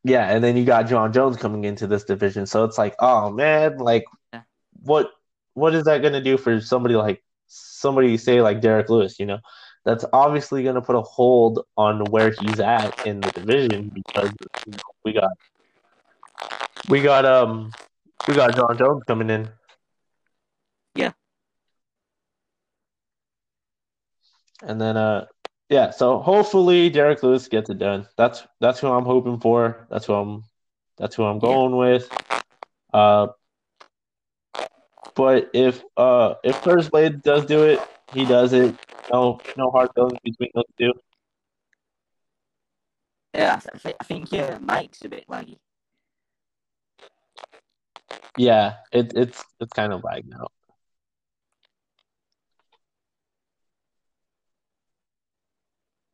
Yeah, 0.03 0.29
and 0.29 0.43
then 0.43 0.55
you 0.57 0.65
got 0.65 0.87
Jon 0.87 1.11
Jones 1.11 1.37
coming 1.37 1.65
into 1.65 1.87
this 1.87 2.03
division. 2.03 2.45
So 2.45 2.63
it's 2.65 2.77
like, 2.77 2.95
oh 2.99 3.29
man, 3.31 3.77
like 3.77 4.05
Yeah. 4.33 4.41
what 4.83 5.11
what 5.53 5.73
is 5.75 5.83
that 5.85 6.01
gonna 6.01 6.21
do 6.21 6.37
for 6.37 6.59
somebody 6.61 6.95
like 6.95 7.23
somebody 7.47 8.17
say 8.17 8.41
like 8.41 8.61
Derrick 8.61 8.89
Lewis, 8.89 9.19
you 9.19 9.25
know? 9.25 9.39
That's 9.85 10.05
obviously 10.13 10.63
gonna 10.63 10.81
put 10.81 10.95
a 10.95 11.01
hold 11.01 11.65
on 11.77 12.03
where 12.05 12.31
he's 12.31 12.59
at 12.59 13.05
in 13.05 13.21
the 13.21 13.31
division 13.31 13.89
because 13.93 14.31
you 14.65 14.71
know, 14.73 14.77
we 15.03 15.13
got 15.13 15.31
we 16.89 17.01
got 17.01 17.25
um 17.25 17.71
we 18.27 18.35
got 18.35 18.55
Jon 18.55 18.77
Jones 18.77 19.03
coming 19.07 19.29
in. 19.29 19.49
Yeah. 20.95 21.11
And 24.61 24.79
then 24.79 24.97
uh 24.97 25.25
yeah, 25.69 25.91
so 25.91 26.19
hopefully 26.19 26.89
Derrick 26.89 27.21
Lewis 27.21 27.47
gets 27.47 27.69
it 27.69 27.77
done. 27.77 28.07
That's 28.17 28.45
that's 28.59 28.79
who 28.79 28.87
I'm 28.87 29.05
hoping 29.05 29.39
for. 29.39 29.87
That's 29.89 30.05
who 30.05 30.13
I'm 30.13 30.43
that's 30.97 31.15
who 31.15 31.23
I'm 31.23 31.39
going 31.39 31.75
with. 31.75 32.09
Uh 32.93 33.27
but 35.15 35.49
if 35.53 35.83
uh 35.95 36.35
if 36.43 36.61
Curtis 36.61 36.89
Blade 36.89 37.21
does 37.21 37.45
do 37.45 37.63
it, 37.63 37.79
he 38.13 38.25
does 38.25 38.53
it. 38.53 38.75
No 39.11 39.39
no 39.55 39.69
hard 39.69 39.91
feelings 39.93 40.19
between 40.23 40.49
those 40.55 40.63
two. 40.79 40.93
Yeah, 43.33 43.59
I, 43.73 43.77
th- 43.77 43.95
I 43.99 44.03
think 44.03 44.31
yeah, 44.31 44.57
Mike's 44.59 45.03
a 45.05 45.09
bit 45.09 45.25
laggy. 45.27 45.57
Yeah, 48.37 48.77
it, 48.91 49.11
it's 49.15 49.43
it's 49.59 49.73
kind 49.73 49.93
of 49.93 50.03
lagged 50.03 50.33
out. 50.33 50.51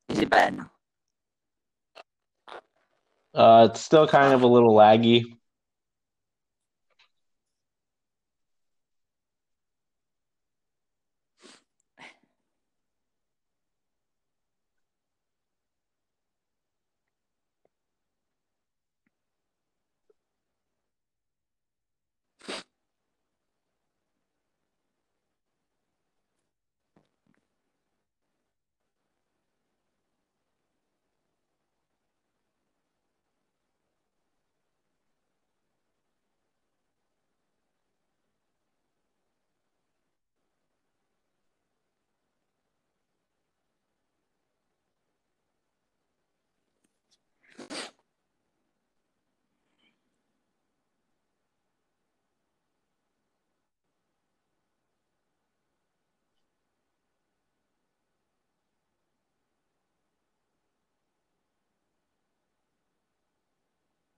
Is 0.10 0.18
it 0.20 0.30
better 0.32 0.56
now? 0.56 0.72
Uh 3.34 3.68
it's 3.70 3.82
still 3.82 4.08
kind 4.08 4.34
of 4.34 4.42
a 4.42 4.48
little 4.48 4.74
laggy. 4.74 5.24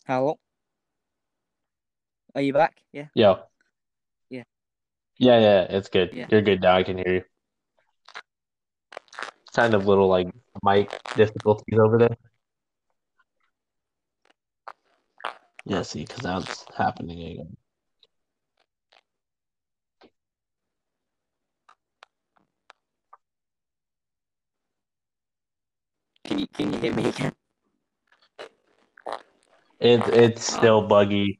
Hello. 0.08 0.40
Are 2.34 2.40
you 2.40 2.54
back? 2.54 2.82
Yeah. 2.94 3.08
Yo. 3.14 3.40
Yeah. 4.30 4.44
Yeah, 5.18 5.38
yeah, 5.38 5.62
it's 5.70 5.90
good. 5.90 6.12
Yeah. 6.14 6.28
You're 6.32 6.42
good 6.42 6.62
now. 6.62 6.78
I 6.78 6.84
can 6.84 6.98
hear 6.98 7.14
you. 7.16 7.24
Kind 9.54 9.74
of 9.74 9.86
little 9.86 10.08
like 10.08 10.30
mic 10.64 10.98
difficulties 11.18 11.78
over 11.78 11.98
there. 11.98 12.16
Yeah, 15.66 15.82
see, 15.82 16.06
because 16.06 16.22
that's 16.22 16.66
happening 16.78 17.20
again. 17.22 17.58
Can 26.24 26.40
you 26.40 26.48
can 26.48 26.72
you 26.72 26.80
hear 26.80 26.94
me 26.94 27.10
again? 27.10 27.34
It 29.80 30.08
it's 30.08 30.54
um, 30.54 30.58
still 30.58 30.88
buggy. 30.88 31.40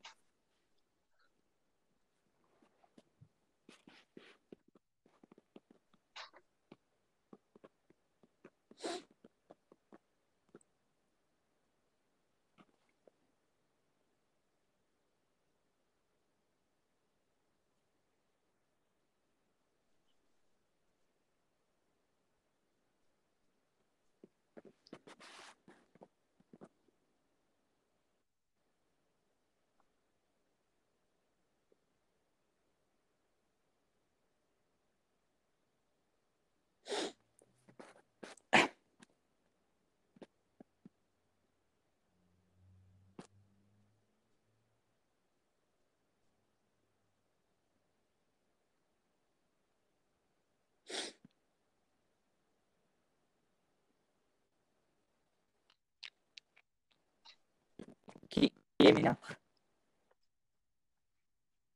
Now? 59.04 59.18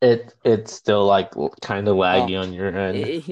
It 0.02 0.34
it's 0.44 0.74
still 0.74 1.06
like 1.06 1.32
kind 1.62 1.88
of 1.88 1.96
laggy 1.96 2.40
on 2.42 2.54
your 2.54 2.76
end. 2.76 3.24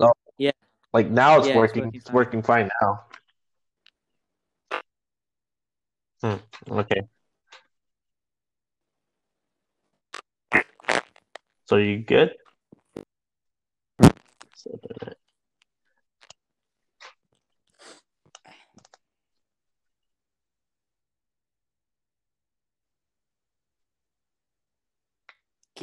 Oh. 0.00 0.12
yeah. 0.36 0.50
Like 0.92 1.10
now 1.10 1.38
it's 1.38 1.46
Yeah, 1.46 1.52
it's 1.52 1.56
working. 1.56 1.84
working 1.84 2.00
It's 2.00 2.10
working 2.10 2.42
fine 2.42 2.68
now. 2.82 3.04
Hmm, 6.22 6.72
okay. 6.72 7.02
So 11.66 11.76
you 11.76 11.98
good? 11.98 12.34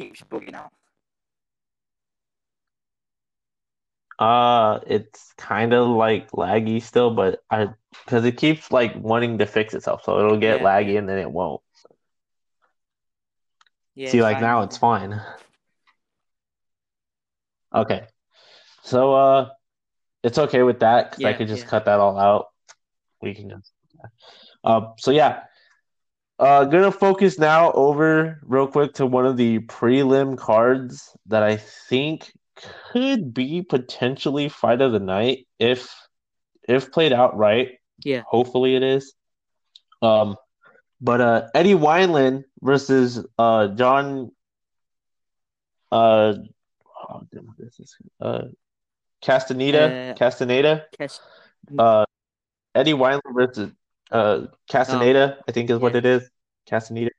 Keeps 0.02 0.22
bugging 0.22 0.54
out. 0.54 0.72
Uh, 4.18 4.80
it's 4.86 5.32
kind 5.36 5.72
of 5.72 5.88
like 5.88 6.30
laggy 6.32 6.80
still, 6.82 7.14
but 7.14 7.40
I 7.50 7.68
because 8.04 8.24
it 8.24 8.36
keeps 8.36 8.70
like 8.70 8.94
wanting 8.96 9.38
to 9.38 9.46
fix 9.46 9.74
itself, 9.74 10.02
so 10.04 10.18
it'll 10.18 10.38
get 10.38 10.60
Yeah, 10.60 10.62
laggy 10.62 10.98
and 10.98 11.08
then 11.08 11.18
it 11.18 11.30
won't. 11.30 11.62
Yeah, 13.94 14.10
See, 14.10 14.22
like 14.22 14.38
fine 14.38 14.42
now 14.42 14.62
it's 14.62 14.76
fine. 14.76 15.20
Okay, 17.74 18.02
so 18.82 19.14
uh, 19.14 19.50
it's 20.22 20.38
okay 20.38 20.62
with 20.62 20.80
that 20.80 21.10
because 21.10 21.24
I 21.24 21.32
could 21.34 21.48
just 21.48 21.66
yeah. 21.66 21.68
cut 21.68 21.86
that 21.86 22.00
all 22.00 22.18
out. 22.18 22.48
We 23.22 23.34
can 23.34 23.50
just. 23.50 23.72
Um. 24.64 24.94
So 24.98 25.10
yeah, 25.10 25.44
uh, 26.42 26.64
gonna 26.64 26.90
focus 26.90 27.38
now 27.38 27.70
over 27.70 28.40
real 28.42 28.66
quick 28.66 28.94
to 28.94 29.06
one 29.06 29.26
of 29.26 29.36
the 29.36 29.60
prelim 29.60 30.36
cards 30.36 31.16
that 31.26 31.44
I 31.44 31.56
think 31.56 32.32
could 32.90 33.32
be 33.32 33.62
potentially 33.62 34.48
fight 34.48 34.80
of 34.80 34.90
the 34.90 34.98
night 34.98 35.46
if 35.60 35.88
if 36.68 36.90
played 36.90 37.12
out 37.12 37.36
right. 37.36 37.78
Yeah. 38.04 38.22
Hopefully 38.26 38.74
it 38.74 38.82
is. 38.82 39.14
Um, 40.02 40.36
but 41.00 41.20
uh, 41.20 41.48
Eddie 41.54 41.74
Wineland 41.74 42.42
versus 42.60 43.24
uh 43.38 43.68
John. 43.68 44.32
Uh, 45.92 46.34
oh, 47.08 47.22
damn, 47.32 47.46
what 47.46 47.56
is 47.60 47.76
this? 47.76 47.96
Uh, 48.20 48.42
Castaneda. 49.24 50.10
Uh, 50.10 50.14
Castaneda. 50.14 50.86
Uh, 51.78 52.04
Eddie 52.74 52.94
Wineland 52.94 53.32
versus 53.32 53.72
uh 54.10 54.46
Castaneda. 54.68 55.38
I 55.46 55.52
think 55.52 55.70
is 55.70 55.78
what 55.78 55.94
it 55.94 56.04
is. 56.04 56.28
Castaneda. 56.68 57.10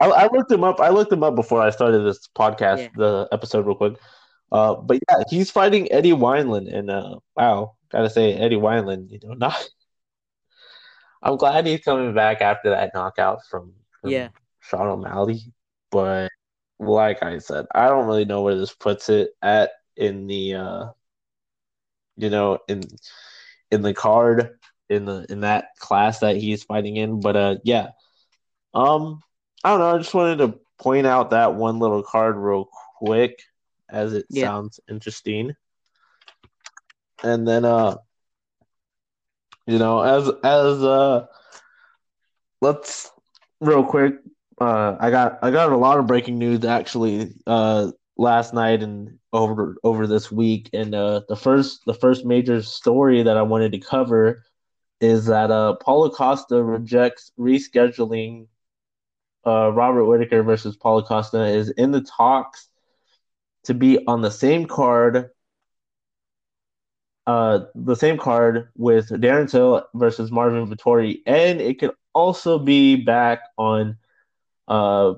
I, 0.00 0.06
I 0.06 0.28
looked 0.32 0.50
him 0.52 0.64
up. 0.64 0.80
I 0.80 0.90
looked 0.90 1.12
him 1.12 1.22
up 1.24 1.34
before 1.34 1.60
I 1.60 1.70
started 1.70 2.00
this 2.00 2.28
podcast, 2.36 2.78
Yeah. 2.78 2.88
the 2.96 3.28
episode, 3.32 3.66
real 3.66 3.74
quick. 3.74 3.94
Uh, 4.50 4.76
but 4.76 4.98
yeah, 5.10 5.22
he's 5.28 5.50
fighting 5.50 5.90
Eddie 5.92 6.12
Wineland, 6.12 6.72
and 6.74 6.90
uh, 6.90 7.18
wow, 7.36 7.74
gotta 7.90 8.08
say 8.08 8.34
Eddie 8.34 8.56
Wineland, 8.56 9.10
you 9.10 9.18
know, 9.22 9.34
not. 9.34 9.68
I'm 11.22 11.36
glad 11.36 11.66
he's 11.66 11.80
coming 11.80 12.14
back 12.14 12.40
after 12.40 12.70
that 12.70 12.92
knockout 12.94 13.44
from, 13.46 13.72
from 14.00 14.10
Yeah. 14.10 14.28
Sean 14.60 14.86
O'Malley, 14.86 15.52
but 15.90 16.30
like 16.78 17.22
I 17.22 17.38
said, 17.38 17.66
I 17.74 17.88
don't 17.88 18.06
really 18.06 18.24
know 18.24 18.42
where 18.42 18.54
this 18.56 18.72
puts 18.74 19.08
it 19.08 19.30
at 19.42 19.70
in 19.96 20.26
the, 20.28 20.54
uh, 20.54 20.86
you 22.16 22.30
know, 22.30 22.58
in 22.68 22.82
in 23.70 23.82
the 23.82 23.94
card 23.94 24.58
in 24.88 25.04
the 25.04 25.26
in 25.28 25.40
that 25.40 25.76
class 25.78 26.20
that 26.20 26.36
he's 26.36 26.62
fighting 26.64 26.96
in. 26.96 27.20
But 27.20 27.36
uh, 27.36 27.56
yeah, 27.64 27.88
um, 28.74 29.20
I 29.64 29.70
don't 29.70 29.80
know. 29.80 29.94
I 29.94 29.98
just 29.98 30.14
wanted 30.14 30.38
to 30.38 30.58
point 30.78 31.06
out 31.06 31.30
that 31.30 31.54
one 31.54 31.78
little 31.78 32.02
card 32.02 32.36
real 32.36 32.68
quick, 32.98 33.40
as 33.90 34.12
it 34.14 34.32
Yeah. 34.32 34.50
sounds 34.50 34.80
interesting. 34.88 35.54
And 37.22 37.46
then 37.46 37.64
uh, 37.64 37.96
you 39.66 39.78
know, 39.78 40.00
as 40.00 40.28
as 40.42 40.82
uh, 40.82 41.26
let's 42.60 43.10
real 43.60 43.84
quick. 43.84 44.14
Uh, 44.60 44.96
I 44.98 45.10
got 45.10 45.38
I 45.42 45.50
got 45.50 45.72
a 45.72 45.76
lot 45.76 45.98
of 45.98 46.06
breaking 46.06 46.38
news 46.38 46.64
actually 46.64 47.32
uh 47.46 47.90
last 48.16 48.52
night 48.54 48.82
and 48.82 49.18
over 49.32 49.76
over 49.84 50.06
this 50.06 50.30
week 50.32 50.68
and 50.72 50.94
uh 50.94 51.20
the 51.28 51.36
first 51.36 51.82
the 51.86 51.94
first 51.94 52.24
major 52.24 52.60
story 52.62 53.22
that 53.22 53.36
I 53.36 53.42
wanted 53.42 53.72
to 53.72 53.78
cover 53.78 54.42
is 55.00 55.26
that 55.26 55.50
uh 55.50 55.74
Paulo 55.76 56.10
Costa 56.10 56.62
rejects 56.62 57.32
rescheduling 57.38 58.46
uh 59.46 59.70
Robert 59.72 60.04
Whittaker 60.04 60.42
versus 60.42 60.76
Paulo 60.76 61.02
Costa 61.02 61.44
is 61.46 61.70
in 61.70 61.90
the 61.92 62.02
talks 62.02 62.68
to 63.64 63.74
be 63.74 64.04
on 64.06 64.20
the 64.22 64.30
same 64.30 64.66
card 64.66 65.30
uh 67.26 67.60
the 67.74 67.94
same 67.94 68.16
card 68.18 68.68
with 68.76 69.08
Darren 69.10 69.50
Till 69.50 69.84
versus 69.94 70.30
Marvin 70.30 70.66
Vettori 70.66 71.20
and 71.26 71.60
it 71.60 71.78
could 71.78 71.92
also 72.14 72.58
be 72.58 72.96
back 72.96 73.40
on 73.58 73.96
uh 74.66 75.14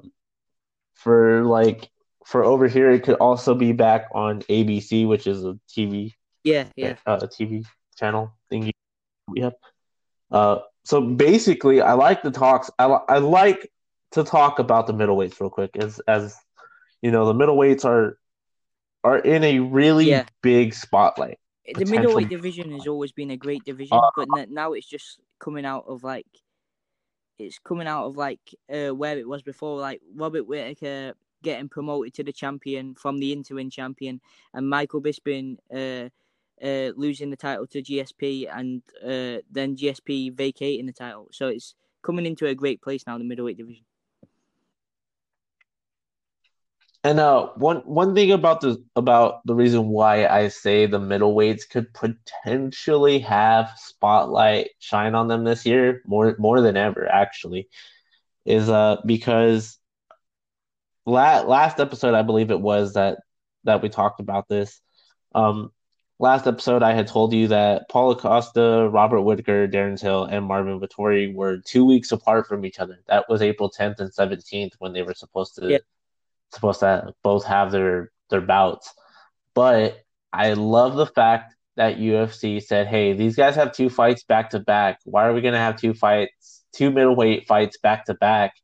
for 0.95 1.43
like 1.45 1.91
for 2.27 2.45
over 2.45 2.69
here 2.69 2.91
it 2.91 3.03
could 3.03 3.17
also 3.17 3.55
be 3.55 3.73
back 3.73 4.09
on 4.13 4.43
ABC 4.43 5.07
which 5.07 5.27
is 5.27 5.45
a 5.45 5.59
TV 5.69 6.13
Yeah, 6.45 6.65
yeah. 6.77 6.97
uh, 7.07 7.21
a 7.23 7.29
TV 7.29 7.65
channel 7.97 8.33
thingy. 8.51 8.71
Yep. 9.35 9.55
Uh, 10.31 10.59
so 10.85 11.01
basically, 11.03 11.81
I 11.81 11.93
like 11.95 12.23
the 12.23 12.31
talks. 12.31 12.71
I, 12.79 12.87
I 12.87 13.19
like 13.19 13.71
to 14.13 14.25
talk 14.25 14.59
about 14.59 14.87
the 14.87 14.93
middleweights 14.95 15.41
real 15.41 15.51
quick, 15.51 15.77
as 15.77 16.01
as 16.09 16.37
you 17.03 17.11
know, 17.11 17.27
the 17.27 17.35
middleweights 17.35 17.85
are 17.85 18.19
are 19.05 19.19
in 19.19 19.45
a 19.45 19.61
really 19.61 20.07
Yeah. 20.07 20.27
big 20.43 20.75
spotlight. 20.75 21.39
The 21.75 21.85
middleweight 21.85 22.29
division 22.29 22.73
has 22.73 22.87
always 22.87 23.13
been 23.13 23.31
a 23.31 23.37
great 23.37 23.65
division, 23.65 23.99
Uh, 23.99 24.11
but 24.17 24.29
n- 24.37 24.53
now 24.53 24.73
it's 24.73 24.87
just 24.87 25.21
coming 25.39 25.65
out 25.65 25.85
of 25.87 26.03
like 26.03 26.27
it's 27.39 27.59
coming 27.59 27.87
out 27.87 28.07
of 28.07 28.17
like 28.17 28.41
uh, 28.69 28.95
where 28.95 29.19
it 29.19 29.27
was 29.29 29.43
before, 29.43 29.81
like 29.81 30.01
Robert 30.15 30.47
Whittaker 30.47 31.15
getting 31.43 31.69
promoted 31.71 32.13
to 32.15 32.23
the 32.25 32.33
champion 32.33 32.95
from 32.95 33.19
the 33.19 33.33
interim 33.33 33.71
champion, 33.71 34.21
and 34.53 34.69
Michael 34.69 35.01
Bisping 35.01 35.57
uh, 35.73 36.11
uh, 36.63 36.93
losing 36.97 37.31
the 37.31 37.37
title 37.37 37.67
to 37.69 37.81
GSP, 37.81 38.47
and 38.53 38.83
uh, 39.03 39.41
then 39.51 39.77
GSP 39.77 40.35
vacating 40.35 40.87
the 40.87 40.93
title. 40.93 41.29
So 41.33 41.49
it's 41.49 41.75
coming 42.03 42.27
into 42.27 42.47
a 42.47 42.55
great 42.55 42.83
place 42.83 43.07
now, 43.07 43.17
the 43.17 43.25
middleweight 43.25 43.57
division. 43.57 43.85
And 47.03 47.19
uh, 47.19 47.49
one 47.57 47.79
one 47.79 48.15
thing 48.15 48.31
about 48.31 48.61
the 48.61 48.83
about 48.95 49.41
the 49.47 49.55
reason 49.55 49.89
why 49.89 50.27
I 50.27 50.49
say 50.49 50.85
the 50.85 50.99
middleweights 51.01 51.69
could 51.69 51.93
potentially 51.95 53.21
have 53.21 53.71
spotlight 53.77 54.71
shine 54.81 55.15
on 55.15 55.29
them 55.29 55.45
this 55.45 55.65
year 55.65 56.03
more 56.07 56.37
more 56.39 56.61
than 56.61 56.77
ever 56.77 57.09
actually 57.09 57.69
is 58.45 58.69
uh 58.69 58.97
because 59.07 59.79
la- 61.07 61.41
last 61.43 61.81
episode 61.81 62.15
I 62.15 62.23
believe 62.23 62.51
it 62.51 62.61
was 62.61 62.95
that 62.95 63.19
that 63.65 63.83
we 63.83 63.89
talked 63.89 64.21
about 64.21 64.49
this. 64.49 64.81
Um, 65.35 65.73
last 66.19 66.47
episode 66.47 66.83
I 66.83 66.93
had 66.93 67.07
told 67.07 67.33
you 67.33 67.49
that 67.49 67.89
Paulo 67.89 68.15
Costa, 68.15 68.89
Robert 68.91 69.23
Whittaker, 69.23 69.69
Darren 69.69 69.99
Till, 69.99 70.25
and 70.25 70.45
Marvin 70.45 70.81
Vettori 70.81 71.35
were 71.35 71.59
two 71.59 71.85
weeks 71.85 72.13
apart 72.13 72.47
from 72.47 72.65
each 72.65 72.79
other. 72.79 73.01
That 73.07 73.29
was 73.29 73.43
April 73.43 73.71
10th 73.71 74.01
and 74.01 74.13
17th 74.13 74.73
when 74.79 74.93
they 74.93 75.03
were 75.03 75.15
supposed 75.15 75.55
to 75.57 75.71
Yeah. 75.71 75.79
Supposed 76.53 76.81
to 76.81 77.15
both 77.23 77.45
have 77.45 77.73
their 77.73 78.11
their 78.31 78.41
bouts. 78.41 78.93
But 79.55 80.03
I 80.33 80.53
love 80.55 80.97
the 80.97 81.07
fact 81.07 81.55
that 81.77 81.99
UFC 81.99 82.61
said, 82.63 82.87
"Hey, 82.87 83.13
these 83.13 83.37
guys 83.37 83.57
have 83.57 83.73
two 83.73 83.89
fights 83.91 84.23
back 84.25 84.51
to 84.51 84.61
back. 84.61 85.01
Why 85.05 85.27
are 85.27 85.33
we 85.33 85.41
going 85.41 85.55
to 85.55 85.61
have 85.61 85.77
two 85.77 85.95
fights, 85.95 86.65
two 86.73 86.91
middleweight 86.91 87.47
fights 87.47 87.79
back 87.79 88.05
to 88.07 88.15
back 88.15 88.55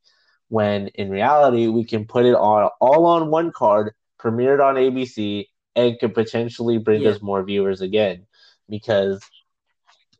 when 0.49 0.89
in 0.89 1.11
reality 1.11 1.67
we 1.67 1.85
can 1.85 2.07
put 2.07 2.25
it 2.25 2.35
on 2.35 2.71
all 2.81 3.07
on 3.07 3.31
one 3.31 3.51
card, 3.53 3.93
premiered 4.21 4.65
on 4.65 4.77
ABC 4.77 5.47
and 5.75 5.99
could 5.99 6.15
potentially 6.15 6.79
bring 6.79 7.03
Yeah. 7.03 7.11
us 7.11 7.23
more 7.23 7.43
viewers 7.43 7.81
again 7.81 8.27
because 8.69 9.21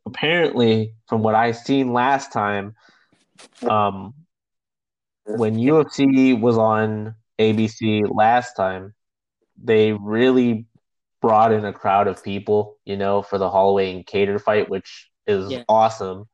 apparently 0.05 0.93
from 1.07 1.21
what 1.23 1.35
I 1.35 1.51
seen 1.51 1.93
last 1.93 2.31
time 2.31 2.75
um 3.67 4.13
when 5.25 5.55
UFC 5.55 6.39
was 6.39 6.57
on 6.57 7.15
ABC 7.39 8.03
last 8.09 8.53
time, 8.55 8.93
they 9.61 9.93
really 9.93 10.65
brought 11.21 11.51
in 11.51 11.65
a 11.65 11.73
crowd 11.73 12.07
of 12.07 12.23
people, 12.23 12.77
you 12.85 12.95
know, 12.97 13.21
for 13.21 13.37
the 13.37 13.49
Holloway 13.49 13.91
and 13.93 14.05
Kattar 14.05 14.39
fight, 14.41 14.69
which 14.69 15.09
is 15.25 15.51
Yeah. 15.51 15.63
awesome. 15.67 16.25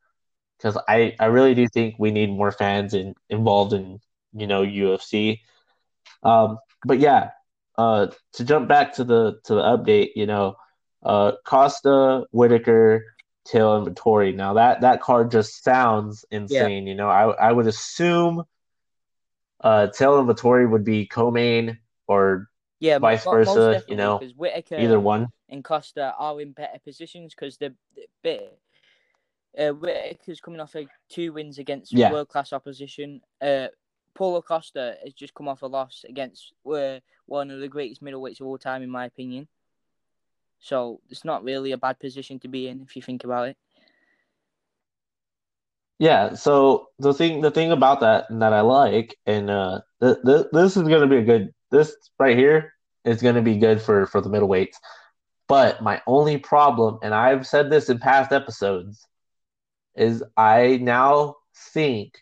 Because 0.58 0.78
I, 0.88 1.14
I 1.18 1.26
really 1.26 1.54
do 1.54 1.66
think 1.68 1.96
we 1.98 2.10
need 2.10 2.30
more 2.30 2.52
fans 2.52 2.94
in, 2.94 3.14
involved 3.28 3.72
in, 3.72 3.98
you 4.32 4.46
know, 4.46 4.62
UFC. 4.62 5.40
Um, 6.22 6.58
but 6.86 6.98
yeah, 7.00 7.30
uh, 7.76 8.08
to 8.34 8.44
jump 8.44 8.68
back 8.68 8.94
to 8.94 9.04
the 9.04 9.40
to 9.44 9.54
the 9.54 9.62
update, 9.62 10.10
you 10.14 10.26
know, 10.26 10.56
uh, 11.02 11.32
Costa, 11.44 12.24
Whittaker, 12.30 13.04
Till, 13.46 13.76
and 13.76 13.86
Vettori. 13.86 14.34
Now 14.34 14.54
that 14.54 14.80
that 14.82 15.02
card 15.02 15.30
just 15.30 15.62
sounds 15.62 16.24
insane. 16.30 16.86
Yeah. 16.86 16.90
You 16.90 16.94
know, 16.96 17.08
I 17.10 17.30
I 17.32 17.52
would 17.52 17.66
assume 17.66 18.44
uh, 19.64 19.88
Till 19.88 20.20
and 20.20 20.28
Vettori 20.28 20.70
would 20.70 20.84
be 20.84 21.06
co-main 21.06 21.78
or 22.06 22.48
yeah, 22.78 22.98
vice 22.98 23.24
versa. 23.24 23.82
You 23.88 23.96
know, 23.96 24.18
Whittaker 24.36 24.76
either 24.76 25.00
one 25.00 25.28
and 25.48 25.64
Costa 25.64 26.14
are 26.18 26.40
in 26.40 26.52
better 26.52 26.78
positions 26.84 27.34
because 27.34 27.56
the 27.56 27.74
bit. 28.22 28.58
Uh, 29.56 29.70
Whittaker's 29.70 30.40
coming 30.40 30.60
off 30.60 30.74
a 30.74 30.86
two 31.08 31.32
wins 31.32 31.58
against 31.58 31.92
yeah. 31.92 32.10
world 32.12 32.28
class 32.28 32.52
opposition. 32.52 33.20
Uh, 33.40 33.68
Paulo 34.14 34.42
Costa 34.42 34.96
has 35.02 35.14
just 35.14 35.34
come 35.34 35.48
off 35.48 35.62
a 35.62 35.66
loss 35.66 36.04
against 36.08 36.52
uh, 36.70 36.98
one 37.26 37.50
of 37.50 37.60
the 37.60 37.68
greatest 37.68 38.02
middleweights 38.02 38.40
of 38.40 38.46
all 38.46 38.58
time, 38.58 38.82
in 38.82 38.90
my 38.90 39.06
opinion. 39.06 39.46
So 40.58 41.00
it's 41.08 41.24
not 41.24 41.44
really 41.44 41.72
a 41.72 41.78
bad 41.78 42.00
position 42.00 42.38
to 42.40 42.48
be 42.48 42.68
in 42.68 42.80
if 42.82 42.96
you 42.96 43.02
think 43.02 43.24
about 43.24 43.48
it. 43.48 43.56
Yeah. 45.98 46.34
So 46.34 46.88
the 46.98 47.14
thing, 47.14 47.40
the 47.40 47.50
thing 47.50 47.72
about 47.72 48.00
that 48.00 48.28
and 48.30 48.42
that 48.42 48.52
I 48.52 48.62
like, 48.62 49.16
and 49.26 49.50
uh, 49.50 49.80
th- 50.02 50.18
th- 50.24 50.46
this 50.52 50.76
is 50.76 50.82
going 50.82 51.02
to 51.02 51.06
be 51.06 51.18
a 51.18 51.22
good. 51.22 51.54
This 51.70 51.94
right 52.18 52.36
here 52.36 52.72
is 53.04 53.22
going 53.22 53.34
to 53.34 53.42
be 53.42 53.58
good 53.58 53.80
for 53.80 54.06
for 54.06 54.20
the 54.20 54.30
middleweights. 54.30 54.76
But 55.46 55.82
my 55.82 56.00
only 56.06 56.38
problem, 56.38 56.98
and 57.02 57.14
I've 57.14 57.46
said 57.46 57.70
this 57.70 57.90
in 57.90 57.98
past 57.98 58.32
episodes, 58.32 59.06
is 59.94 60.22
I 60.36 60.78
now 60.80 61.36
think 61.72 62.18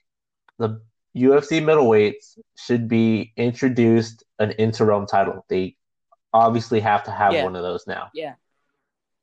the 0.59 0.81
UFC 1.17 1.63
middleweights 1.63 2.39
should 2.57 2.89
be 2.89 3.33
introduced 3.37 4.25
an 4.39 4.53
interim 4.53 5.07
title. 5.07 5.45
They 5.49 5.77
obviously 6.33 6.81
have 6.81 7.05
to 7.05 7.11
have 7.11 7.33
yeah. 7.33 7.45
one 7.45 7.57
of 7.57 7.63
those 7.63 7.87
now. 7.87 8.11
Yeah. 8.15 8.35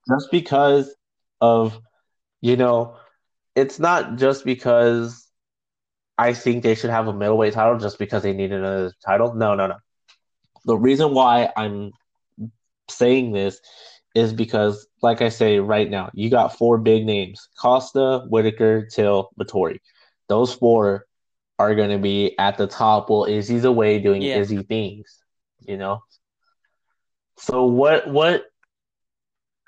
Just 0.07 0.31
because 0.31 0.93
of, 1.41 1.79
you 2.41 2.55
know, 2.55 2.95
it's 3.59 3.77
not 3.77 4.15
just 4.15 4.45
because 4.45 5.27
I 6.17 6.33
think 6.33 6.63
they 6.63 6.75
should 6.75 6.91
have 6.91 7.07
a 7.07 7.13
middleweight 7.13 7.53
title 7.53 7.77
just 7.77 7.99
because 7.99 8.23
they 8.23 8.33
need 8.33 8.53
another 8.53 8.93
title. 9.05 9.33
No, 9.33 9.53
no, 9.53 9.67
no. 9.67 9.75
The 10.63 10.77
reason 10.77 11.13
why 11.13 11.51
I'm 11.57 11.91
saying 12.89 13.33
this 13.33 13.59
is 14.15 14.31
because, 14.31 14.87
like 15.01 15.21
I 15.21 15.29
say 15.29 15.59
right 15.59 15.89
now, 15.89 16.09
you 16.13 16.29
got 16.29 16.57
four 16.57 16.77
big 16.77 17.05
names 17.05 17.49
Costa, 17.59 18.25
Whittaker, 18.29 18.87
Till, 18.87 19.29
Vettori. 19.39 19.79
Those 20.29 20.53
four 20.53 21.05
are 21.57 21.75
going 21.75 21.89
to 21.89 21.97
be 21.97 22.37
at 22.39 22.57
the 22.57 22.67
top 22.67 23.09
while 23.09 23.25
Izzy's 23.25 23.65
away 23.65 23.99
doing 23.99 24.21
yeah. 24.21 24.37
Izzy 24.37 24.63
things, 24.63 25.19
you 25.59 25.75
know? 25.75 25.99
So 27.37 27.65
what 27.65 28.07
what 28.07 28.45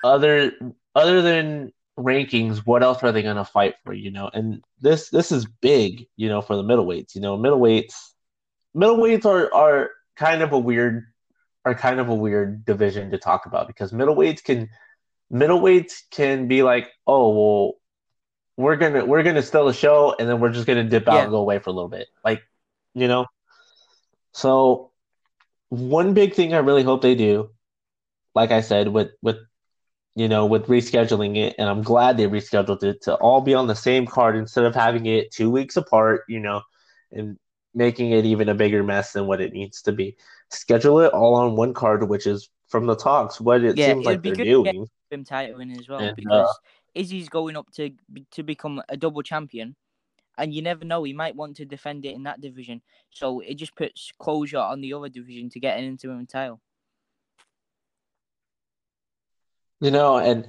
other 0.02 0.52
other 0.94 1.22
than 1.22 1.72
rankings, 1.98 2.58
what 2.58 2.82
else 2.82 3.02
are 3.02 3.12
they 3.12 3.22
going 3.22 3.36
to 3.36 3.44
fight 3.44 3.74
for? 3.84 3.92
You 3.92 4.10
know, 4.10 4.30
and 4.32 4.62
this 4.80 5.10
this 5.10 5.32
is 5.32 5.46
big, 5.46 6.06
you 6.16 6.28
know, 6.28 6.40
for 6.40 6.56
the 6.56 6.62
middleweights. 6.62 7.14
You 7.14 7.20
know, 7.20 7.36
middleweights 7.36 7.94
middleweights 8.76 9.24
are 9.26 9.52
are 9.54 9.90
kind 10.16 10.42
of 10.42 10.52
a 10.52 10.58
weird 10.58 11.04
are 11.64 11.74
kind 11.74 12.00
of 12.00 12.08
a 12.08 12.14
weird 12.14 12.64
division 12.64 13.10
to 13.10 13.18
talk 13.18 13.46
about 13.46 13.66
because 13.66 13.92
middleweights 13.92 14.42
can 14.42 14.68
middleweights 15.32 16.02
can 16.10 16.48
be 16.48 16.62
like, 16.62 16.88
oh 17.06 17.30
well, 17.30 17.74
we're 18.56 18.76
gonna 18.76 19.04
we're 19.04 19.22
gonna 19.22 19.42
still 19.42 19.68
a 19.68 19.74
show 19.74 20.14
and 20.18 20.28
then 20.28 20.40
we're 20.40 20.52
just 20.52 20.66
gonna 20.66 20.84
dip 20.84 21.08
out 21.08 21.14
yeah. 21.14 21.22
and 21.22 21.30
go 21.30 21.38
away 21.38 21.58
for 21.58 21.70
a 21.70 21.72
little 21.72 21.88
bit, 21.88 22.08
like 22.24 22.42
you 22.94 23.08
know. 23.08 23.26
So 24.32 24.90
one 25.68 26.14
big 26.14 26.34
thing 26.34 26.54
I 26.54 26.58
really 26.58 26.82
hope 26.82 27.02
they 27.02 27.14
do, 27.14 27.50
like 28.34 28.50
I 28.50 28.60
said, 28.60 28.88
with 28.88 29.10
with 29.22 29.36
you 30.14 30.28
know, 30.28 30.44
with 30.44 30.66
rescheduling 30.66 31.36
it, 31.36 31.54
and 31.58 31.68
I'm 31.68 31.82
glad 31.82 32.16
they 32.16 32.26
rescheduled 32.26 32.82
it 32.82 33.02
to 33.02 33.14
all 33.14 33.40
be 33.40 33.54
on 33.54 33.66
the 33.66 33.74
same 33.74 34.06
card 34.06 34.36
instead 34.36 34.64
of 34.64 34.74
having 34.74 35.06
it 35.06 35.30
two 35.30 35.50
weeks 35.50 35.76
apart, 35.76 36.22
you 36.28 36.40
know, 36.40 36.62
and 37.10 37.38
making 37.74 38.10
it 38.10 38.26
even 38.26 38.48
a 38.48 38.54
bigger 38.54 38.82
mess 38.82 39.12
than 39.12 39.26
what 39.26 39.40
it 39.40 39.52
needs 39.52 39.80
to 39.82 39.92
be. 39.92 40.16
Schedule 40.50 41.00
it 41.00 41.12
all 41.12 41.34
on 41.34 41.56
one 41.56 41.72
card, 41.72 42.06
which 42.08 42.26
is 42.26 42.50
from 42.68 42.86
the 42.86 42.96
talks 42.96 43.40
what 43.40 43.64
it 43.64 43.78
yeah, 43.78 43.92
seems 43.92 44.04
like 44.04 44.22
they're 44.22 44.34
doing. 44.34 44.86
Him 45.10 45.24
title 45.24 45.60
in 45.60 45.70
as 45.72 45.88
well 45.88 46.00
and, 46.00 46.16
because 46.16 46.48
uh, 46.48 46.52
Izzy's 46.94 47.28
going 47.28 47.56
up 47.56 47.70
to 47.72 47.90
to 48.32 48.42
become 48.42 48.82
a 48.88 48.96
double 48.96 49.22
champion, 49.22 49.76
and 50.38 50.54
you 50.54 50.62
never 50.62 50.84
know 50.84 51.04
he 51.04 51.12
might 51.12 51.36
want 51.36 51.56
to 51.56 51.64
defend 51.64 52.04
it 52.04 52.14
in 52.14 52.22
that 52.24 52.40
division. 52.40 52.80
So 53.10 53.40
it 53.40 53.54
just 53.54 53.76
puts 53.76 54.10
closure 54.18 54.58
on 54.58 54.80
the 54.80 54.92
other 54.94 55.08
division 55.08 55.50
to 55.50 55.60
get 55.60 55.78
an 55.78 55.84
interim 55.84 56.26
title. 56.26 56.60
You 59.82 59.90
know, 59.90 60.16
and 60.16 60.46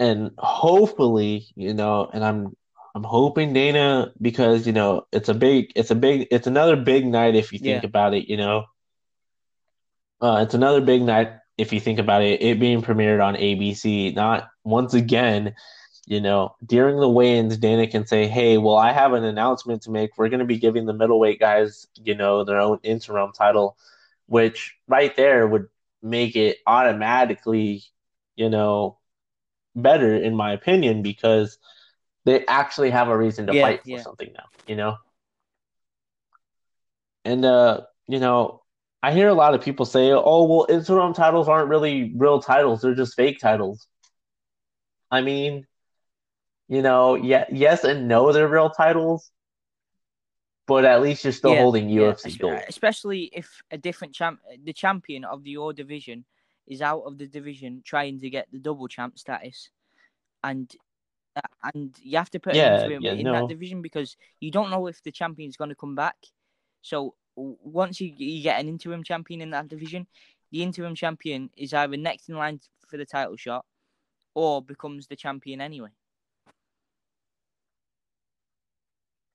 and 0.00 0.32
hopefully, 0.36 1.46
you 1.54 1.74
know, 1.74 2.10
and 2.12 2.24
I'm 2.24 2.56
I'm 2.94 3.04
hoping 3.04 3.52
Dana 3.52 4.12
because 4.20 4.66
you 4.66 4.72
know 4.72 5.06
it's 5.12 5.28
a 5.28 5.34
big 5.34 5.72
it's 5.76 5.92
a 5.92 5.94
big 5.94 6.26
it's 6.32 6.48
another 6.48 6.74
big 6.74 7.06
night 7.06 7.36
if 7.36 7.52
you 7.52 7.60
think 7.60 7.82
yeah. 7.82 7.88
about 7.88 8.14
it, 8.14 8.28
you 8.28 8.36
know. 8.36 8.64
Uh, 10.20 10.40
it's 10.42 10.54
another 10.54 10.80
big 10.80 11.02
night 11.02 11.34
if 11.56 11.72
you 11.72 11.78
think 11.78 12.00
about 12.00 12.22
it, 12.22 12.42
it 12.42 12.58
being 12.58 12.82
premiered 12.82 13.24
on 13.24 13.36
ABC. 13.36 14.14
Not 14.14 14.48
once 14.64 14.94
again, 14.94 15.54
you 16.06 16.20
know, 16.20 16.56
during 16.64 16.98
the 16.98 17.08
weigh-ins, 17.08 17.56
Dana 17.58 17.86
can 17.86 18.06
say, 18.06 18.26
"Hey, 18.26 18.58
well, 18.58 18.76
I 18.76 18.92
have 18.92 19.12
an 19.12 19.24
announcement 19.24 19.82
to 19.82 19.90
make. 19.90 20.18
We're 20.18 20.30
going 20.30 20.40
to 20.40 20.46
be 20.46 20.58
giving 20.58 20.86
the 20.86 20.92
middleweight 20.92 21.40
guys, 21.40 21.86
you 22.02 22.14
know, 22.14 22.42
their 22.42 22.60
own 22.60 22.80
interim 22.82 23.32
title," 23.32 23.76
which 24.26 24.76
right 24.88 25.14
there 25.16 25.46
would 25.46 25.68
make 26.02 26.36
it 26.36 26.58
automatically 26.66 27.84
you 28.36 28.48
know, 28.50 28.98
better 29.76 30.14
in 30.14 30.34
my 30.34 30.52
opinion 30.52 31.02
because 31.02 31.58
they 32.24 32.44
actually 32.46 32.90
have 32.90 33.08
a 33.08 33.16
reason 33.16 33.46
to 33.46 33.54
yeah, 33.54 33.62
fight 33.62 33.82
for 33.82 33.88
yeah. 33.90 34.02
something 34.02 34.32
now, 34.34 34.44
you 34.66 34.76
know? 34.76 34.96
And 37.24 37.44
uh, 37.44 37.82
you 38.06 38.20
know, 38.20 38.62
I 39.02 39.12
hear 39.12 39.28
a 39.28 39.34
lot 39.34 39.54
of 39.54 39.62
people 39.62 39.86
say, 39.86 40.12
"Oh, 40.12 40.44
well, 40.44 40.66
interim 40.68 41.14
titles 41.14 41.48
aren't 41.48 41.68
really 41.68 42.12
real 42.16 42.40
titles; 42.40 42.82
they're 42.82 42.94
just 42.94 43.14
fake 43.16 43.38
titles." 43.40 43.86
I 45.10 45.20
mean, 45.20 45.66
you 46.68 46.82
know, 46.82 47.14
yeah, 47.14 47.44
yes 47.50 47.84
and 47.84 48.08
no, 48.08 48.32
they're 48.32 48.48
real 48.48 48.70
titles, 48.70 49.30
but 50.66 50.84
at 50.84 51.02
least 51.02 51.24
you're 51.24 51.32
still 51.32 51.54
yeah, 51.54 51.62
holding 51.62 51.88
UFC 51.88 52.32
yeah, 52.32 52.36
gold. 52.38 52.62
Especially 52.68 53.30
if 53.32 53.62
a 53.70 53.78
different 53.78 54.14
champ, 54.14 54.40
the 54.62 54.72
champion 54.72 55.24
of 55.24 55.44
the 55.44 55.50
your 55.50 55.72
division, 55.72 56.24
is 56.66 56.82
out 56.82 57.02
of 57.06 57.18
the 57.18 57.26
division 57.26 57.82
trying 57.84 58.20
to 58.20 58.30
get 58.30 58.48
the 58.52 58.58
double 58.58 58.88
champ 58.88 59.18
status, 59.18 59.70
and 60.42 60.74
uh, 61.36 61.70
and 61.74 61.94
you 62.02 62.16
have 62.16 62.30
to 62.30 62.40
put 62.40 62.54
yeah, 62.54 62.86
him 62.86 63.02
yeah, 63.02 63.12
in 63.12 63.24
no. 63.24 63.32
that 63.32 63.48
division 63.48 63.82
because 63.82 64.16
you 64.40 64.50
don't 64.50 64.70
know 64.70 64.86
if 64.86 65.02
the 65.02 65.12
champion's 65.12 65.56
going 65.56 65.70
to 65.70 65.76
come 65.76 65.94
back. 65.94 66.16
So 66.82 67.14
once 67.36 68.00
you 68.00 68.12
you 68.16 68.42
get 68.42 68.60
an 68.60 68.68
interim 68.68 69.02
champion 69.02 69.40
in 69.40 69.50
that 69.50 69.68
division, 69.68 70.06
the 70.52 70.62
interim 70.62 70.94
champion 70.94 71.50
is 71.56 71.74
either 71.74 71.96
next 71.96 72.28
in 72.28 72.36
line 72.36 72.60
for 72.86 72.96
the 72.96 73.06
title 73.06 73.36
shot, 73.36 73.64
or 74.34 74.62
becomes 74.62 75.06
the 75.06 75.16
champion 75.16 75.60
anyway. 75.60 75.90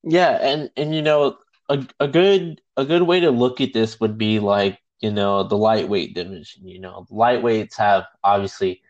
Yeah, 0.03 0.37
and 0.41 0.71
and 0.77 0.95
you 0.95 1.01
know 1.01 1.37
a 1.67 1.85
a 1.99 2.07
good 2.07 2.61
a 2.77 2.85
good 2.85 3.03
way 3.03 3.19
to 3.19 3.31
look 3.31 3.59
at 3.59 3.73
this 3.73 3.99
would 3.99 4.17
be 4.17 4.39
like 4.39 4.79
you 4.99 5.11
know, 5.11 5.43
the 5.43 5.57
lightweight 5.57 6.13
division. 6.13 6.67
You 6.67 6.79
know, 6.79 7.05
lightweights 7.11 7.77
have 7.77 8.05
obviously 8.23 8.81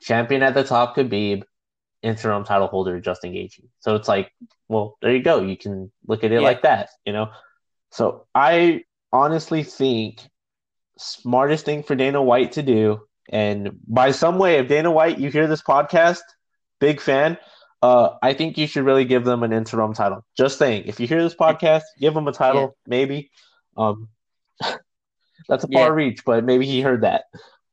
champion 0.00 0.42
at 0.42 0.54
the 0.54 0.64
top, 0.64 0.96
Khabib, 0.96 1.42
interim 2.02 2.44
title 2.44 2.68
holder 2.68 3.00
Justin 3.00 3.32
Gaethje. 3.32 3.68
So 3.80 3.94
it's 3.94 4.08
like, 4.08 4.32
well, 4.68 4.96
there 5.00 5.14
you 5.14 5.22
go. 5.22 5.40
You 5.42 5.56
can 5.56 5.90
look 6.06 6.24
at 6.24 6.32
it 6.32 6.40
yeah. 6.40 6.46
like 6.46 6.62
that. 6.62 6.90
You 7.04 7.12
know, 7.12 7.30
so 7.90 8.26
I 8.34 8.84
honestly 9.12 9.62
think 9.62 10.20
smartest 10.98 11.64
thing 11.64 11.82
for 11.82 11.94
Dana 11.94 12.22
White 12.22 12.52
to 12.52 12.62
do, 12.62 13.00
and 13.30 13.78
by 13.86 14.12
some 14.12 14.38
way, 14.38 14.56
if 14.56 14.68
Dana 14.68 14.90
White, 14.90 15.18
you 15.18 15.30
hear 15.30 15.46
this 15.46 15.62
podcast, 15.62 16.22
big 16.80 17.00
fan. 17.00 17.38
Uh, 17.82 18.16
I 18.22 18.32
think 18.32 18.56
you 18.56 18.66
should 18.66 18.84
really 18.84 19.04
give 19.04 19.24
them 19.24 19.42
an 19.42 19.52
interim 19.52 19.92
title. 19.92 20.24
Just 20.36 20.58
saying, 20.58 20.84
if 20.86 20.98
you 20.98 21.06
hear 21.06 21.22
this 21.22 21.34
podcast, 21.34 21.82
give 22.00 22.14
them 22.14 22.26
a 22.26 22.32
title, 22.32 22.62
yeah. 22.62 22.68
maybe. 22.86 23.30
Um, 23.76 24.08
that's 25.48 25.64
a 25.64 25.68
far 25.68 25.88
yeah. 25.88 25.94
reach, 25.94 26.24
but 26.24 26.44
maybe 26.44 26.66
he 26.66 26.80
heard 26.80 27.02
that. 27.02 27.24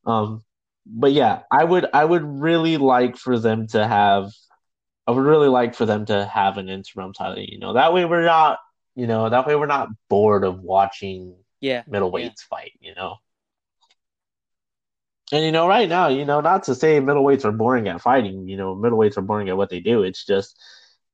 Um, 0.06 0.42
but 0.86 1.12
yeah, 1.12 1.42
I 1.50 1.64
would 1.64 1.86
I 1.92 2.04
would 2.04 2.24
really 2.24 2.76
like 2.76 3.16
for 3.16 3.38
them 3.38 3.66
to 3.68 3.86
have 3.86 4.32
I 5.06 5.12
would 5.12 5.24
really 5.24 5.48
like 5.48 5.74
for 5.74 5.86
them 5.86 6.06
to 6.06 6.24
have 6.24 6.58
an 6.58 6.68
interim 6.68 7.12
title. 7.12 7.42
You 7.42 7.58
know, 7.58 7.74
that 7.74 7.92
way 7.92 8.04
we're 8.04 8.24
not 8.24 8.58
you 8.94 9.06
know 9.06 9.28
that 9.28 9.46
way 9.46 9.56
we're 9.56 9.66
not 9.66 9.88
bored 10.08 10.44
of 10.44 10.60
watching 10.60 11.36
yeah 11.60 11.82
middleweights 11.84 12.22
yeah. 12.22 12.48
fight. 12.50 12.72
You 12.80 12.94
know. 12.94 13.16
And 15.32 15.44
you 15.44 15.52
know, 15.52 15.66
right 15.66 15.88
now, 15.88 16.08
you 16.08 16.26
know, 16.26 16.40
not 16.42 16.64
to 16.64 16.74
say 16.74 17.00
middleweights 17.00 17.46
are 17.46 17.52
boring 17.52 17.88
at 17.88 18.00
fighting. 18.00 18.46
You 18.46 18.58
know, 18.58 18.76
middleweights 18.76 19.16
are 19.16 19.22
boring 19.22 19.48
at 19.48 19.56
what 19.56 19.70
they 19.70 19.80
do. 19.80 20.02
It's 20.02 20.24
just, 20.24 20.60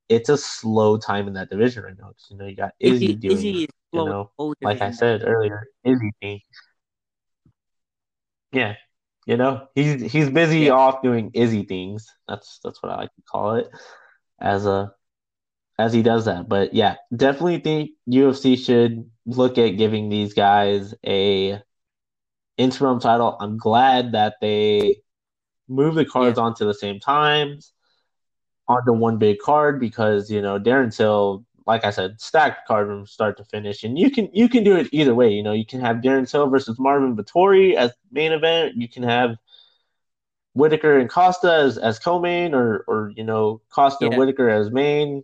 it's 0.08 0.28
a 0.28 0.36
slow 0.36 0.98
time 0.98 1.28
in 1.28 1.34
that 1.34 1.48
division 1.48 1.84
right 1.84 1.94
now. 1.96 2.10
You 2.28 2.36
know, 2.36 2.46
you 2.46 2.56
got 2.56 2.72
Izzy, 2.80 3.04
Izzy 3.04 3.14
doing, 3.14 3.36
Izzy 3.36 3.68
you 3.92 4.04
know, 4.04 4.30
like 4.62 4.82
I 4.82 4.90
said 4.90 5.22
earlier, 5.24 5.66
Izzy 5.84 6.12
thing. 6.20 6.40
Yeah, 8.52 8.74
You 9.26 9.36
know, 9.36 9.68
he's 9.74 10.10
he's 10.12 10.30
busy 10.30 10.60
Yeah. 10.66 10.72
off 10.72 11.02
doing 11.02 11.30
Izzy 11.34 11.64
things. 11.64 12.08
That's 12.28 12.58
that's 12.64 12.82
what 12.82 12.92
I 12.92 12.96
like 12.96 13.14
to 13.14 13.22
call 13.30 13.56
it. 13.56 13.70
As 14.40 14.66
a 14.66 14.92
as 15.78 15.92
he 15.92 16.02
does 16.02 16.26
that. 16.26 16.48
But 16.48 16.74
yeah, 16.74 16.96
definitely 17.14 17.60
think 17.60 17.92
UFC 18.08 18.56
should 18.56 19.10
look 19.26 19.58
at 19.58 19.78
giving 19.78 20.08
these 20.08 20.34
guys 20.34 20.94
a 21.06 21.62
interim 22.56 23.00
title. 23.00 23.36
I'm 23.40 23.56
glad 23.58 24.12
that 24.12 24.36
they 24.40 25.02
move 25.68 25.94
the 25.94 26.04
cards 26.04 26.38
Yeah. 26.38 26.44
onto 26.44 26.66
the 26.66 26.74
same 26.74 27.00
times 27.00 27.72
onto 28.68 28.92
one 28.92 29.18
big 29.18 29.38
card 29.38 29.80
because 29.80 30.30
you 30.30 30.40
know 30.42 30.58
Darren 30.58 30.94
Till, 30.96 31.44
like 31.70 31.84
I 31.84 31.90
said, 31.90 32.20
stacked 32.20 32.66
card 32.66 32.88
from 32.88 33.06
start 33.06 33.36
to 33.36 33.44
finish, 33.44 33.84
and 33.84 33.96
you 33.96 34.10
can 34.10 34.28
you 34.32 34.48
can 34.48 34.64
do 34.64 34.74
it 34.76 34.88
either 34.90 35.14
way. 35.14 35.30
You 35.30 35.44
know, 35.44 35.52
you 35.52 35.64
can 35.64 35.80
have 35.80 35.98
Darren 35.98 36.28
Till 36.28 36.50
versus 36.50 36.80
Marvin 36.80 37.16
Vettori 37.16 37.74
as 37.74 37.92
main 38.10 38.32
event. 38.32 38.74
You 38.76 38.88
can 38.88 39.04
have 39.04 39.36
Whittaker 40.54 40.98
and 40.98 41.08
Costa 41.08 41.52
as, 41.52 41.78
as 41.78 42.00
co-main, 42.00 42.54
or 42.54 42.84
or 42.88 43.12
you 43.14 43.22
know 43.22 43.60
Costa 43.70 44.06
and 44.06 44.16
Whittaker 44.16 44.50
as 44.50 44.72
main, 44.72 45.22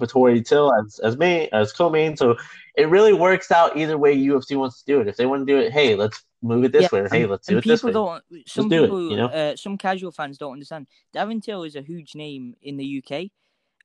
Vettori 0.00 0.46
Till 0.46 0.72
as 0.72 1.00
as 1.00 1.16
main 1.16 1.48
as 1.52 1.72
co-main. 1.72 2.16
So 2.16 2.36
it 2.76 2.88
really 2.88 3.12
works 3.12 3.50
out 3.50 3.76
either 3.76 3.98
way 3.98 4.16
UFC 4.16 4.56
wants 4.56 4.82
to 4.82 4.86
do 4.86 5.00
it. 5.00 5.08
If 5.08 5.16
they 5.16 5.26
want 5.26 5.44
to 5.44 5.52
do 5.52 5.58
it, 5.58 5.72
hey, 5.72 5.96
let's 5.96 6.22
move 6.42 6.62
it 6.62 6.70
this 6.70 6.82
Yeah, 6.82 6.88
way. 6.92 7.00
Or, 7.00 7.08
hey, 7.08 7.26
let's 7.26 7.48
do 7.48 7.58
it 7.58 7.64
this 7.64 7.82
people 7.82 8.02
way. 8.02 8.20
don't. 8.30 8.46
Some 8.46 8.68
do 8.68 8.84
it, 8.84 9.10
you 9.10 9.16
know? 9.16 9.26
uh, 9.26 9.56
some 9.56 9.76
casual 9.76 10.12
fans 10.12 10.38
don't 10.38 10.52
understand. 10.52 10.86
Darren 11.12 11.42
Till 11.42 11.64
is 11.64 11.74
a 11.74 11.82
huge 11.82 12.14
name 12.14 12.54
in 12.62 12.76
the 12.76 13.02
UK, 13.02 13.32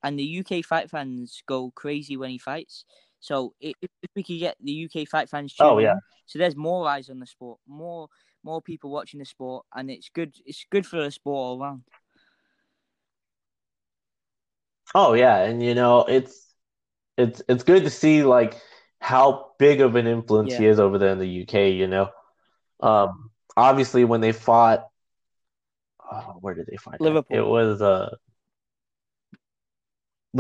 and 0.03 0.17
the 0.17 0.39
UK 0.45 0.63
fight 0.63 0.89
fans 0.89 1.41
go 1.47 1.71
crazy 1.71 2.17
when 2.17 2.29
he 2.29 2.37
fights. 2.37 2.85
So 3.19 3.53
if, 3.59 3.75
if 3.81 4.09
we 4.15 4.23
could 4.23 4.39
get 4.39 4.57
the 4.61 4.85
UK 4.85 5.07
fight 5.07 5.29
fans 5.29 5.53
tuning 5.53 5.71
Oh, 5.73 5.79
yeah. 5.79 5.95
so 6.25 6.39
there's 6.39 6.55
more 6.55 6.87
eyes 6.87 7.09
on 7.09 7.19
the 7.19 7.25
sport, 7.25 7.59
more 7.67 8.09
more 8.43 8.61
people 8.61 8.91
watching 8.91 9.19
the 9.19 9.25
sport, 9.25 9.65
and 9.75 9.89
it's 9.89 10.09
good. 10.09 10.33
It's 10.45 10.65
good 10.71 10.85
for 10.85 11.01
the 11.03 11.11
sport 11.11 11.35
all 11.35 11.61
around. 11.61 11.83
Oh 14.95 15.13
yeah, 15.13 15.39
and 15.39 15.61
you 15.61 15.75
know 15.75 16.05
it's 16.05 16.53
it's 17.17 17.41
it's 17.49 17.63
good 17.63 17.83
to 17.83 17.89
see 17.89 18.23
like 18.23 18.55
how 18.99 19.51
big 19.59 19.81
of 19.81 19.95
an 19.95 20.07
influence 20.07 20.55
he 20.55 20.65
is 20.65 20.79
over 20.79 20.97
there 20.97 21.11
in 21.11 21.19
the 21.19 21.41
UK. 21.41 21.73
You 21.73 21.87
know, 21.87 22.09
um, 22.79 23.31
obviously 23.55 24.05
when 24.05 24.21
they 24.21 24.31
fought, 24.31 24.87
oh, 26.09 26.37
where 26.39 26.53
did 26.53 26.67
they 26.67 26.77
fight? 26.77 27.01
Liverpool. 27.01 27.37
It 27.37 27.45
was 27.45 27.81
uh, 27.81 28.15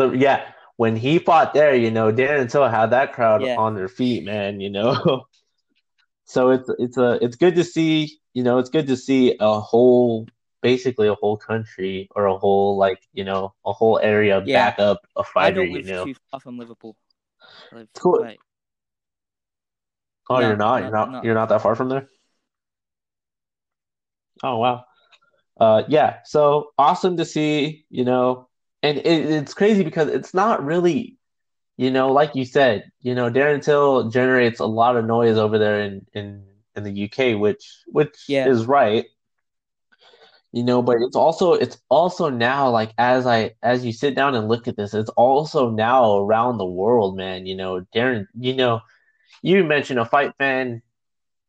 yeah, 0.05 0.51
when 0.77 0.95
he 0.95 1.19
fought 1.19 1.53
there, 1.53 1.75
you 1.75 1.91
know, 1.91 2.11
Darren 2.11 2.49
Till 2.51 2.67
had 2.67 2.91
that 2.91 3.13
crowd 3.13 3.43
Yeah. 3.43 3.57
on 3.57 3.75
their 3.75 3.87
feet, 3.87 4.23
man. 4.23 4.59
You 4.61 4.69
know, 4.69 5.25
so 6.25 6.51
it's 6.51 6.69
it's 6.79 6.97
a 6.97 7.23
it's 7.23 7.35
good 7.35 7.55
to 7.55 7.63
see. 7.63 8.19
You 8.33 8.43
know, 8.43 8.59
it's 8.59 8.69
good 8.69 8.87
to 8.87 8.97
see 8.97 9.35
a 9.39 9.59
whole 9.59 10.27
basically 10.61 11.07
a 11.07 11.15
whole 11.15 11.37
country 11.37 12.07
or 12.15 12.25
a 12.25 12.37
whole 12.37 12.77
like 12.77 13.01
you 13.13 13.23
know 13.23 13.53
a 13.65 13.73
whole 13.73 13.99
area 13.99 14.41
Yeah. 14.45 14.69
back 14.69 14.79
up 14.79 15.01
a 15.15 15.23
I 15.23 15.25
fighter. 15.25 15.63
don't 15.63 15.71
You 15.71 15.83
know. 15.83 16.05
too 16.05 16.15
far 16.31 16.39
from 16.39 16.57
Liverpool. 16.57 16.95
I 17.71 17.77
live 17.77 17.87
Cool. 17.93 18.27
Oh, 20.29 20.39
No, 20.39 20.47
you're 20.47 20.57
not. 20.57 20.81
no, 20.81 20.87
You're 20.87 20.91
not. 20.97 21.11
not 21.11 21.25
You're 21.25 21.35
not 21.35 21.49
that 21.49 21.61
far 21.61 21.75
from 21.75 21.89
there. 21.89 22.07
Oh 24.43 24.57
wow. 24.57 24.85
Uh, 25.59 25.83
yeah. 25.87 26.17
So 26.25 26.71
awesome 26.77 27.17
to 27.17 27.25
see. 27.25 27.85
You 27.89 28.05
know, 28.05 28.49
and 28.83 28.97
it, 28.97 29.05
it's 29.05 29.53
crazy 29.53 29.83
because 29.83 30.09
it's 30.09 30.33
not 30.33 30.63
really, 30.65 31.17
you 31.77 31.91
know, 31.91 32.11
like 32.11 32.35
you 32.35 32.45
said, 32.45 32.89
you 33.01 33.15
know, 33.15 33.29
Darren 33.29 33.63
Till 33.63 34.09
generates 34.09 34.59
a 34.59 34.65
lot 34.65 34.97
of 34.97 35.05
noise 35.05 35.37
over 35.37 35.57
there 35.57 35.81
in 35.81 36.05
in 36.13 36.43
in 36.75 36.83
the 36.83 37.03
UK, 37.05 37.39
which 37.39 37.83
which 37.87 38.15
Yeah. 38.27 38.47
is 38.47 38.65
right. 38.65 39.05
You 40.53 40.63
know, 40.63 40.81
but 40.81 40.97
it's 41.01 41.15
also 41.15 41.53
it's 41.53 41.77
also 41.89 42.29
now 42.29 42.69
like 42.69 42.93
as 42.97 43.27
I 43.27 43.51
as 43.61 43.85
you 43.85 43.91
sit 43.91 44.15
down 44.15 44.33
and 44.33 44.47
look 44.47 44.67
at 44.67 44.77
this, 44.77 44.93
it's 44.93 45.09
also 45.11 45.69
now 45.69 46.17
around 46.17 46.57
the 46.57 46.65
world, 46.65 47.17
man. 47.17 47.45
You 47.45 47.55
know, 47.55 47.81
Darren, 47.93 48.25
you 48.39 48.55
know, 48.55 48.79
you 49.41 49.63
mentioned 49.63 49.99
a 49.99 50.05
fight 50.05 50.33
fan 50.37 50.81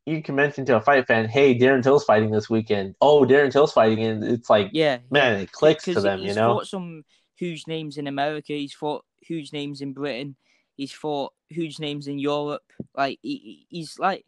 you 0.08 0.22
can 0.22 0.34
mention 0.34 0.64
to 0.64 0.76
a 0.76 0.80
fight 0.80 1.06
fan, 1.06 1.28
hey, 1.28 1.58
Darren 1.58 1.82
Till's 1.82 2.04
fighting 2.04 2.30
this 2.30 2.48
weekend. 2.48 2.94
Oh, 3.00 3.24
Darren 3.24 3.52
Till's 3.52 3.72
fighting, 3.72 4.02
and 4.04 4.24
it's 4.24 4.48
like, 4.48 4.70
Yeah, 4.72 4.98
man, 5.10 5.40
it 5.40 5.52
clicks 5.52 5.84
to 5.84 6.00
them, 6.00 6.20
you 6.22 6.34
know. 6.34 6.62
some 6.64 7.04
huge 7.38 7.66
names 7.66 7.96
in 7.98 8.06
America. 8.06 8.52
He's 8.52 8.74
fought 8.74 9.04
huge 9.20 9.52
names 9.52 9.80
in 9.80 9.92
Britain. 9.92 10.36
He's 10.76 10.92
fought 10.92 11.32
huge 11.48 11.78
names 11.78 12.06
in 12.08 12.18
Europe. 12.18 12.64
Like 12.96 13.18
he, 13.22 13.36
he- 13.36 13.66
he's 13.70 13.98
like 13.98 14.24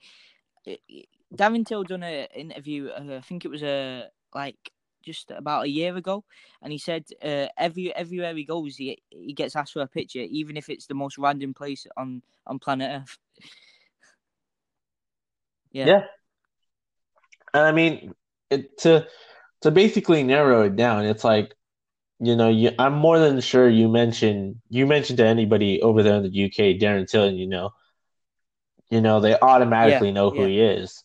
Darren 1.34 1.66
Till 1.66 1.84
done 1.84 2.02
an 2.02 2.26
interview. 2.34 2.88
Uh, 2.88 3.16
I 3.18 3.20
think 3.20 3.44
it 3.44 3.50
was 3.50 3.62
a 3.62 4.08
like 4.34 4.72
just 5.02 5.30
about 5.30 5.64
a 5.64 5.68
year 5.68 5.96
ago, 5.96 6.24
and 6.62 6.72
he 6.72 6.78
said 6.78 7.04
uh, 7.22 7.46
every 7.56 7.94
everywhere 7.94 8.34
he 8.34 8.44
goes, 8.44 8.76
he 8.76 9.02
he 9.10 9.32
gets 9.32 9.56
asked 9.56 9.72
for 9.72 9.82
a 9.82 9.86
picture, 9.86 10.20
even 10.20 10.56
if 10.56 10.68
it's 10.68 10.86
the 10.86 10.94
most 10.94 11.18
random 11.18 11.54
place 11.54 11.86
on 11.96 12.22
on 12.46 12.58
planet 12.58 13.02
Earth. 13.02 13.18
Yeah. 15.72 15.86
Yeah. 15.86 16.04
And 17.54 17.62
I 17.62 17.72
mean, 17.72 18.14
it, 18.50 18.76
to 18.78 19.06
to 19.62 19.70
basically 19.70 20.24
narrow 20.24 20.62
it 20.64 20.74
down, 20.74 21.04
it's 21.04 21.22
like, 21.22 21.54
you 22.20 22.36
know, 22.36 22.48
you, 22.50 22.70
I'm 22.78 22.94
more 22.94 23.18
than 23.18 23.40
sure 23.40 23.68
you 23.68 23.88
mentioned 23.88 24.56
you 24.68 24.86
mentioned 24.86 25.18
to 25.18 25.26
anybody 25.26 25.82
over 25.82 26.02
there 26.02 26.16
in 26.16 26.22
the 26.22 26.44
UK, 26.44 26.78
Darren 26.80 27.08
Till, 27.08 27.24
and 27.24 27.38
you 27.38 27.46
know, 27.46 27.70
you 28.90 29.00
know, 29.00 29.20
they 29.20 29.38
automatically 29.38 30.08
Yeah, 30.08 30.14
know 30.14 30.30
who 30.30 30.42
yeah. 30.42 30.48
he 30.48 30.60
is. 30.60 31.04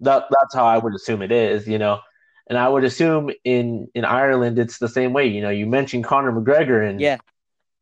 That 0.00 0.24
that's 0.30 0.54
how 0.54 0.66
I 0.66 0.78
would 0.78 0.94
assume 0.94 1.22
it 1.22 1.32
is, 1.32 1.66
you 1.68 1.78
know. 1.78 2.00
And 2.48 2.58
I 2.58 2.68
would 2.68 2.84
assume 2.84 3.30
in 3.44 3.88
in 3.94 4.04
Ireland 4.04 4.58
it's 4.58 4.78
the 4.78 4.88
same 4.88 5.12
way. 5.12 5.26
You 5.26 5.42
know, 5.42 5.50
you 5.50 5.66
mentioned 5.66 6.04
Conor 6.04 6.32
McGregor, 6.32 6.88
and 6.88 7.00
Yeah, 7.00 7.18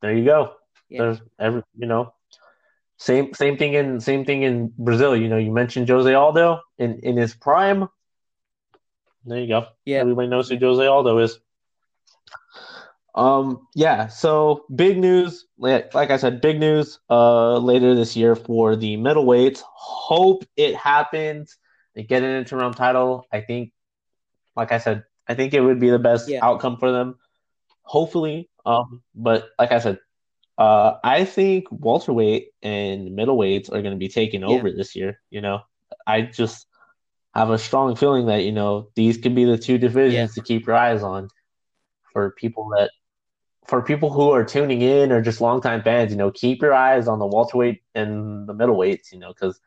there 0.00 0.12
you 0.14 0.24
go. 0.24 0.54
Yeah. 0.88 1.16
Every 1.38 1.62
you 1.76 1.86
know, 1.86 2.12
same 2.98 3.34
same 3.34 3.56
thing 3.56 3.74
in 3.74 4.00
same 4.00 4.24
thing 4.24 4.42
in 4.42 4.72
Brazil. 4.78 5.16
You 5.16 5.28
know, 5.28 5.38
you 5.38 5.52
mentioned 5.52 5.88
Jose 5.88 6.12
Aldo 6.12 6.60
in 6.78 7.00
in 7.00 7.16
his 7.16 7.34
prime. 7.34 7.88
There 9.24 9.38
you 9.38 9.48
go. 9.48 9.66
yeah, 9.84 10.00
Everybody 10.00 10.28
knows 10.28 10.48
who 10.48 10.58
Jose 10.58 10.84
Aldo 10.86 11.18
is. 11.18 11.38
Um, 13.14 13.66
yeah. 13.74 14.06
So 14.08 14.64
big 14.74 14.98
news. 14.98 15.46
Like, 15.58 15.94
like 15.94 16.10
I 16.10 16.16
said, 16.16 16.40
big 16.40 16.58
news. 16.58 16.98
Uh, 17.10 17.58
later 17.58 17.94
this 17.94 18.16
year 18.16 18.34
for 18.34 18.76
the 18.76 18.96
middleweights. 18.96 19.62
Hope 19.74 20.44
it 20.56 20.74
happens. 20.74 21.58
They 21.94 22.04
get 22.04 22.22
an 22.22 22.30
interim 22.36 22.72
title. 22.72 23.26
I 23.32 23.42
think, 23.42 23.72
like 24.56 24.72
I 24.72 24.78
said, 24.78 25.04
I 25.28 25.34
think 25.34 25.52
it 25.54 25.60
would 25.60 25.78
be 25.78 25.90
the 25.90 25.98
best 25.98 26.28
Yeah. 26.28 26.40
outcome 26.42 26.78
for 26.78 26.90
them. 26.90 27.18
Hopefully. 27.82 28.48
Um, 28.64 29.02
but 29.14 29.50
like 29.58 29.72
I 29.72 29.78
said, 29.78 29.98
uh, 30.56 30.94
I 31.02 31.24
think 31.24 31.66
welterweight 31.70 32.48
and 32.62 33.10
middleweights 33.10 33.68
are 33.68 33.82
going 33.82 33.92
to 33.92 33.98
be 33.98 34.08
taking 34.08 34.44
over 34.44 34.70
this 34.70 34.94
year. 34.94 35.20
You 35.30 35.40
know, 35.40 35.60
I 36.06 36.22
just 36.22 36.66
have 37.34 37.50
a 37.50 37.58
strong 37.58 37.96
feeling 37.96 38.26
that 38.26 38.44
you 38.44 38.52
know 38.52 38.88
these 38.94 39.18
could 39.18 39.34
be 39.34 39.44
the 39.44 39.58
two 39.58 39.78
divisions 39.78 40.34
to 40.34 40.40
keep 40.42 40.66
your 40.66 40.76
eyes 40.76 41.02
on 41.02 41.28
for 42.12 42.30
people 42.32 42.70
that 42.76 42.90
for 43.66 43.82
people 43.82 44.10
who 44.10 44.30
are 44.30 44.44
tuning 44.44 44.82
in 44.82 45.12
or 45.12 45.22
just 45.22 45.40
longtime 45.40 45.82
fans. 45.82 46.10
You 46.10 46.16
know, 46.16 46.30
keep 46.30 46.62
your 46.62 46.74
eyes 46.74 47.08
on 47.08 47.18
the 47.18 47.26
welterweight 47.26 47.82
and 47.94 48.48
the 48.48 48.54
middleweights. 48.54 49.12
You 49.12 49.18
know, 49.18 49.32
because 49.32 49.60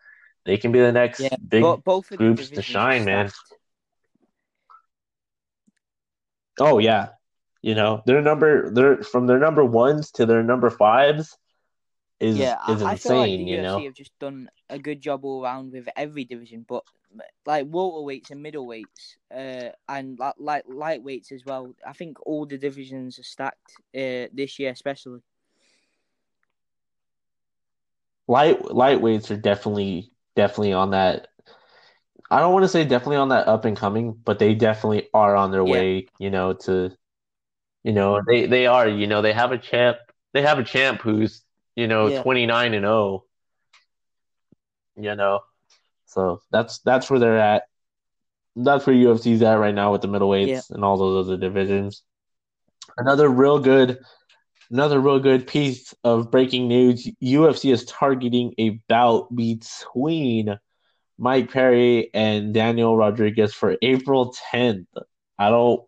they 0.46 0.58
can 0.58 0.72
be 0.72 0.80
the 0.80 0.92
next 0.92 1.22
yeah. 1.22 1.36
big 1.48 1.64
Bo- 1.64 1.78
both 1.78 2.16
groups 2.16 2.50
to 2.50 2.62
shine, 2.62 3.06
man. 3.06 3.32
Oh 6.60 6.80
yeah, 6.80 7.10
you 7.62 7.76
know 7.76 8.02
their 8.06 8.22
number, 8.22 8.70
their 8.70 9.04
from 9.04 9.28
their 9.28 9.40
number 9.40 9.64
ones 9.64 10.12
to 10.12 10.26
their 10.26 10.44
number 10.44 10.70
fives 10.70 11.38
is 12.20 12.38
Yeah, 12.38 12.58
I, 12.62 12.74
is 12.74 12.82
I 12.82 12.96
feel 12.96 13.16
like 13.18 13.28
the 13.28 13.34
insane. 13.34 13.48
You 13.48 13.58
UFC 13.58 13.62
know, 13.64 13.80
have 13.86 13.94
just 13.94 14.20
done 14.20 14.50
a 14.70 14.80
good 14.80 15.02
job 15.02 15.26
all 15.26 15.44
around 15.44 15.72
with 15.72 15.90
every 15.96 16.24
division, 16.24 16.66
but 16.68 16.84
like 17.46 17.66
welterweights 17.70 18.32
and 18.32 18.44
middleweights, 18.46 19.16
uh, 19.34 19.72
and 19.88 20.18
like, 20.20 20.36
like 20.38 20.66
lightweights 20.66 21.32
as 21.32 21.46
well. 21.46 21.76
I 21.86 21.94
think 21.94 22.18
all 22.26 22.46
the 22.46 22.58
divisions 22.58 23.20
are 23.20 23.24
stacked 23.24 23.74
uh, 23.96 24.28
this 24.34 24.60
year, 24.60 24.72
especially. 24.72 25.22
light 28.28 28.62
lightweights 28.64 29.32
are 29.32 29.38
definitely 29.38 30.12
definitely 30.36 30.74
on 30.74 30.92
that. 30.92 31.28
I 32.32 32.40
don't 32.40 32.54
want 32.54 32.64
to 32.64 32.70
say 32.70 32.84
definitely 32.84 33.18
on 33.18 33.30
that 33.30 33.48
up 33.48 33.66
and 33.66 33.78
coming, 33.78 34.14
but 34.14 34.40
they 34.40 34.54
definitely 34.56 35.08
are 35.14 35.36
on 35.36 35.52
their 35.52 35.64
Yeah. 35.64 35.84
way. 35.84 36.08
You 36.20 36.32
know, 36.32 36.54
to 36.54 36.92
you 37.84 37.94
know 37.94 38.22
they 38.28 38.48
they 38.48 38.68
are. 38.68 38.88
You 38.88 39.08
know, 39.08 39.22
they 39.22 39.34
have 39.34 39.52
a 39.52 39.58
champ. 39.58 39.98
They 40.34 40.42
have 40.42 40.60
a 40.60 40.64
champ 40.64 41.02
who's 41.02 41.44
you 41.76 41.88
know 41.88 42.10
Yeah. 42.10 42.24
twenty 42.24 42.46
nine 42.46 42.74
and 42.74 42.84
zero. 42.84 43.26
You 44.98 45.16
know, 45.16 45.42
so 46.16 46.42
that's 46.50 46.80
that's 46.80 47.10
where 47.10 47.20
they're 47.20 47.38
at. 47.38 47.64
That's 48.56 48.88
where 48.88 48.96
UFC's 48.96 49.42
at 49.42 49.60
right 49.60 49.76
now 49.76 49.92
with 49.92 50.02
the 50.02 50.08
middleweights 50.08 50.48
Yeah. 50.48 50.62
and 50.70 50.84
all 50.86 50.98
those 50.98 51.28
other 51.28 51.36
divisions. 51.36 52.04
Another 52.98 53.28
real 53.28 53.60
good, 53.60 54.00
another 54.72 55.02
real 55.02 55.20
good 55.20 55.46
piece 55.46 55.94
of 56.06 56.32
breaking 56.32 56.70
news: 56.70 57.06
UFC 57.22 57.74
is 57.74 57.84
targeting 57.84 58.54
a 58.58 58.70
bout 58.88 59.36
between 59.36 60.58
Mike 61.18 61.52
Perry 61.52 62.10
and 62.14 62.54
Daniel 62.54 62.96
Rodriguez 62.96 63.54
for 63.54 63.76
April 63.82 64.34
10th. 64.54 64.88
I 65.38 65.50
don't 65.50 65.84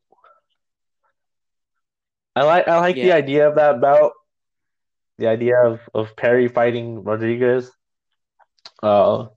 I 2.35 2.43
like 2.43 2.67
I 2.67 2.79
like 2.79 2.95
the 2.95 3.13
idea 3.13 3.47
of 3.47 3.55
that 3.55 3.79
bout. 3.79 4.11
The 5.19 5.27
idea 5.27 5.55
of, 5.63 5.79
of 5.95 6.15
Perry 6.17 6.49
fighting 6.49 7.03
Rodriguez. 7.03 7.71
Uh 8.83 9.27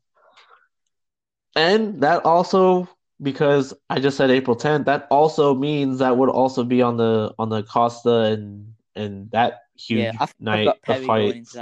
and 1.57 2.03
that 2.03 2.25
also 2.25 2.89
because 3.23 3.75
I 3.91 4.01
just 4.01 4.17
said 4.17 4.31
April 4.31 4.57
10th, 4.57 4.87
that 4.87 5.07
also 5.11 5.55
means 5.55 5.99
that 5.99 6.17
would 6.17 6.31
also 6.31 6.65
be 6.65 6.83
on 6.83 6.97
the 6.97 7.35
on 7.39 7.49
the 7.49 7.63
Costa 7.63 8.23
and 8.33 8.75
and 8.97 9.31
that 9.31 9.61
huge 9.77 10.01
yeah, 10.01 10.13
I've 10.19 10.35
night 10.41 10.65
got 10.65 10.79
of 10.97 11.05
fights. 11.05 11.57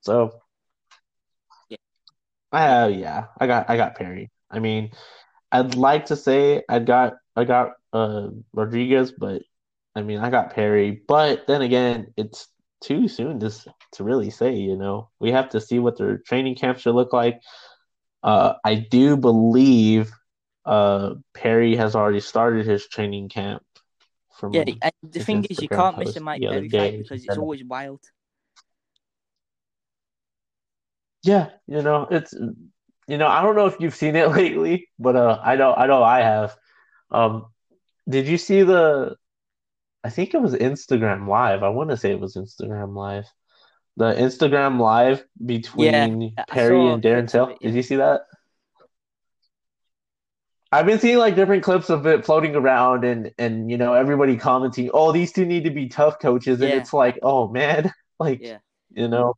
So 0.00 0.40
Yeah. 1.68 1.76
Uh, 2.52 2.88
yeah, 2.88 3.26
I 3.38 3.46
got 3.46 3.70
I 3.70 3.76
got 3.76 3.96
Perry. 3.96 4.30
I 4.50 4.58
mean, 4.58 4.90
I'd 5.52 5.74
like 5.74 6.06
to 6.06 6.16
say 6.16 6.62
I 6.68 6.78
got 6.80 7.14
I 7.36 7.44
got 7.44 7.72
uh 7.92 8.28
Rodriguez, 8.52 9.12
but 9.12 9.42
I 9.94 10.02
mean 10.02 10.18
I 10.18 10.30
got 10.30 10.54
Perry. 10.54 11.02
But 11.06 11.46
then 11.46 11.62
again, 11.62 12.12
it's 12.16 12.48
too 12.80 13.08
soon 13.08 13.38
to 13.40 13.50
to 13.92 14.04
really 14.04 14.30
say. 14.30 14.54
You 14.54 14.76
know, 14.76 15.10
we 15.20 15.30
have 15.30 15.48
to 15.50 15.60
see 15.60 15.78
what 15.78 15.96
their 15.96 16.18
training 16.18 16.56
camp 16.56 16.78
should 16.78 16.94
look 16.94 17.12
like. 17.12 17.40
Uh, 18.24 18.54
I 18.64 18.74
do 18.74 19.16
believe 19.16 20.10
uh 20.64 21.14
Perry 21.34 21.76
has 21.76 21.94
already 21.94 22.20
started 22.20 22.66
his 22.66 22.88
training 22.88 23.28
camp. 23.28 23.62
From 24.40 24.54
Yeah, 24.54 24.64
and 24.82 24.92
the 25.02 25.18
his 25.18 25.26
thing 25.26 25.44
is, 25.48 25.60
you 25.60 25.68
can't 25.68 25.98
miss 25.98 26.16
a 26.16 26.20
Mike 26.20 26.40
the 26.40 26.48
Perry 26.48 26.68
fight 26.70 26.98
because 26.98 27.24
it's 27.24 27.36
always 27.36 27.62
wild. 27.64 28.00
Yeah, 31.22 31.50
you 31.66 31.82
know, 31.82 32.08
it's 32.10 32.32
you 33.06 33.18
know, 33.18 33.26
I 33.28 33.42
don't 33.42 33.56
know 33.56 33.66
if 33.66 33.76
you've 33.78 33.94
seen 33.94 34.16
it 34.16 34.30
lately, 34.40 34.88
but 34.98 35.16
uh 35.16 35.38
I 35.42 35.56
know 35.56 35.74
I 35.74 35.86
know 35.86 36.02
I 36.02 36.20
have. 36.20 36.56
Um 37.10 37.46
did 38.08 38.26
you 38.26 38.38
see 38.38 38.62
the 38.62 39.16
I 40.02 40.10
think 40.10 40.34
it 40.34 40.40
was 40.42 40.54
Instagram 40.54 41.28
Live. 41.28 41.62
I 41.62 41.68
want 41.68 41.90
to 41.90 41.96
say 41.96 42.10
it 42.10 42.20
was 42.20 42.36
Instagram 42.36 42.94
Live. 42.94 43.26
The 43.96 44.12
Instagram 44.14 44.80
Live 44.80 45.24
between 45.44 46.34
I 46.36 46.44
Perry 46.48 46.88
and 46.88 47.02
Darren 47.02 47.30
Till. 47.30 47.48
it, 47.48 47.58
yeah. 47.60 47.68
Did 47.68 47.76
you 47.76 47.82
see 47.82 47.96
that? 47.96 48.22
I've 50.72 50.86
been 50.86 50.98
seeing 50.98 51.18
like 51.18 51.36
different 51.36 51.62
clips 51.62 51.88
of 51.88 52.04
it 52.06 52.26
floating 52.26 52.56
around 52.56 53.04
and 53.04 53.32
and 53.38 53.70
you 53.70 53.78
know 53.78 53.94
everybody 53.94 54.36
commenting, 54.36 54.90
"Oh, 54.92 55.12
these 55.12 55.32
two 55.32 55.44
need 55.44 55.64
to 55.64 55.70
be 55.70 55.88
TUF 55.88 56.18
coaches." 56.18 56.60
And 56.60 56.70
Yeah. 56.70 56.78
it's 56.78 56.92
like, 56.92 57.20
"Oh 57.22 57.46
man, 57.46 57.92
like 58.18 58.40
Yeah. 58.42 58.58
you 58.90 59.06
know, 59.06 59.34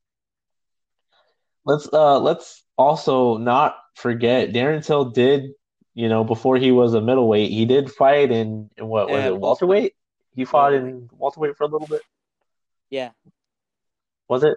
let's 1.66 1.86
uh 1.92 2.18
let's 2.20 2.64
also 2.78 3.36
not 3.36 3.76
forget 3.96 4.52
Darren 4.52 4.82
Till 4.82 5.11
did, 5.11 5.50
you 5.92 6.09
know, 6.09 6.24
before 6.24 6.57
he 6.57 6.72
was 6.72 6.94
a 6.94 7.02
middleweight, 7.02 7.50
he 7.50 7.66
did 7.66 7.90
fight 7.90 8.30
in, 8.30 8.70
in 8.78 8.86
what 8.86 9.11
was 9.11 9.24
it, 9.26 9.38
welterweight? 9.38 9.94
He 10.34 10.46
fought 10.46 10.72
in 10.72 11.11
welterweight 11.12 11.59
for 11.59 11.64
a 11.64 11.68
little 11.68 11.86
bit. 11.86 12.00
Yeah, 12.88 13.11
Was 14.29 14.43
it? 14.45 14.57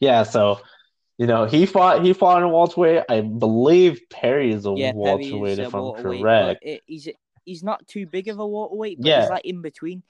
Yeah, 0.00 0.22
so 0.22 0.60
you 1.18 1.26
know, 1.26 1.46
he 1.46 1.66
fought 1.66 2.04
he 2.04 2.12
fought 2.12 2.42
in 2.42 2.50
welterweight. 2.50 3.04
I 3.08 3.20
believe 3.22 4.00
Perry 4.10 4.52
is 4.52 4.66
a 4.66 4.72
yeah. 4.76 4.92
Welterweight 4.94 5.58
if 5.58 5.74
I'm 5.74 5.92
correct. 5.92 6.60
it, 6.62 6.82
he's 6.86 7.08
he's 7.44 7.64
not 7.64 7.86
too 7.88 8.06
big 8.06 8.28
of 8.28 8.38
a 8.38 8.46
waterweight, 8.46 8.98
but 9.00 9.08
Yeah. 9.08 9.22
he's 9.22 9.30
like 9.30 9.44
in 9.44 9.62
between. 9.62 10.02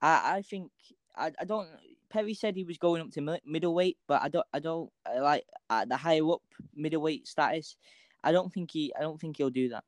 I 0.00 0.36
I 0.36 0.42
think 0.42 0.70
I 1.16 1.32
I 1.40 1.44
don't. 1.44 1.68
Perry 2.08 2.34
said 2.34 2.54
he 2.54 2.62
was 2.62 2.78
going 2.78 3.02
up 3.02 3.10
to 3.12 3.40
middleweight, 3.44 3.98
but 4.06 4.22
I 4.22 4.28
don't 4.28 4.46
I 4.54 4.60
don't 4.60 4.90
uh, 5.04 5.20
like 5.20 5.44
at 5.68 5.88
the 5.88 5.96
higher 5.96 6.26
up 6.30 6.42
middleweight 6.74 7.26
status. 7.26 7.76
I 8.22 8.30
don't 8.30 8.52
think 8.52 8.70
he 8.70 8.92
I 8.96 9.00
don't 9.02 9.20
think 9.20 9.36
he'll 9.36 9.50
do 9.50 9.70
that. 9.70 9.84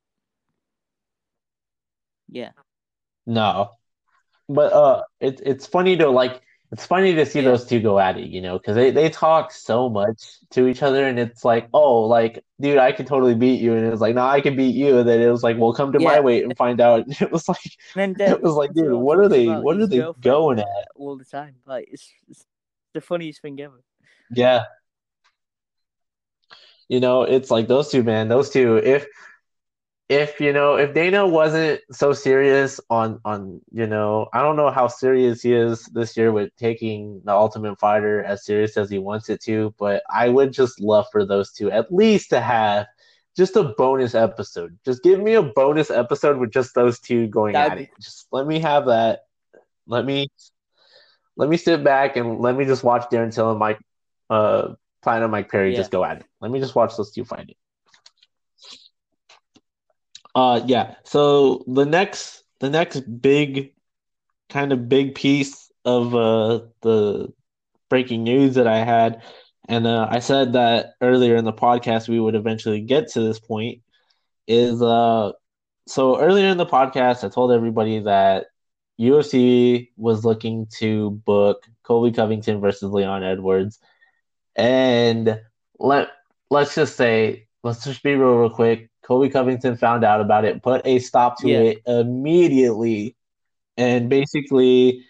Yeah, 2.30 2.50
No. 3.26 3.70
But 4.48 4.72
uh 4.72 5.02
it's 5.20 5.40
it's 5.40 5.66
funny 5.66 5.96
to 5.98 6.10
like 6.10 6.42
it's 6.70 6.84
funny 6.84 7.14
to 7.14 7.24
see 7.24 7.40
Yeah. 7.40 7.46
those 7.46 7.64
two 7.64 7.80
go 7.80 7.98
at 7.98 8.18
it, 8.18 8.28
you 8.28 8.40
know, 8.42 8.58
because 8.58 8.74
they, 8.76 8.90
they 8.90 9.08
talk 9.08 9.52
so 9.52 9.88
much 9.88 10.22
to 10.50 10.66
each 10.68 10.82
other 10.82 11.06
and 11.06 11.18
it's 11.18 11.44
like, 11.44 11.68
oh, 11.72 12.00
like, 12.02 12.44
dude, 12.60 12.76
I 12.78 12.92
can 12.92 13.06
totally 13.06 13.34
beat 13.34 13.60
you. 13.60 13.72
And 13.74 13.86
it 13.86 13.90
was 13.90 14.00
like, 14.02 14.14
no, 14.14 14.26
I 14.26 14.40
can 14.42 14.54
beat 14.54 14.74
you. 14.74 14.98
And 14.98 15.08
then 15.08 15.20
it 15.20 15.30
was 15.30 15.42
like, 15.42 15.56
well, 15.58 15.72
come 15.72 15.92
to 15.92 15.98
my 15.98 16.20
weight 16.20 16.44
and 16.44 16.54
find 16.56 16.80
out. 16.80 17.04
It 17.22 17.32
was 17.32 17.48
like 17.48 17.58
and 17.96 18.14
then 18.16 18.32
it 18.36 18.42
was 18.42 18.54
like, 18.54 18.74
dude, 18.74 18.92
what 18.92 19.18
are 19.18 19.28
they 19.28 19.46
what 19.46 19.78
are 19.80 19.86
they 19.86 20.04
going 20.20 20.58
at? 20.58 20.66
all 20.94 21.16
the 21.16 21.24
time? 21.24 21.54
Like 21.66 21.88
it's, 21.90 22.12
it's 22.28 22.44
the 22.92 23.00
funniest 23.00 23.40
thing 23.40 23.58
ever. 23.60 23.82
Yeah. 24.30 24.64
You 26.88 27.00
know, 27.00 27.22
it's 27.22 27.50
like 27.50 27.68
those 27.68 27.90
two, 27.90 28.02
man, 28.02 28.28
those 28.28 28.50
two, 28.50 28.76
if 28.76 29.06
if 30.08 30.40
you 30.40 30.52
know 30.52 30.76
if 30.76 30.94
Dana 30.94 31.26
wasn't 31.26 31.80
so 31.92 32.12
serious 32.12 32.80
on 32.88 33.20
on 33.24 33.60
you 33.72 33.86
know 33.86 34.28
I 34.32 34.40
don't 34.42 34.56
know 34.56 34.70
how 34.70 34.88
serious 34.88 35.42
he 35.42 35.52
is 35.52 35.84
this 35.86 36.16
year 36.16 36.32
with 36.32 36.54
taking 36.56 37.20
the 37.24 37.32
Ultimate 37.32 37.78
Fighter 37.78 38.22
as 38.24 38.44
serious 38.44 38.76
as 38.76 38.88
he 38.90 38.98
wants 38.98 39.28
it 39.28 39.42
to, 39.42 39.74
but 39.78 40.02
I 40.12 40.28
would 40.30 40.52
just 40.52 40.80
love 40.80 41.06
for 41.12 41.24
those 41.26 41.52
two 41.52 41.70
at 41.70 41.92
least 41.92 42.30
to 42.30 42.40
have 42.40 42.86
just 43.36 43.54
a 43.56 43.62
bonus 43.62 44.14
episode. 44.14 44.78
Just 44.84 45.02
give 45.02 45.20
me 45.20 45.34
a 45.34 45.42
bonus 45.42 45.90
episode 45.90 46.38
with 46.38 46.50
just 46.52 46.74
those 46.74 46.98
two 46.98 47.26
going 47.28 47.52
That'd 47.52 47.72
at 47.72 47.78
be- 47.78 47.84
it. 47.84 47.90
Just 48.00 48.26
let 48.32 48.46
me 48.46 48.60
have 48.60 48.86
that. 48.86 49.20
Let 49.86 50.04
me 50.06 50.28
let 51.36 51.48
me 51.48 51.56
sit 51.56 51.84
back 51.84 52.16
and 52.16 52.40
let 52.40 52.56
me 52.56 52.64
just 52.64 52.82
watch 52.82 53.04
Darren 53.10 53.32
Till 53.32 53.50
and 53.50 53.58
Mike 53.58 53.78
uh 54.30 54.74
Platinum 55.02 55.30
Mike 55.30 55.50
Perry 55.50 55.70
Yeah. 55.72 55.76
just 55.76 55.90
go 55.90 56.02
at 56.04 56.18
it. 56.20 56.26
Let 56.40 56.50
me 56.50 56.60
just 56.60 56.74
watch 56.74 56.96
those 56.96 57.12
two 57.12 57.24
fight 57.24 57.50
it. 57.50 57.56
Uh 60.34 60.60
yeah. 60.66 60.94
So 61.04 61.64
the 61.66 61.84
next 61.84 62.44
the 62.60 62.70
next 62.70 63.00
big 63.20 63.72
kind 64.48 64.72
of 64.72 64.88
big 64.88 65.14
piece 65.14 65.70
of 65.84 66.14
uh 66.14 66.60
the 66.82 67.32
breaking 67.88 68.24
news 68.24 68.54
that 68.54 68.66
I 68.66 68.84
had 68.84 69.22
and 69.68 69.86
uh, 69.86 70.08
I 70.10 70.20
said 70.20 70.54
that 70.54 70.94
earlier 71.00 71.36
in 71.36 71.44
the 71.44 71.52
podcast 71.52 72.08
we 72.08 72.20
would 72.20 72.34
eventually 72.34 72.80
get 72.80 73.08
to 73.12 73.20
this 73.20 73.38
point 73.38 73.82
is 74.46 74.82
uh 74.82 75.32
so 75.86 76.20
earlier 76.20 76.48
in 76.48 76.58
the 76.58 76.66
podcast 76.66 77.24
I 77.24 77.28
told 77.28 77.52
everybody 77.52 78.00
that 78.00 78.46
UFC 78.98 79.90
was 79.96 80.24
looking 80.24 80.66
to 80.78 81.10
book 81.10 81.66
Colby 81.84 82.12
Covington 82.14 82.60
versus 82.60 82.90
Leon 82.92 83.22
Edwards 83.24 83.78
and 84.56 85.40
let 85.78 86.08
let's 86.50 86.74
just 86.74 86.96
say 86.96 87.46
let's 87.62 87.84
just 87.84 88.02
be 88.02 88.14
real 88.14 88.34
real 88.36 88.50
quick. 88.50 88.90
Colby 89.08 89.30
Covington 89.30 89.74
found 89.78 90.04
out 90.04 90.20
about 90.20 90.44
it, 90.44 90.62
put 90.62 90.82
a 90.86 90.98
stop 90.98 91.40
to 91.40 91.48
Yeah. 91.48 91.60
it 91.60 91.82
immediately, 91.86 93.16
and 93.78 94.10
basically, 94.10 95.02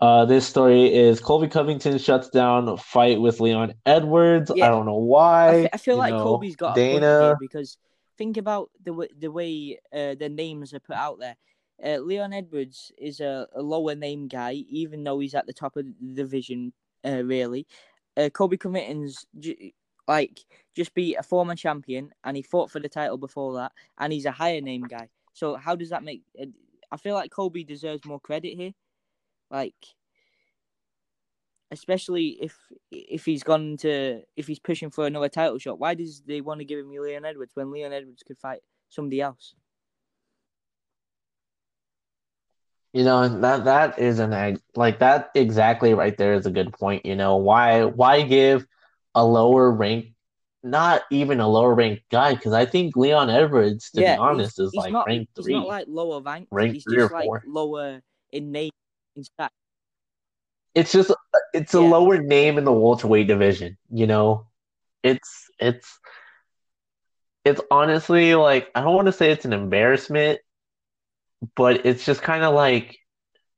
uh, 0.00 0.24
this 0.24 0.46
story 0.46 0.92
is 0.94 1.20
Colby 1.20 1.46
Covington 1.46 1.98
shuts 1.98 2.30
down 2.30 2.66
a 2.66 2.78
fight 2.78 3.20
with 3.20 3.38
Leon 3.38 3.74
Edwards. 3.84 4.50
Yeah. 4.54 4.64
I 4.66 4.68
don't 4.70 4.86
know 4.86 4.94
why. 4.96 5.64
I, 5.64 5.68
I 5.74 5.76
feel 5.76 5.96
you 5.96 5.98
like 5.98 6.14
know, 6.14 6.22
Colby's 6.22 6.56
got 6.56 6.74
Dana. 6.74 7.36
because 7.38 7.76
think 8.16 8.38
about 8.38 8.70
the 8.82 8.94
way 8.94 9.08
the 9.18 9.30
way 9.30 9.78
uh, 9.92 10.14
the 10.14 10.30
names 10.30 10.72
are 10.72 10.80
put 10.80 10.96
out 10.96 11.18
there. 11.18 11.36
Uh, 11.84 11.98
Leon 11.98 12.32
Edwards 12.32 12.90
is 12.96 13.20
a, 13.20 13.46
a 13.54 13.60
lower 13.60 13.94
name 13.94 14.28
guy, 14.28 14.52
even 14.70 15.04
though 15.04 15.18
he's 15.18 15.34
at 15.34 15.46
the 15.46 15.52
top 15.52 15.76
of 15.76 15.84
the 15.84 16.14
division. 16.14 16.72
Uh, 17.04 17.22
really, 17.22 17.66
uh, 18.16 18.30
Colby 18.30 18.56
Covington's 18.56 19.26
j- 19.38 19.74
like 20.10 20.40
just 20.74 20.92
be 20.92 21.14
a 21.14 21.22
former 21.22 21.54
champion, 21.54 22.10
and 22.24 22.36
he 22.36 22.42
fought 22.42 22.70
for 22.70 22.80
the 22.80 22.88
title 22.88 23.16
before 23.16 23.54
that, 23.54 23.70
and 23.96 24.12
he's 24.12 24.26
a 24.26 24.32
higher 24.32 24.60
name 24.60 24.82
guy. 24.82 25.08
So 25.34 25.54
how 25.54 25.76
does 25.76 25.90
that 25.90 26.02
make? 26.02 26.22
Uh, 26.38 26.46
I 26.90 26.96
feel 26.96 27.14
like 27.14 27.30
Colby 27.30 27.62
deserves 27.62 28.04
more 28.04 28.18
credit 28.18 28.56
here, 28.56 28.72
like 29.52 29.76
especially 31.70 32.38
if 32.42 32.56
if 32.90 33.24
he's 33.24 33.44
gone 33.44 33.76
to 33.76 34.22
if 34.36 34.48
he's 34.48 34.58
pushing 34.58 34.90
for 34.90 35.06
another 35.06 35.28
title 35.28 35.58
shot. 35.58 35.78
Why 35.78 35.94
does 35.94 36.22
they 36.26 36.40
want 36.40 36.58
to 36.58 36.64
give 36.64 36.80
him 36.80 36.90
Leon 36.90 37.24
Edwards 37.24 37.52
when 37.54 37.70
Leon 37.70 37.92
Edwards 37.92 38.24
could 38.26 38.38
fight 38.38 38.62
somebody 38.88 39.20
else? 39.20 39.54
You 42.92 43.04
know, 43.04 43.28
that 43.28 43.64
that 43.64 44.00
is 44.00 44.18
an 44.18 44.58
like 44.74 44.98
that 44.98 45.30
exactly 45.36 45.94
right 45.94 46.16
there 46.18 46.34
is 46.34 46.46
a 46.46 46.50
good 46.50 46.72
point. 46.72 47.06
You 47.06 47.14
know, 47.14 47.36
why 47.36 47.84
why 47.84 48.22
give 48.22 48.66
a 49.14 49.24
lower 49.24 49.70
rank, 49.70 50.14
not 50.62 51.02
even 51.10 51.40
a 51.40 51.48
lower 51.48 51.74
ranked 51.74 52.02
guy? 52.10 52.34
Because 52.34 52.52
I 52.52 52.66
think 52.66 52.96
Leon 52.96 53.30
Edwards, 53.30 53.90
to 53.92 54.00
yeah, 54.00 54.14
be 54.14 54.18
honest, 54.18 54.58
he's, 54.58 54.66
is 54.68 54.72
he's 54.72 54.78
like 54.78 54.92
not, 54.92 55.06
rank 55.06 55.28
He's 55.36 55.44
three. 55.44 55.54
not 55.54 55.66
like 55.68 55.86
lower 55.88 56.20
ranked. 56.20 56.50
Rank 56.50 56.74
he's 56.74 56.84
three 56.84 56.98
just 56.98 57.12
or 57.12 57.14
like 57.14 57.24
four. 57.24 57.42
lower 57.46 58.00
in 58.32 58.52
name 58.52 58.70
in 59.16 59.24
stat. 59.24 59.52
It's 60.74 60.92
just 60.92 61.12
it's 61.52 61.74
a 61.74 61.80
Yeah. 61.80 61.88
lower 61.88 62.22
name 62.22 62.58
in 62.58 62.64
the 62.64 62.72
welterweight 62.72 63.26
division. 63.26 63.76
You 63.90 64.06
know, 64.06 64.46
it's 65.02 65.50
it's 65.58 65.98
it's 67.44 67.60
honestly 67.70 68.34
like 68.34 68.70
I 68.74 68.82
don't 68.82 68.94
want 68.94 69.06
to 69.06 69.12
say 69.12 69.30
it's 69.30 69.44
an 69.44 69.52
embarrassment, 69.52 70.40
but 71.56 71.86
it's 71.86 72.04
just 72.04 72.22
kind 72.22 72.44
of 72.44 72.54
like 72.54 72.98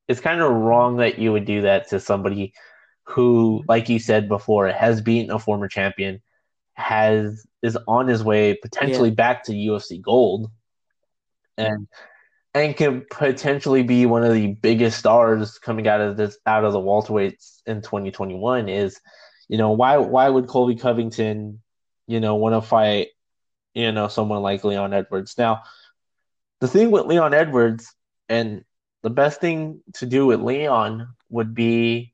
it's 0.08 0.20
kind 0.20 0.40
of 0.40 0.50
wrong 0.50 0.96
that 0.98 1.18
you 1.18 1.32
would 1.32 1.44
do 1.44 1.62
that 1.62 1.88
to 1.88 2.00
somebody 2.00 2.54
who, 3.04 3.64
like 3.68 3.88
you 3.88 3.98
said 3.98 4.28
before, 4.28 4.68
has 4.68 5.00
beaten 5.00 5.30
a 5.30 5.38
former 5.38 5.68
champion, 5.68 6.20
has 6.74 7.46
is 7.62 7.76
on 7.88 8.08
his 8.08 8.22
way 8.24 8.54
potentially 8.62 9.10
Yeah. 9.10 9.14
back 9.14 9.44
to 9.44 9.52
UFC 9.52 9.98
Gold, 10.00 10.50
and 11.56 11.86
and 12.54 12.76
can 12.76 13.06
potentially 13.10 13.82
be 13.82 14.06
one 14.06 14.24
of 14.24 14.32
the 14.34 14.48
biggest 14.54 14.98
stars 14.98 15.58
coming 15.58 15.86
out 15.88 16.00
of 16.00 16.16
this 16.16 16.38
out 16.46 16.64
of 16.64 16.72
the 16.72 16.80
welterweights 16.80 17.60
in 17.66 17.82
2021. 17.82 18.68
Is 18.68 19.00
you 19.48 19.58
know 19.58 19.72
why 19.72 19.98
why 19.98 20.28
would 20.28 20.48
Colby 20.48 20.76
Covington 20.76 21.60
you 22.06 22.20
know 22.20 22.36
want 22.36 22.54
to 22.54 22.62
fight 22.66 23.08
you 23.74 23.92
know 23.92 24.08
someone 24.08 24.42
like 24.42 24.64
Leon 24.64 24.92
Edwards 24.94 25.36
now? 25.38 25.62
The 26.60 26.68
thing 26.68 26.90
with 26.90 27.06
Leon 27.06 27.34
Edwards 27.34 27.94
and 28.28 28.64
the 29.02 29.10
best 29.10 29.40
thing 29.40 29.82
to 29.94 30.06
do 30.06 30.26
with 30.26 30.40
Leon 30.40 31.08
would 31.30 31.54
be 31.54 32.11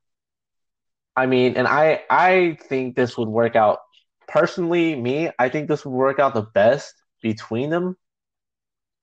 I 1.19 1.27
mean, 1.27 1.57
and 1.57 1.67
I 1.67 2.03
I 2.09 2.57
think 2.69 2.95
this 2.95 3.19
would 3.19 3.29
work 3.29 3.57
out 3.57 3.81
personally, 4.29 4.95
me, 4.95 5.31
I 5.37 5.49
think 5.49 5.67
this 5.67 5.85
would 5.85 5.91
work 5.91 6.21
out 6.21 6.33
the 6.33 6.43
best 6.43 6.95
between 7.23 7.71
them 7.71 7.97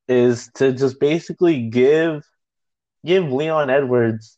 is 0.08 0.50
to 0.56 0.72
just 0.72 0.98
basically 1.00 1.68
give 1.70 2.24
give 3.06 3.30
Leon 3.32 3.70
Edwards 3.70 4.38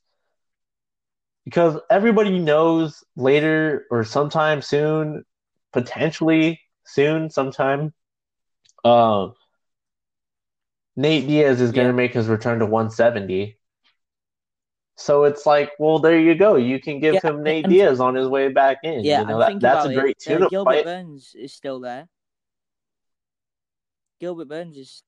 because 1.46 1.80
everybody 1.92 2.40
knows 2.40 3.04
later 3.16 3.86
or 3.92 4.04
sometime 4.04 4.64
soon, 4.64 5.24
potentially 5.72 6.60
soon, 6.84 7.30
sometime, 7.30 7.94
uh, 8.84 9.28
Nate 10.96 11.28
Diaz 11.28 11.62
is 11.62 11.72
going 11.74 11.88
to 11.88 11.94
make 11.94 12.14
his 12.14 12.28
return 12.28 12.58
to 12.60 12.66
170. 12.66 13.57
So 15.00 15.26
it's 15.26 15.46
like, 15.46 15.72
well, 15.78 16.00
there 16.00 16.20
you 16.20 16.34
go. 16.34 16.56
You 16.56 16.80
can 16.82 17.00
give 17.00 17.14
Yeah, 17.16 17.30
him 17.30 17.44
Nate 17.44 17.66
and- 17.66 17.72
Diaz 17.74 18.00
on 18.00 18.16
his 18.16 18.28
way 18.28 18.50
back 18.50 18.80
in. 18.84 19.04
Yeah, 19.06 19.22
you 19.22 19.28
know 19.28 19.38
that, 19.40 19.60
that's 19.60 19.86
a 19.86 19.94
great 19.94 20.18
it. 20.26 20.42
Uh, 20.42 20.50
Gilbert 20.50 20.72
fight. 20.72 20.86
Burns 20.86 21.36
is 21.36 21.54
still 21.54 21.80
there. 21.80 22.08
Gilbert 24.20 24.48
Burns 24.48 24.76
is 24.76 25.04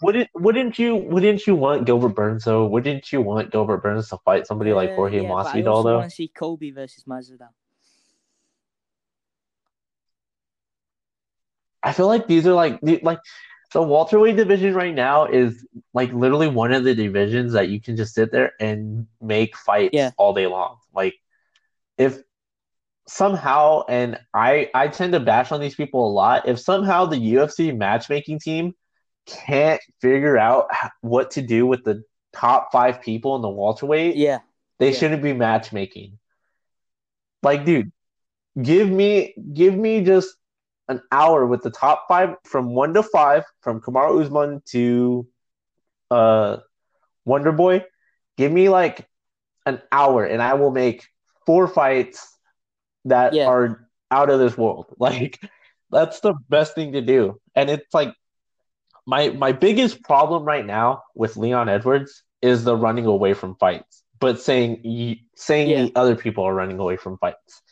Wouldn't 0.00 0.30
wouldn't 0.34 0.78
you 0.78 0.96
wouldn't 0.96 1.46
you 1.46 1.54
want 1.54 1.84
Gilbert 1.84 2.14
Burns 2.14 2.44
though? 2.44 2.64
Wouldn't 2.64 3.12
you 3.12 3.20
want 3.20 3.50
Gilbert 3.52 3.82
Burns 3.82 4.08
to 4.08 4.16
fight 4.24 4.46
somebody 4.46 4.72
like 4.72 4.92
Uh, 4.92 4.94
Jorge 4.96 5.20
yeah, 5.22 5.28
but 5.28 5.54
I 5.54 5.62
also 5.64 5.82
though? 5.88 5.98
want 5.98 6.08
to 6.08 6.16
see 6.16 6.28
Colby 6.28 6.70
versus 6.70 7.04
Masvidal. 7.04 7.50
I 11.82 11.92
feel 11.92 12.06
like 12.06 12.26
these 12.26 12.46
are 12.46 12.54
like 12.54 12.78
like 13.02 13.18
the 13.74 13.82
welterweight 13.82 14.36
division 14.36 14.72
right 14.72 14.94
now 14.94 15.26
is 15.26 15.66
like 15.92 16.12
literally 16.12 16.48
one 16.48 16.72
of 16.72 16.84
the 16.84 16.94
divisions 16.94 17.52
that 17.52 17.68
you 17.68 17.80
can 17.80 17.96
just 17.96 18.14
sit 18.14 18.30
there 18.32 18.52
and 18.60 19.06
make 19.20 19.56
fights 19.56 19.90
Yeah. 19.92 20.12
all 20.16 20.32
day 20.32 20.46
long. 20.46 20.78
Like 20.94 21.14
if 21.98 22.18
somehow 23.06 23.82
and 23.88 24.18
I 24.32 24.70
I 24.74 24.88
tend 24.88 25.12
to 25.12 25.20
bash 25.20 25.52
on 25.52 25.60
these 25.60 25.74
people 25.74 26.08
a 26.08 26.12
lot. 26.12 26.48
If 26.48 26.60
somehow 26.60 27.04
the 27.06 27.16
UFC 27.34 27.76
matchmaking 27.76 28.38
team 28.40 28.74
can't 29.26 29.80
figure 30.00 30.38
out 30.38 30.68
what 31.00 31.32
to 31.32 31.42
do 31.42 31.66
with 31.66 31.84
the 31.84 32.02
top 32.32 32.70
5 32.72 33.02
people 33.02 33.36
in 33.36 33.42
the 33.42 33.48
welterweight, 33.48 34.16
Yeah, 34.16 34.38
they 34.78 34.92
Yeah. 34.92 34.98
shouldn't 34.98 35.22
be 35.22 35.32
matchmaking. 35.32 36.18
Like, 37.42 37.64
dude, 37.64 37.92
give 38.60 38.88
me 38.88 39.34
give 39.52 39.74
me 39.74 40.02
just 40.02 40.36
an 40.88 41.00
hour 41.10 41.46
with 41.46 41.62
the 41.62 41.70
top 41.70 42.04
five 42.08 42.36
from 42.44 42.74
one 42.74 42.94
to 42.94 43.02
five, 43.02 43.44
from 43.62 43.80
Kamaru 43.80 44.22
Usman 44.22 44.62
to 44.66 45.26
uh 46.10 46.58
Wonder 47.24 47.52
Boy. 47.52 47.84
Give 48.36 48.52
me 48.52 48.68
like 48.68 49.08
an 49.66 49.80
hour 49.90 50.24
and 50.24 50.42
I 50.42 50.54
will 50.54 50.70
make 50.70 51.06
four 51.46 51.66
fights 51.68 52.36
that 53.06 53.32
Yeah. 53.34 53.48
are 53.48 53.88
out 54.10 54.30
of 54.30 54.38
this 54.38 54.56
world. 54.56 54.86
Like 54.98 55.40
that's 55.90 56.20
the 56.20 56.34
best 56.48 56.74
thing 56.74 56.92
to 56.92 57.00
do. 57.00 57.40
And 57.54 57.70
it's 57.70 57.92
like 57.94 58.14
my 59.06 59.30
my 59.30 59.52
biggest 59.52 60.02
problem 60.02 60.44
right 60.44 60.64
now 60.64 61.02
with 61.14 61.36
Leon 61.36 61.68
Edwards 61.68 62.22
is 62.42 62.64
the 62.64 62.76
running 62.76 63.06
away 63.06 63.32
from 63.34 63.54
fights, 63.56 64.02
but 64.20 64.40
saying 64.40 65.18
saying 65.36 65.70
Yeah. 65.70 65.82
the 65.84 65.92
other 65.94 66.16
people 66.16 66.44
are 66.44 66.54
running 66.54 66.78
away 66.78 66.96
from 66.96 67.18
fights 67.18 67.62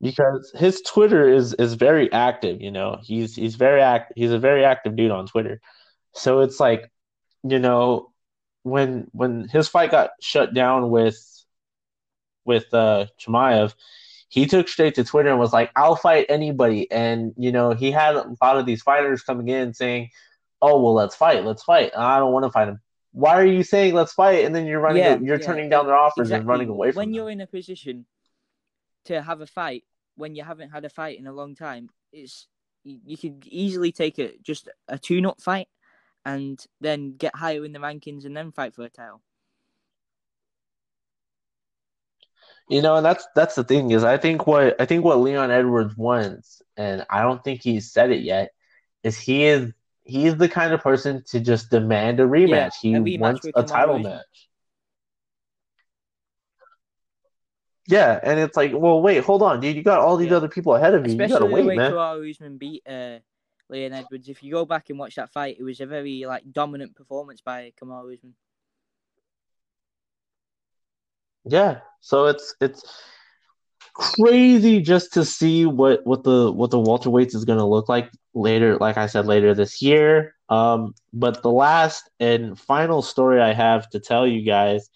because 0.00 0.52
his 0.56 0.80
Twitter 0.82 1.28
is 1.28 1.54
is 1.54 1.74
very 1.74 2.10
active. 2.12 2.60
You 2.60 2.70
know, 2.70 2.98
he's 3.02 3.34
he's 3.34 3.56
very 3.56 3.82
act 3.82 4.12
he's 4.16 4.32
a 4.32 4.38
very 4.38 4.64
active 4.64 4.96
dude 4.96 5.10
on 5.10 5.26
Twitter. 5.26 5.60
So 6.14 6.40
it's 6.40 6.58
like, 6.58 6.90
you 7.42 7.58
know, 7.58 8.10
when 8.62 9.08
when 9.12 9.48
his 9.48 9.68
fight 9.68 9.90
got 9.90 10.10
shut 10.20 10.54
down 10.54 10.90
with 10.90 11.18
with 12.44 12.72
uh 12.72 13.06
Chimaev, 13.20 13.74
he 14.28 14.46
took 14.46 14.68
straight 14.68 14.94
to 14.94 15.04
Twitter 15.04 15.30
and 15.30 15.38
was 15.38 15.52
like, 15.52 15.70
"I'll 15.76 15.96
fight 15.96 16.26
anybody." 16.28 16.90
And 16.90 17.34
you 17.36 17.52
know, 17.52 17.72
he 17.72 17.90
had 17.90 18.16
a 18.16 18.34
lot 18.42 18.56
of 18.56 18.66
these 18.66 18.82
fighters 18.82 19.22
coming 19.22 19.48
in 19.48 19.74
saying, 19.74 20.10
"Oh, 20.62 20.80
well, 20.82 20.94
let's 20.94 21.16
fight, 21.16 21.44
let's 21.44 21.62
fight." 21.62 21.92
I 21.96 22.18
don't 22.18 22.32
want 22.32 22.44
to 22.44 22.50
fight 22.50 22.68
him. 22.68 22.80
Why 23.12 23.34
are 23.40 23.44
you 23.46 23.64
saying 23.64 23.94
let's 23.94 24.12
fight 24.12 24.44
and 24.44 24.54
then 24.54 24.66
you're 24.66 24.80
running? 24.80 25.02
Yeah, 25.02 25.18
you're 25.20 25.40
yeah, 25.40 25.46
turning 25.46 25.68
down 25.68 25.86
their 25.86 25.96
offers 25.96 26.30
and 26.30 26.46
running 26.46 26.68
away 26.68 26.92
from 26.92 26.98
when 26.98 27.08
them. 27.08 27.14
you're 27.14 27.30
in 27.30 27.40
a 27.40 27.46
position 27.46 28.06
to 29.06 29.20
have 29.20 29.40
a 29.40 29.46
fight 29.46 29.84
when 30.20 30.34
you 30.34 30.44
haven't 30.44 30.70
had 30.70 30.84
a 30.84 30.90
fight 30.90 31.18
in 31.18 31.26
a 31.26 31.32
long 31.32 31.54
time, 31.54 31.88
it's 32.12 32.46
you, 32.84 33.00
you 33.04 33.16
could 33.16 33.44
easily 33.46 33.90
take 33.90 34.18
a 34.18 34.32
just 34.42 34.68
a 34.86 34.98
tune-up 34.98 35.40
fight 35.40 35.68
and 36.24 36.64
then 36.80 37.16
get 37.16 37.34
higher 37.34 37.64
in 37.64 37.72
the 37.72 37.78
rankings 37.78 38.24
and 38.24 38.36
then 38.36 38.52
fight 38.52 38.74
for 38.74 38.84
a 38.84 38.90
title. 38.90 39.22
You 42.68 42.82
know, 42.82 42.96
and 42.96 43.04
that's 43.04 43.26
that's 43.34 43.56
the 43.56 43.64
thing 43.64 43.90
is 43.90 44.04
I 44.04 44.16
think 44.16 44.46
what 44.46 44.80
I 44.80 44.86
think 44.86 45.04
what 45.04 45.18
Leon 45.18 45.50
Edwards 45.50 45.96
wants, 45.96 46.62
and 46.76 47.04
I 47.10 47.22
don't 47.22 47.42
think 47.42 47.62
he's 47.62 47.90
said 47.90 48.12
it 48.12 48.22
yet, 48.22 48.52
is 49.02 49.18
he 49.18 49.44
is 49.44 49.72
he 50.04 50.26
is 50.26 50.36
the 50.36 50.48
kind 50.48 50.72
of 50.72 50.80
person 50.80 51.24
to 51.30 51.40
just 51.40 51.70
demand 51.70 52.20
a 52.20 52.24
rematch. 52.24 52.74
he 52.80 52.94
a 52.94 53.00
rematch 53.00 53.18
wants 53.18 53.46
a 53.56 53.62
title 53.64 53.98
match. 53.98 54.49
Yeah, 57.90 58.20
and 58.22 58.38
it's 58.38 58.56
like, 58.56 58.72
well, 58.72 59.02
wait, 59.02 59.24
hold 59.24 59.42
on, 59.42 59.60
dude. 59.60 59.74
You 59.76 59.82
got 59.82 59.98
all 59.98 60.16
these 60.16 60.30
Yeah. 60.30 60.36
other 60.36 60.48
people 60.48 60.76
ahead 60.76 60.94
of 60.94 61.06
you. 61.06 61.12
You 61.12 61.18
gotta 61.18 61.44
Especially 61.44 61.48
the 61.48 61.54
wait, 61.54 61.66
way 61.66 61.76
man. 61.76 61.92
Kamaru 61.92 62.30
Usman 62.30 62.56
beat 62.56 62.86
uh, 62.86 63.18
Leon 63.68 63.92
Edwards. 63.92 64.28
If 64.28 64.42
you 64.42 64.52
go 64.52 64.64
back 64.64 64.90
and 64.90 64.98
watch 64.98 65.16
that 65.16 65.30
fight, 65.30 65.56
it 65.58 65.64
was 65.64 65.80
a 65.80 65.86
very 65.86 66.24
like 66.24 66.44
dominant 66.52 66.94
performance 66.94 67.40
by 67.40 67.72
Kamaru 67.80 68.14
Usman. 68.14 68.34
Yeah, 71.44 71.80
so 72.00 72.26
it's 72.26 72.54
it's 72.60 72.84
crazy 73.94 74.80
just 74.80 75.12
to 75.14 75.24
see 75.24 75.66
what 75.66 76.06
what 76.06 76.22
the 76.22 76.52
what 76.52 76.70
the 76.70 76.78
Walter 76.78 77.10
welterweights 77.10 77.34
is 77.34 77.44
going 77.44 77.58
to 77.58 77.64
look 77.64 77.88
like 77.88 78.10
later. 78.34 78.76
Like 78.76 78.98
I 78.98 79.06
said, 79.06 79.26
later 79.26 79.54
this 79.54 79.82
year. 79.82 80.34
Um, 80.48 80.94
but 81.12 81.42
the 81.42 81.50
last 81.50 82.10
and 82.20 82.58
final 82.58 83.02
story 83.02 83.40
I 83.40 83.52
have 83.52 83.88
to 83.90 84.00
tell 84.00 84.26
you 84.26 84.42
guys, 84.42 84.90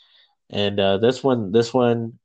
and 0.51 0.79
uh, 0.79 0.99
this 0.99 1.25
one 1.25 1.51
this 1.53 1.73
one 1.73 2.19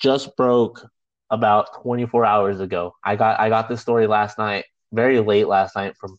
just 0.00 0.36
broke 0.36 0.84
about 1.30 1.82
24 1.82 2.24
hours 2.24 2.60
ago. 2.60 2.94
I 3.04 3.16
got 3.16 3.38
I 3.38 3.48
got 3.48 3.68
this 3.68 3.80
story 3.80 4.06
last 4.06 4.38
night, 4.38 4.64
very 4.92 5.20
late 5.20 5.46
last 5.46 5.76
night 5.76 5.96
from 5.96 6.18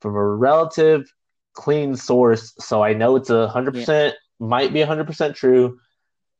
from 0.00 0.14
a 0.14 0.24
relative 0.24 1.04
clean 1.52 1.96
source, 1.96 2.54
so 2.58 2.82
I 2.82 2.94
know 2.94 3.16
it's 3.16 3.30
a 3.30 3.48
hundred 3.48 3.74
percent 3.74 4.14
might 4.38 4.72
be 4.72 4.80
hundred 4.82 5.06
percent 5.06 5.36
true. 5.36 5.78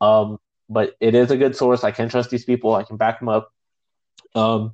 Um, 0.01 0.39
but 0.69 0.95
it 1.01 1.15
is 1.15 1.31
a 1.31 1.37
good 1.37 1.57
source. 1.57 1.85
I 1.85 1.91
can 1.91 2.09
trust 2.09 2.31
these 2.31 2.45
people. 2.45 2.75
I 2.75 2.83
can 2.83 2.97
back 2.97 3.21
them 3.21 3.29
up. 3.29 3.51
Um, 4.35 4.73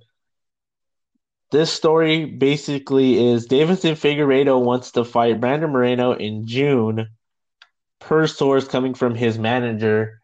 this 1.51 1.71
story 1.71 2.25
basically 2.25 3.29
is 3.29 3.47
Davidson 3.47 3.95
Figueiredo 3.95 4.61
wants 4.61 4.93
to 4.93 5.05
fight 5.05 5.41
Brandon 5.41 5.71
Moreno 5.71 6.13
in 6.13 6.47
June, 6.47 7.09
per 8.01 8.27
source 8.27 8.67
coming 8.67 8.95
from 8.95 9.15
his 9.15 9.39
manager 9.39 10.22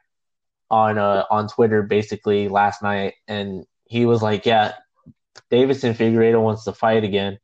on 0.70 0.98
uh, 0.98 1.24
on 1.30 1.48
Twitter, 1.48 1.82
basically 1.82 2.48
last 2.48 2.82
night, 2.82 3.14
and 3.26 3.64
he 3.84 4.06
was 4.06 4.22
like, 4.22 4.46
"Yeah, 4.46 4.74
Davidson 5.50 5.94
Figueiredo 5.94 6.42
wants 6.42 6.64
to 6.64 6.72
fight 6.72 7.04
again." 7.04 7.38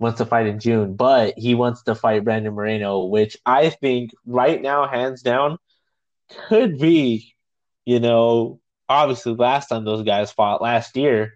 Wants 0.00 0.18
to 0.18 0.26
fight 0.26 0.46
in 0.46 0.60
June, 0.60 0.94
but 0.94 1.34
he 1.36 1.56
wants 1.56 1.82
to 1.82 1.96
fight 1.96 2.22
Brandon 2.22 2.54
Moreno, 2.54 3.06
which 3.06 3.36
I 3.44 3.70
think 3.70 4.12
right 4.24 4.62
now, 4.62 4.86
hands 4.86 5.22
down, 5.22 5.58
could 6.48 6.78
be, 6.78 7.34
you 7.84 7.98
know, 7.98 8.60
obviously 8.88 9.34
last 9.34 9.68
time 9.68 9.84
those 9.84 10.04
guys 10.04 10.30
fought 10.30 10.62
last 10.62 10.96
year, 10.96 11.34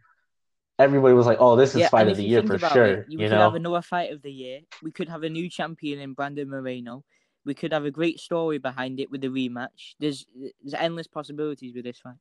everybody 0.79 1.15
was 1.15 1.27
like, 1.27 1.39
"Oh, 1.41 1.57
this 1.57 1.75
is 1.75 1.81
yeah, 1.81 1.89
fight 1.89 2.09
of 2.09 2.17
the 2.17 2.25
year 2.25 2.43
for 2.43 2.59
sure." 2.59 2.87
it, 2.87 3.07
you 3.09 3.19
we 3.19 3.25
could 3.25 3.33
know, 3.33 3.41
have 3.41 3.55
another 3.55 3.83
fight 3.83 4.13
of 4.13 4.23
the 4.23 4.33
year. 4.33 4.61
We 4.83 4.93
could 4.93 5.09
have 5.09 5.23
a 5.23 5.29
new 5.29 5.49
champion 5.49 6.01
in 6.01 6.15
Brandon 6.15 6.49
Moreno. 6.49 7.05
We 7.45 7.55
could 7.55 7.73
have 7.73 7.85
a 7.85 7.91
great 7.91 8.21
story 8.21 8.59
behind 8.59 9.01
it 9.01 9.11
with 9.11 9.21
the 9.21 9.29
rematch. 9.29 9.95
There's 9.99 10.27
there's 10.35 10.75
endless 10.75 11.07
possibilities 11.07 11.75
with 11.75 11.85
this 11.85 11.99
fight. 11.99 12.15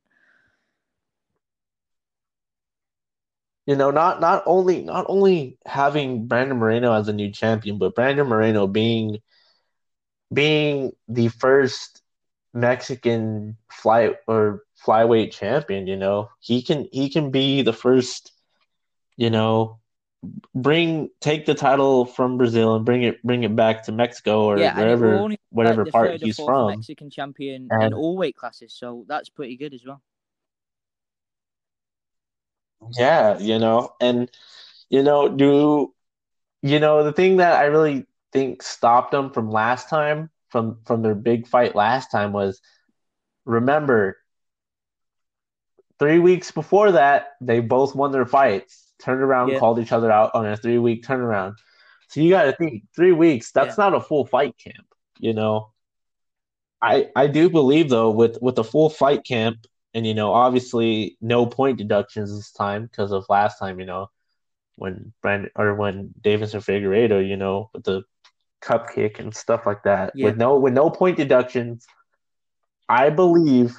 you 3.65 3.75
know, 3.75 3.91
not 3.91 4.19
not 4.21 4.43
only 4.45 4.81
not 4.83 5.05
only 5.07 5.57
having 5.65 6.27
Brandon 6.27 6.57
Moreno 6.57 6.93
as 6.93 7.07
a 7.07 7.13
new 7.13 7.31
champion, 7.31 7.77
but 7.77 7.95
Brandon 7.95 8.27
Moreno 8.27 8.67
being 8.67 9.19
being 10.33 10.91
the 11.07 11.27
first 11.29 12.01
Mexican 12.53 13.57
fly 13.71 14.15
or 14.27 14.63
flyweight 14.85 15.31
champion. 15.31 15.87
You 15.87 15.97
know, 15.97 16.29
he 16.39 16.63
can 16.63 16.87
he 16.91 17.09
can 17.09 17.31
be 17.31 17.61
the 17.61 17.73
first. 17.73 18.31
You 19.17 19.29
know, 19.29 19.80
bring 20.53 21.09
take 21.19 21.45
the 21.45 21.55
title 21.55 22.05
from 22.05 22.37
Brazil 22.37 22.75
and 22.75 22.85
bring 22.85 23.03
it 23.03 23.23
bring 23.23 23.43
it 23.43 23.55
back 23.55 23.83
to 23.83 23.91
Mexico 23.91 24.43
or 24.43 24.59
yeah, 24.59 24.75
wherever 24.77 25.27
whatever 25.49 25.85
part 25.85 26.21
he's 26.21 26.37
from. 26.37 26.67
Mexican 26.67 27.09
champion 27.09 27.69
in 27.71 27.81
And- 27.81 27.93
all 27.93 28.17
weight 28.17 28.35
classes, 28.35 28.73
so 28.73 29.05
that's 29.07 29.29
pretty 29.29 29.55
good 29.57 29.73
as 29.73 29.85
well. 29.85 30.01
Yeah, 32.97 33.37
you 33.37 33.59
know, 33.59 33.93
and 34.01 34.29
you 34.89 35.03
know, 35.03 35.29
do 35.29 35.93
you 36.61 36.79
know 36.79 37.03
the 37.03 37.13
thing 37.13 37.37
that 37.37 37.59
I 37.59 37.65
really 37.65 38.05
think 38.31 38.63
stopped 38.63 39.11
them 39.11 39.31
from 39.31 39.49
last 39.51 39.89
time 39.89 40.29
from 40.49 40.79
from 40.85 41.01
their 41.01 41.15
big 41.15 41.47
fight 41.47 41.75
last 41.75 42.11
time 42.11 42.33
was 42.33 42.61
remember 43.45 44.17
three 45.99 46.19
weeks 46.19 46.51
before 46.51 46.93
that 46.93 47.33
they 47.41 47.59
both 47.59 47.95
won 47.95 48.11
their 48.11 48.25
fights, 48.25 48.90
turned 49.01 49.21
around, 49.21 49.49
Yeah. 49.49 49.59
called 49.59 49.79
each 49.79 49.91
other 49.91 50.11
out 50.11 50.31
on 50.33 50.45
a 50.45 50.55
three 50.57 50.77
week 50.77 51.03
turnaround. 51.03 51.55
So 52.09 52.19
you 52.21 52.29
got 52.29 52.43
to 52.43 52.53
think 52.53 52.83
three 52.95 53.11
weeks. 53.13 53.51
That's 53.51 53.77
not 53.77 53.93
a 53.93 54.01
full 54.01 54.25
fight 54.25 54.55
camp, 54.57 54.85
you 55.19 55.33
know. 55.33 55.71
I 56.81 57.09
I 57.15 57.27
do 57.27 57.49
believe 57.49 57.89
though 57.89 58.09
with 58.11 58.37
with 58.41 58.57
a 58.57 58.63
full 58.63 58.89
fight 58.89 59.23
camp 59.23 59.65
and 59.93 60.05
you 60.07 60.13
know 60.15 60.33
obviously 60.33 61.17
no 61.21 61.45
point 61.45 61.77
deductions 61.77 62.35
this 62.35 62.51
time 62.51 62.87
because 62.87 63.11
of 63.11 63.25
last 63.29 63.59
time 63.59 63.79
you 63.79 63.85
know 63.85 64.09
when 64.77 65.13
Brandon 65.21 65.51
or 65.55 65.75
when 65.75 66.11
Davis 66.19 66.53
and 66.55 66.63
Figueiredo 66.63 67.25
you 67.25 67.37
know 67.37 67.69
with 67.73 67.83
the 67.83 68.01
cup 68.61 68.89
kick 68.93 69.19
and 69.19 69.35
stuff 69.35 69.65
like 69.67 69.83
that 69.83 70.13
Yeah. 70.15 70.25
with 70.25 70.37
no 70.37 70.57
with 70.57 70.73
no 70.73 70.89
point 70.89 71.17
deductions 71.17 71.85
I 72.89 73.11
believe 73.11 73.77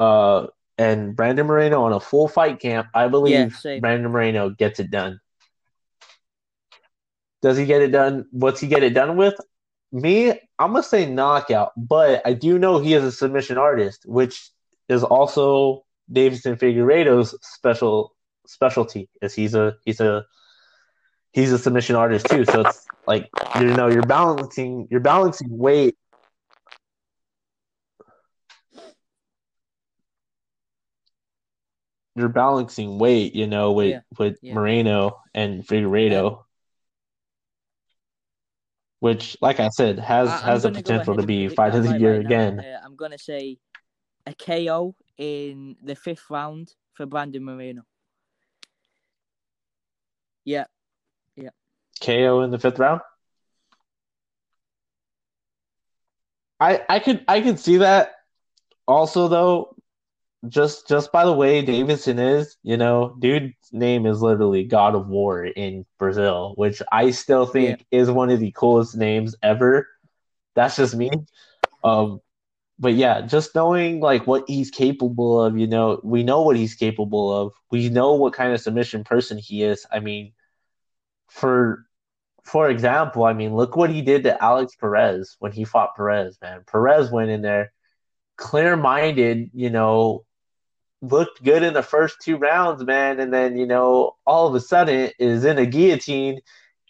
uh 0.00 0.48
and 0.78 1.14
Brandon 1.16 1.46
Moreno 1.46 1.82
on 1.82 1.92
a 1.92 2.00
full 2.00 2.28
fight 2.28 2.60
camp 2.60 2.88
I 2.94 3.08
believe 3.08 3.56
same. 3.56 3.80
Brandon 3.80 4.10
Moreno 4.10 4.50
gets 4.50 4.80
it 4.80 4.90
done 4.90 5.20
does 7.42 7.56
he 7.56 7.66
get 7.66 7.82
it 7.82 7.92
done 7.92 8.26
what's 8.30 8.60
he 8.60 8.68
get 8.68 8.82
it 8.82 8.94
done 8.94 9.16
with 9.16 9.34
me, 9.92 10.30
I'm 10.58 10.72
gonna 10.72 10.82
say 10.82 11.06
knockout, 11.06 11.72
but 11.76 12.22
I 12.26 12.34
do 12.34 12.58
know 12.58 12.78
he 12.78 12.94
is 12.94 13.04
a 13.04 13.12
submission 13.12 13.58
artist, 13.58 14.04
which 14.06 14.50
is 14.88 15.02
also 15.02 15.84
Davidson 16.10 16.56
Figueiredo's 16.56 17.36
special 17.42 18.14
specialty. 18.46 19.08
Is 19.22 19.34
he's 19.34 19.54
a 19.54 19.76
he's 19.84 20.00
a 20.00 20.26
he's 21.32 21.52
a 21.52 21.58
submission 21.58 21.96
artist 21.96 22.26
too. 22.26 22.44
So 22.44 22.62
it's 22.62 22.86
like 23.06 23.28
you 23.58 23.66
know 23.66 23.88
you're 23.88 24.02
balancing 24.02 24.88
you're 24.90 25.00
balancing 25.00 25.48
weight. 25.50 25.96
You're 32.18 32.28
balancing 32.28 32.98
weight, 32.98 33.34
you 33.36 33.46
know, 33.46 33.72
with 33.72 33.90
Yeah, 33.92 34.00
with 34.18 34.38
yeah. 34.42 34.54
Moreno 34.54 35.20
and 35.34 35.64
Figueiredo. 35.64 36.42
Which, 39.00 39.36
like 39.40 39.60
I 39.60 39.68
said, 39.68 40.00
has 40.00 40.28
I- 40.28 40.38
has 40.38 40.62
the 40.64 40.72
potential 40.72 41.14
to 41.16 41.22
be 41.22 41.48
fight 41.48 41.74
of 41.74 41.84
the 41.84 41.96
year 41.96 42.14
right 42.14 42.22
now. 42.24 42.28
again. 42.28 42.58
Uh, 42.58 42.80
I'm 42.84 42.96
gonna 42.96 43.18
say 43.18 43.58
a 44.26 44.34
KO 44.34 44.96
in 45.16 45.76
the 45.82 45.94
fifth 45.94 46.28
round 46.28 46.74
for 46.94 47.06
Brandon 47.06 47.44
Moreno. 47.44 47.82
Yeah, 50.44 50.64
yeah, 51.36 51.50
KO 52.00 52.40
in 52.40 52.50
the 52.50 52.58
fifth 52.58 52.80
round. 52.80 53.02
I 56.58 56.84
I 56.88 56.98
could 56.98 57.24
I 57.28 57.40
could 57.40 57.60
see 57.60 57.76
that. 57.78 58.14
Also, 58.88 59.28
though, 59.28 59.76
just 60.46 60.86
just 60.86 61.10
by 61.10 61.24
the 61.24 61.32
way 61.32 61.62
Davidson 61.62 62.18
is, 62.18 62.56
you 62.62 62.76
know, 62.76 63.16
dude's 63.18 63.54
name 63.72 64.06
is 64.06 64.22
literally 64.22 64.64
God 64.64 64.94
of 64.94 65.08
War 65.08 65.44
in 65.44 65.84
Brazil, 65.98 66.52
which 66.56 66.80
I 66.92 67.10
still 67.10 67.46
think 67.46 67.84
is 67.90 68.10
one 68.10 68.30
of 68.30 68.38
the 68.38 68.52
coolest 68.52 68.96
names 68.96 69.34
ever. 69.42 69.88
That's 70.54 70.76
just 70.76 70.94
me. 70.94 71.10
Um, 71.82 72.20
but 72.78 72.94
yeah, 72.94 73.22
just 73.22 73.54
knowing 73.54 74.00
like 74.00 74.26
what 74.26 74.44
he's 74.46 74.70
capable 74.70 75.42
of, 75.42 75.58
you 75.58 75.66
know, 75.66 76.00
we 76.04 76.22
know 76.22 76.42
what 76.42 76.56
he's 76.56 76.74
capable 76.74 77.32
of. 77.32 77.52
We 77.70 77.88
know 77.88 78.14
what 78.14 78.34
kind 78.34 78.52
of 78.52 78.60
submission 78.60 79.04
person 79.04 79.38
he 79.38 79.64
is. 79.64 79.86
I 79.90 80.00
mean, 80.00 80.32
for 81.28 81.84
for 82.44 82.70
example, 82.70 83.24
I 83.24 83.32
mean, 83.34 83.54
look 83.54 83.76
what 83.76 83.90
he 83.90 84.02
did 84.02 84.22
to 84.24 84.42
Alex 84.42 84.74
Perez 84.76 85.36
when 85.40 85.52
he 85.52 85.64
fought 85.64 85.96
Perez, 85.96 86.38
man. 86.40 86.62
Perez 86.66 87.10
went 87.10 87.30
in 87.30 87.42
there 87.42 87.72
clear 88.38 88.76
minded, 88.76 89.50
you 89.52 89.68
know, 89.68 90.24
looked 91.00 91.42
good 91.42 91.62
in 91.62 91.74
the 91.74 91.82
first 91.82 92.16
two 92.22 92.36
rounds, 92.36 92.84
man, 92.84 93.20
and 93.20 93.32
then, 93.32 93.56
you 93.56 93.66
know, 93.66 94.16
all 94.26 94.46
of 94.48 94.54
a 94.54 94.60
sudden 94.60 95.10
is 95.18 95.44
in 95.44 95.58
a 95.58 95.66
guillotine 95.66 96.40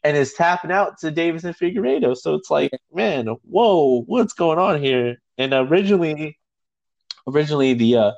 and 0.04 0.16
is 0.16 0.34
tapping 0.34 0.72
out 0.72 0.98
to 0.98 1.10
Davis 1.10 1.44
and 1.44 1.56
Figueiredo. 1.56 2.16
So 2.16 2.34
it's 2.34 2.50
like, 2.50 2.70
man, 2.92 3.26
whoa, 3.42 4.02
what's 4.02 4.32
going 4.32 4.58
on 4.58 4.82
here? 4.82 5.16
And 5.36 5.52
originally 5.52 6.38
originally 7.26 7.74
the 7.74 7.96
uh 7.96 8.12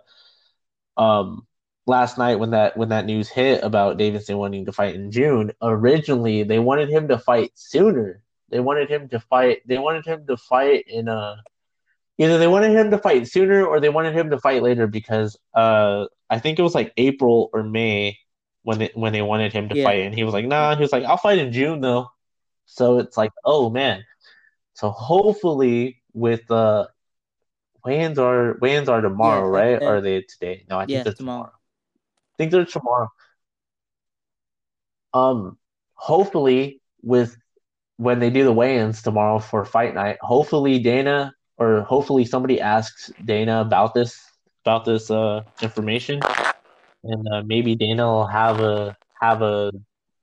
um 0.96 1.46
last 1.86 2.18
night 2.18 2.36
when 2.36 2.50
that 2.50 2.76
when 2.76 2.90
that 2.90 3.06
news 3.06 3.28
hit 3.28 3.64
about 3.64 3.96
Davidson 3.96 4.38
wanting 4.38 4.66
to 4.66 4.72
fight 4.72 4.94
in 4.94 5.10
June, 5.10 5.52
originally 5.60 6.42
they 6.44 6.58
wanted 6.58 6.88
him 6.88 7.08
to 7.08 7.18
fight 7.18 7.50
sooner. 7.54 8.22
They 8.50 8.60
wanted 8.60 8.88
him 8.88 9.08
to 9.08 9.20
fight 9.20 9.62
they 9.66 9.78
wanted 9.78 10.06
him 10.06 10.26
to 10.26 10.36
fight 10.36 10.84
in 10.86 11.08
uh 11.08 11.36
either 12.20 12.38
they 12.38 12.46
wanted 12.46 12.72
him 12.72 12.90
to 12.92 12.98
fight 12.98 13.26
sooner 13.28 13.64
or 13.66 13.80
they 13.80 13.88
wanted 13.88 14.14
him 14.14 14.30
to 14.30 14.38
fight 14.38 14.62
later 14.62 14.86
because 14.86 15.36
uh 15.54 16.06
I 16.30 16.38
think 16.38 16.58
it 16.58 16.62
was 16.62 16.74
like 16.74 16.92
April 16.96 17.50
or 17.52 17.64
May 17.64 18.18
when 18.62 18.78
they 18.78 18.90
when 18.94 19.12
they 19.12 19.22
wanted 19.22 19.52
him 19.52 19.68
to 19.70 19.74
Yeah. 19.74 19.84
fight 19.84 20.00
and 20.06 20.14
he 20.14 20.24
was 20.24 20.34
like, 20.34 20.46
nah, 20.46 20.76
he 20.76 20.82
was 20.82 20.92
like, 20.92 21.04
I'll 21.04 21.16
fight 21.16 21.38
in 21.38 21.52
June 21.52 21.80
though. 21.80 22.08
So 22.66 22.98
it's 22.98 23.16
like, 23.16 23.32
oh 23.44 23.70
man. 23.70 24.04
So 24.74 24.90
hopefully 24.90 26.02
with 26.14 26.50
uh 26.50 26.86
weigh-ins 27.84 28.18
are 28.18 28.58
weigh-ins 28.60 28.88
are 28.88 29.00
tomorrow, 29.00 29.48
Yeah, 29.48 29.78
right? 29.78 29.82
or 29.82 29.96
are 29.96 30.00
they 30.00 30.22
today? 30.22 30.66
No, 30.68 30.78
I 30.78 30.86
think 30.86 30.90
yeah, 30.90 31.02
they're 31.04 31.12
tomorrow. 31.14 31.44
tomorrow. 31.44 31.52
I 31.54 32.36
think 32.38 32.52
they're 32.52 32.64
tomorrow. 32.66 33.08
Um, 35.12 35.58
hopefully 35.94 36.80
with 37.02 37.36
when 37.96 38.18
they 38.20 38.30
do 38.30 38.44
the 38.44 38.52
weigh-ins 38.52 39.02
tomorrow 39.02 39.38
for 39.38 39.64
fight 39.64 39.94
night, 39.94 40.18
hopefully 40.20 40.78
Dana 40.78 41.34
or 41.60 41.82
hopefully 41.82 42.24
somebody 42.26 42.60
asks 42.60 43.12
Dana 43.24 43.62
about 43.62 43.94
this 43.94 44.18
about 44.64 44.86
this 44.86 45.10
uh 45.10 45.42
information, 45.62 46.20
and 47.04 47.26
uh, 47.32 47.42
maybe 47.46 47.76
Dana 47.76 48.06
will 48.06 48.26
have 48.26 48.60
a 48.60 48.96
have 49.20 49.42
a 49.42 49.72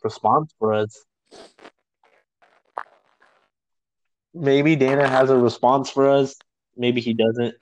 response 0.04 0.54
for 0.60 0.74
us. 0.74 1.06
Maybe 4.34 4.76
Dana 4.76 5.08
has 5.08 5.30
a 5.30 5.38
response 5.38 5.90
for 5.90 6.10
us. 6.10 6.36
Maybe 6.78 7.02
he 7.02 7.14
doesn't. 7.14 7.56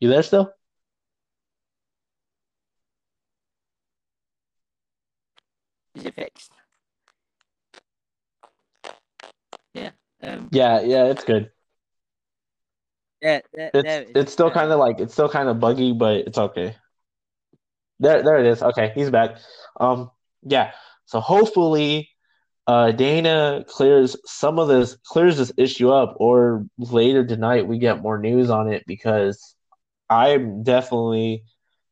You 0.00 0.08
there 0.08 0.22
still? 0.22 0.54
Is 6.00 6.06
it 6.06 6.14
fixed? 6.14 6.52
Yeah. 9.74 9.90
Um, 10.22 10.48
Yeah, 10.50 10.80
yeah, 10.80 11.04
it's 11.04 11.24
good. 11.24 11.50
yeah, 13.20 13.40
there, 13.52 13.70
It's 13.74 13.84
there 13.84 14.02
it 14.02 14.08
is. 14.08 14.16
it's 14.16 14.32
still 14.32 14.50
kind 14.50 14.72
of 14.72 14.78
like 14.78 14.98
it's 14.98 15.12
still 15.12 15.28
kind 15.28 15.50
of 15.50 15.60
buggy, 15.60 15.92
but 15.92 16.16
it's 16.26 16.38
okay. 16.38 16.74
There 17.98 18.22
there 18.22 18.38
it 18.38 18.46
is. 18.46 18.62
Okay, 18.62 18.92
he's 18.94 19.10
back. 19.10 19.36
Um, 19.78 20.10
yeah. 20.42 20.72
So 21.04 21.20
hopefully, 21.20 22.08
uh, 22.66 22.92
Dana 22.92 23.62
clears 23.68 24.16
some 24.24 24.58
of 24.58 24.68
this 24.68 24.96
clears 25.04 25.36
this 25.36 25.52
issue 25.58 25.90
up, 25.90 26.14
or 26.18 26.64
later 26.78 27.26
tonight 27.26 27.66
we 27.68 27.78
get 27.78 28.00
more 28.00 28.16
news 28.18 28.48
on 28.48 28.72
it 28.72 28.84
because 28.86 29.54
I'm 30.08 30.62
definitely 30.62 31.44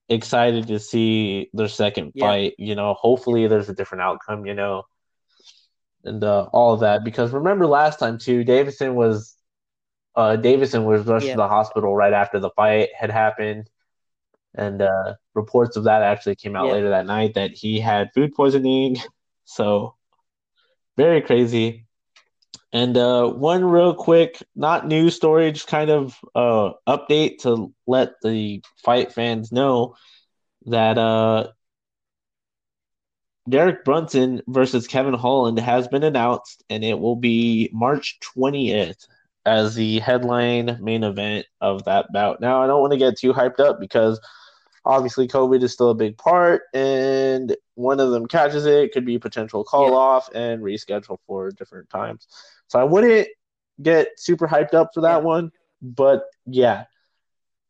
excited 0.09 0.69
to 0.69 0.79
see 0.79 1.51
their 1.55 1.69
second 1.69 2.15
Yeah. 2.15 2.29
fight. 2.29 2.55
You 2.59 2.75
know, 2.75 2.95
hopefully 2.95 3.47
there's 3.49 3.69
a 3.69 3.75
different 3.75 4.03
outcome. 4.03 4.47
You 4.47 4.55
know, 4.55 4.85
and 6.05 6.23
uh, 6.25 6.47
all 6.53 6.75
of 6.75 6.81
that 6.81 7.05
because 7.05 7.33
remember 7.33 7.67
last 7.67 7.99
time 7.99 8.19
too, 8.19 8.45
Davison 8.45 8.95
was 8.95 9.37
uh, 10.17 10.37
Davison 10.37 10.85
was 10.85 11.07
rushed 11.07 11.27
Yeah. 11.29 11.33
to 11.33 11.39
the 11.39 11.49
hospital 11.49 11.95
right 11.97 12.13
after 12.13 12.41
the 12.41 12.51
fight 12.51 12.91
had 12.99 13.11
happened, 13.11 13.71
and 14.55 14.83
uh, 14.83 15.15
reports 15.35 15.77
of 15.77 15.85
that 15.85 16.03
actually 16.03 16.37
came 16.37 16.57
out 16.57 16.67
Yeah. 16.67 16.73
later 16.73 16.91
that 16.91 17.07
night 17.07 17.35
that 17.35 17.53
he 17.53 17.81
had 17.81 18.11
food 18.15 18.35
poisoning. 18.35 18.97
So 19.51 19.97
very 20.97 21.23
crazy. 21.23 21.88
And 22.73 22.97
uh, 22.99 23.29
one 23.29 23.65
real 23.65 23.95
quick, 23.95 24.43
not 24.55 24.87
news 24.87 25.17
story, 25.17 25.51
just 25.53 25.69
kind 25.69 25.91
of 25.91 26.19
uh, 26.35 26.73
update 26.87 27.39
to 27.43 27.73
let 27.87 28.13
the 28.23 28.63
fight 28.85 29.13
fans 29.13 29.51
know 29.51 29.95
that 30.67 30.99
uh, 30.99 31.49
Derek 33.49 33.85
Brunson 33.85 34.43
versus 34.47 34.87
Kevin 34.87 35.15
Holland 35.15 35.59
has 35.59 35.89
been 35.89 36.03
announced, 36.03 36.63
and 36.69 36.85
it 36.85 36.99
will 36.99 37.17
be 37.17 37.71
March 37.73 38.19
20th 38.37 39.07
as 39.47 39.75
the 39.75 40.01
headline 40.01 40.79
main 40.83 41.05
event 41.05 41.47
of 41.63 41.85
that 41.85 42.13
bout. 42.13 42.41
Now, 42.41 42.63
I 42.63 42.67
don't 42.67 42.83
want 42.83 42.93
to 42.93 42.99
get 42.99 43.19
too 43.19 43.33
hyped 43.33 43.61
up 43.61 43.81
because 43.81 44.21
obviously 44.85 45.27
COVID 45.27 45.63
is 45.63 45.73
still 45.73 45.89
a 45.89 45.95
big 45.95 46.19
part, 46.19 46.63
and 46.75 47.57
one 47.75 48.01
of 48.01 48.11
them 48.11 48.27
catches 48.27 48.67
it, 48.67 48.93
could 48.93 49.07
be 49.07 49.19
potential 49.19 49.65
call 49.65 49.89
Yeah. 49.91 49.97
off 49.97 50.29
and 50.35 50.63
reschedule 50.63 51.19
for 51.27 51.51
different 51.51 51.89
times. 51.89 52.27
So 52.69 52.79
I 52.79 52.85
wouldn't 52.85 53.29
get 53.83 54.09
super 54.17 54.47
hyped 54.49 54.75
up 54.75 54.91
for 54.95 55.03
that 55.03 55.23
one, 55.23 55.53
but 55.83 56.25
yeah. 56.47 56.85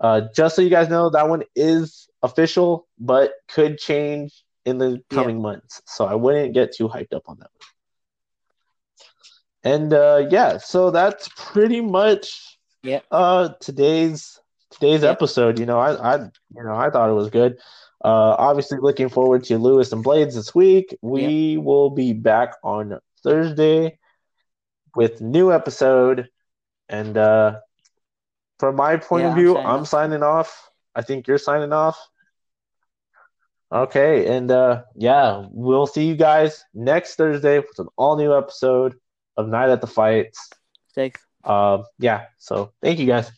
Uh, 0.01 0.22
just 0.34 0.55
so 0.57 0.62
you 0.62 0.70
guys 0.70 0.88
know, 0.88 1.11
that 1.11 1.28
one 1.28 1.42
is 1.57 2.09
official, 2.22 2.86
but 2.99 3.32
could 3.49 3.78
change 3.78 4.44
in 4.64 4.78
the 4.78 5.03
coming 5.11 5.40
months. 5.42 5.82
So 5.86 6.05
I 6.05 6.14
wouldn't 6.14 6.55
get 6.55 6.72
too 6.74 6.88
hyped 6.88 7.12
up 7.14 7.24
on 7.28 7.38
that 7.38 7.51
one. 9.64 9.74
And 9.74 9.92
uh, 9.92 10.26
yeah, 10.30 10.59
so 10.59 10.90
that's 10.90 11.28
pretty 11.36 11.80
much 11.80 12.59
Yeah. 12.82 13.01
uh 13.11 13.51
today's 13.61 14.40
today's 14.70 15.03
Yeah. 15.03 15.11
episode. 15.11 15.59
You 15.59 15.66
know, 15.66 15.78
I 15.78 15.92
I 15.94 16.16
you 16.18 16.62
know 16.64 16.74
I 16.74 16.90
thought 16.90 17.11
it 17.11 17.14
was 17.14 17.30
good. 17.30 17.59
Uh, 18.05 18.36
obviously 18.38 18.78
looking 18.80 19.09
forward 19.09 19.42
to 19.44 19.59
Lewis 19.59 19.92
and 19.92 20.05
Blaydes 20.05 20.34
this 20.34 20.55
week. 20.55 20.96
We 21.03 21.57
will 21.59 21.90
be 21.90 22.12
back 22.12 22.55
on 22.62 22.99
Thursday 23.24 23.99
with 24.99 25.22
new 25.22 25.53
episode. 25.53 26.28
And 26.88 27.16
uh, 27.16 27.61
from 28.59 28.76
my 28.76 28.96
point 28.96 29.22
Yeah, 29.22 29.28
of 29.28 29.32
I'm 29.32 29.36
view, 29.36 29.57
I'm 29.59 29.84
signing 29.86 30.22
off. 30.22 30.70
I 30.94 31.03
think 31.03 31.28
you're 31.28 31.38
signing 31.38 31.72
off. 31.72 31.99
Okay, 33.70 34.26
and 34.36 34.51
uh, 34.51 34.82
yeah, 34.94 35.46
we'll 35.51 35.86
see 35.86 36.07
you 36.07 36.16
guys 36.16 36.64
next 36.74 37.16
Thursday 37.16 37.59
with 37.59 37.78
an 37.78 37.88
all 37.96 38.16
new 38.16 38.36
episode 38.36 38.94
of 39.36 39.49
Night 39.49 39.70
at 39.70 39.80
the 39.80 39.86
Fights. 39.86 40.51
Safe. 40.88 41.26
Uh, 41.44 41.82
yeah, 41.99 42.26
so 42.38 42.72
thank 42.82 42.99
you 42.99 43.07
guys. 43.07 43.30